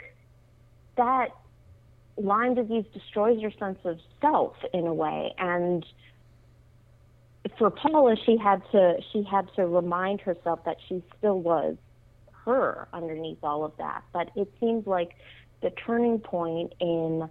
that 0.97 1.29
Lyme 2.19 2.55
disease 2.55 2.85
destroys 2.93 3.41
your 3.41 3.53
sense 3.59 3.79
of 3.85 3.99
self 4.21 4.55
in 4.73 4.87
a 4.87 4.95
way 4.95 5.33
and 5.39 5.85
for 7.59 7.71
Paula 7.71 8.17
she 8.27 8.37
had 8.37 8.63
to 8.73 8.97
she 9.13 9.23
had 9.23 9.49
to 9.57 9.67
remind 9.67 10.21
herself 10.21 10.61
that 10.65 10.77
she 10.89 11.03
still 11.19 11.41
was 11.41 11.77
her 12.45 12.89
underneath 12.93 13.39
all 13.43 13.65
of 13.65 13.73
that. 13.79 14.03
But 14.13 14.31
it 14.35 14.53
seems 14.61 14.87
like 14.87 15.11
the 15.63 15.71
turning 15.71 16.19
point 16.19 16.73
in 16.81 17.29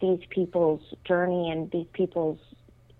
these 0.00 0.20
people's 0.30 0.82
journey 1.04 1.50
and 1.50 1.70
these 1.70 1.86
people's 1.92 2.38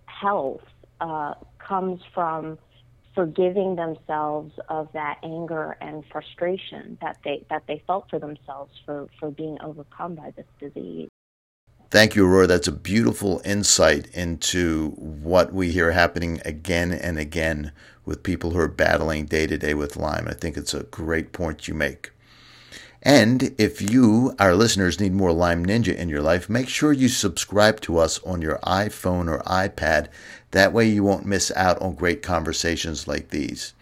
health 0.06 0.62
uh, 1.00 1.34
comes 1.58 2.00
from 2.14 2.58
forgiving 3.14 3.76
themselves 3.76 4.52
of 4.68 4.88
that 4.92 5.18
anger 5.22 5.76
and 5.80 6.04
frustration 6.12 6.96
that 7.02 7.16
they 7.24 7.44
that 7.50 7.62
they 7.66 7.82
felt 7.86 8.08
for 8.08 8.18
themselves 8.18 8.72
for 8.84 9.08
for 9.18 9.30
being 9.30 9.58
overcome 9.62 10.14
by 10.14 10.30
this 10.36 10.46
disease. 10.58 11.09
Thank 11.90 12.14
you, 12.14 12.24
Aurora. 12.24 12.46
That's 12.46 12.68
a 12.68 12.72
beautiful 12.72 13.42
insight 13.44 14.06
into 14.14 14.90
what 14.90 15.52
we 15.52 15.72
hear 15.72 15.90
happening 15.90 16.40
again 16.44 16.92
and 16.92 17.18
again 17.18 17.72
with 18.04 18.22
people 18.22 18.52
who 18.52 18.60
are 18.60 18.68
battling 18.68 19.26
day 19.26 19.48
to 19.48 19.58
day 19.58 19.74
with 19.74 19.96
Lyme. 19.96 20.28
I 20.28 20.34
think 20.34 20.56
it's 20.56 20.72
a 20.72 20.84
great 20.84 21.32
point 21.32 21.66
you 21.66 21.74
make. 21.74 22.12
And 23.02 23.52
if 23.58 23.82
you, 23.82 24.36
our 24.38 24.54
listeners, 24.54 25.00
need 25.00 25.14
more 25.14 25.32
Lyme 25.32 25.66
Ninja 25.66 25.92
in 25.92 26.08
your 26.08 26.22
life, 26.22 26.48
make 26.48 26.68
sure 26.68 26.92
you 26.92 27.08
subscribe 27.08 27.80
to 27.80 27.98
us 27.98 28.22
on 28.22 28.40
your 28.40 28.58
iPhone 28.58 29.28
or 29.28 29.42
iPad. 29.42 30.06
That 30.52 30.72
way 30.72 30.88
you 30.88 31.02
won't 31.02 31.26
miss 31.26 31.50
out 31.56 31.82
on 31.82 31.96
great 31.96 32.22
conversations 32.22 33.08
like 33.08 33.30
these. 33.30 33.74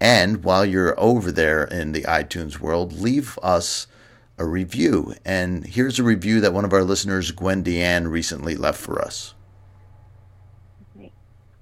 And 0.00 0.42
while 0.42 0.66
you're 0.66 0.98
over 0.98 1.30
there 1.30 1.62
in 1.62 1.92
the 1.92 2.02
iTunes 2.02 2.58
world, 2.58 2.92
leave 2.92 3.38
us 3.40 3.86
a 4.38 4.44
review. 4.44 5.14
And 5.24 5.66
here's 5.66 5.98
a 5.98 6.02
review 6.02 6.40
that 6.40 6.52
one 6.52 6.64
of 6.64 6.72
our 6.72 6.84
listeners, 6.84 7.30
Gwen 7.30 7.64
Deanne, 7.64 8.10
recently 8.10 8.54
left 8.54 8.80
for 8.80 9.00
us. 9.00 9.34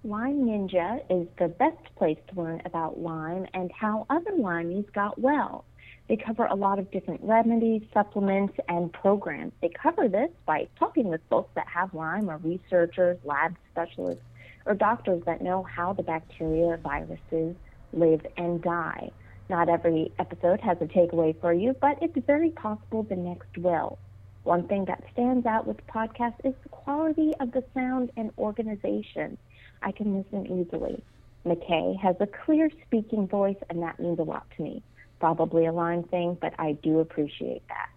Lyme 0.07 0.45
Ninja 0.45 1.01
is 1.09 1.27
the 1.39 1.49
best 1.49 1.83
place 1.97 2.18
to 2.29 2.41
learn 2.41 2.61
about 2.66 3.01
Lyme 3.01 3.47
and 3.55 3.72
how 3.72 4.05
other 4.11 4.33
Lymies 4.33 4.93
got 4.93 5.18
well. 5.18 5.64
They 6.09 6.16
cover 6.16 6.45
a 6.45 6.55
lot 6.55 6.79
of 6.79 6.91
different 6.91 7.22
remedies, 7.22 7.81
supplements, 7.95 8.55
and 8.68 8.93
programs. 8.93 9.53
They 9.62 9.70
cover 9.70 10.07
this 10.07 10.29
by 10.45 10.68
talking 10.79 11.09
with 11.09 11.22
folks 11.31 11.51
that 11.55 11.66
have 11.68 11.95
Lyme 11.95 12.29
or 12.29 12.37
researchers, 12.37 13.16
lab 13.25 13.57
specialists, 13.72 14.22
or 14.66 14.75
doctors 14.75 15.22
that 15.25 15.41
know 15.41 15.62
how 15.62 15.95
the 15.95 16.03
bacteria, 16.03 16.77
viruses 16.77 17.57
live 17.95 18.27
and 18.37 18.61
die. 18.61 19.11
Not 19.49 19.68
every 19.68 20.12
episode 20.18 20.61
has 20.61 20.78
a 20.80 20.86
takeaway 20.86 21.38
for 21.40 21.53
you, 21.53 21.76
but 21.80 21.99
it's 22.03 22.16
very 22.26 22.51
possible 22.51 23.03
the 23.03 23.16
next 23.16 23.59
will. 23.59 23.99
One 24.45 24.66
thing 24.68 24.84
that 24.86 25.05
stands 25.12 25.47
out 25.47 25.66
with 25.66 25.86
podcasts 25.86 26.45
is 26.45 26.55
the 26.62 26.68
quality 26.70 27.32
of 27.40 27.53
the 27.53 27.64
sound 27.74 28.11
and 28.16 28.30
organization. 28.38 29.38
I 29.82 29.92
can 29.92 30.16
listen 30.16 30.47
easily. 30.47 31.03
McKay 31.47 31.99
has 32.01 32.16
a 32.20 32.26
clear 32.26 32.70
speaking 32.86 33.26
voice, 33.28 33.57
and 33.68 33.82
that 33.82 34.01
means 34.01 34.18
a 34.18 34.22
lot 34.22 34.47
to 34.57 34.62
me. 34.62 34.82
Probably 35.20 35.66
a 35.66 35.72
Lyme 35.72 36.05
thing, 36.05 36.38
but 36.40 36.55
I 36.59 36.72
do 36.72 37.01
appreciate 37.01 37.62
that. 37.68 37.90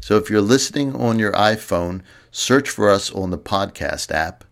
So 0.00 0.16
if 0.16 0.30
you're 0.30 0.40
listening 0.40 0.96
on 0.96 1.18
your 1.18 1.32
iPhone, 1.32 2.02
search 2.30 2.70
for 2.70 2.90
us 2.90 3.10
on 3.10 3.30
the 3.30 3.38
podcast 3.38 4.10
app. 4.10 4.44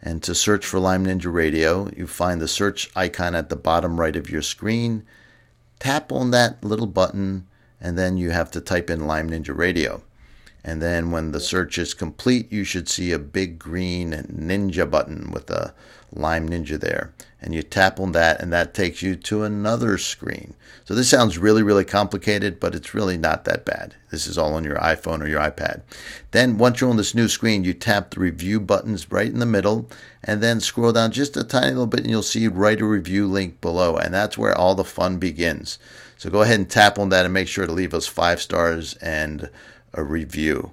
And 0.00 0.22
to 0.22 0.34
search 0.34 0.64
for 0.64 0.78
Lyme 0.78 1.06
Ninja 1.06 1.32
Radio, 1.32 1.90
you 1.96 2.06
find 2.06 2.40
the 2.40 2.48
search 2.48 2.90
icon 2.94 3.34
at 3.34 3.48
the 3.48 3.56
bottom 3.56 3.98
right 3.98 4.14
of 4.14 4.30
your 4.30 4.42
screen. 4.42 5.04
Tap 5.80 6.12
on 6.12 6.30
that 6.30 6.62
little 6.64 6.86
button, 6.86 7.46
and 7.80 7.98
then 7.98 8.16
you 8.16 8.30
have 8.30 8.50
to 8.52 8.60
type 8.60 8.90
in 8.90 9.06
Lyme 9.06 9.30
Ninja 9.30 9.56
Radio. 9.56 10.02
And 10.64 10.82
then 10.82 11.10
when 11.10 11.32
the 11.32 11.40
search 11.40 11.78
is 11.78 11.94
complete, 11.94 12.52
you 12.52 12.64
should 12.64 12.88
see 12.88 13.12
a 13.12 13.18
big 13.18 13.58
green 13.58 14.10
ninja 14.12 14.90
button 14.90 15.30
with 15.30 15.50
a 15.50 15.72
Lyme 16.12 16.48
Ninja 16.48 16.80
there. 16.80 17.12
And 17.40 17.54
you 17.54 17.62
tap 17.62 18.00
on 18.00 18.12
that, 18.12 18.40
and 18.40 18.52
that 18.52 18.74
takes 18.74 19.00
you 19.00 19.14
to 19.14 19.44
another 19.44 19.96
screen. 19.96 20.54
So 20.84 20.94
this 20.94 21.08
sounds 21.08 21.38
really, 21.38 21.62
really 21.62 21.84
complicated, 21.84 22.58
but 22.58 22.74
it's 22.74 22.94
really 22.94 23.16
not 23.16 23.44
that 23.44 23.64
bad. 23.64 23.94
This 24.10 24.26
is 24.26 24.36
all 24.36 24.54
on 24.54 24.64
your 24.64 24.78
iPhone 24.78 25.22
or 25.22 25.28
your 25.28 25.40
iPad. 25.40 25.82
Then 26.32 26.58
once 26.58 26.80
you're 26.80 26.90
on 26.90 26.96
this 26.96 27.14
new 27.14 27.28
screen, 27.28 27.62
you 27.62 27.74
tap 27.74 28.10
the 28.10 28.20
review 28.20 28.58
buttons 28.58 29.12
right 29.12 29.28
in 29.28 29.38
the 29.38 29.46
middle, 29.46 29.88
and 30.24 30.42
then 30.42 30.60
scroll 30.60 30.92
down 30.92 31.12
just 31.12 31.36
a 31.36 31.44
tiny 31.44 31.68
little 31.68 31.86
bit, 31.86 32.00
and 32.00 32.10
you'll 32.10 32.22
see 32.22 32.48
write 32.48 32.80
a 32.80 32.86
review 32.86 33.28
link 33.28 33.60
below. 33.60 33.96
And 33.96 34.12
that's 34.12 34.36
where 34.36 34.56
all 34.56 34.74
the 34.74 34.82
fun 34.82 35.18
begins. 35.18 35.78
So 36.16 36.30
go 36.30 36.42
ahead 36.42 36.58
and 36.58 36.68
tap 36.68 36.98
on 36.98 37.10
that 37.10 37.24
and 37.24 37.32
make 37.32 37.46
sure 37.46 37.66
to 37.66 37.72
leave 37.72 37.94
us 37.94 38.08
five 38.08 38.42
stars 38.42 38.94
and 38.94 39.48
a 39.94 40.02
review. 40.02 40.72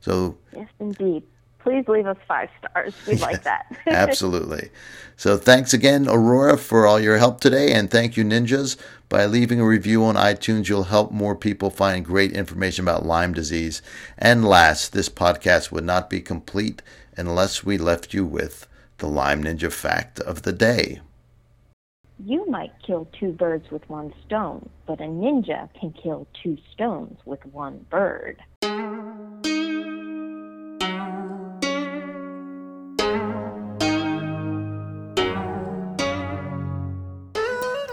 So 0.00 0.36
yes, 0.54 0.68
indeed. 0.80 1.22
Please 1.60 1.88
leave 1.88 2.06
us 2.06 2.18
five 2.28 2.50
stars. 2.58 2.94
We 3.08 3.16
like 3.16 3.42
that. 3.44 3.64
Absolutely. 3.86 4.68
So 5.16 5.38
thanks 5.38 5.72
again, 5.72 6.06
Aurora, 6.06 6.58
for 6.58 6.86
all 6.86 7.00
your 7.00 7.16
help 7.16 7.40
today, 7.40 7.72
and 7.72 7.90
thank 7.90 8.16
you, 8.16 8.24
ninjas. 8.24 8.76
By 9.08 9.24
leaving 9.24 9.60
a 9.60 9.66
review 9.66 10.04
on 10.04 10.16
iTunes, 10.16 10.68
you'll 10.68 10.84
help 10.84 11.10
more 11.10 11.34
people 11.34 11.70
find 11.70 12.04
great 12.04 12.32
information 12.32 12.84
about 12.84 13.06
Lyme 13.06 13.32
disease. 13.32 13.80
And 14.18 14.44
last, 14.44 14.92
this 14.92 15.08
podcast 15.08 15.70
would 15.72 15.84
not 15.84 16.10
be 16.10 16.20
complete 16.20 16.82
unless 17.16 17.64
we 17.64 17.78
left 17.78 18.12
you 18.12 18.26
with 18.26 18.66
the 18.98 19.06
Lyme 19.06 19.44
Ninja 19.44 19.72
fact 19.72 20.20
of 20.20 20.42
the 20.42 20.52
day. 20.52 21.00
You 22.18 22.48
might 22.48 22.72
kill 22.86 23.08
two 23.18 23.32
birds 23.32 23.70
with 23.70 23.88
one 23.88 24.12
stone, 24.24 24.68
but 24.86 25.00
a 25.00 25.04
ninja 25.04 25.68
can 25.78 25.92
kill 25.92 26.26
two 26.42 26.56
stones 26.72 27.18
with 27.24 27.44
one 27.46 27.84
bird. 27.90 28.40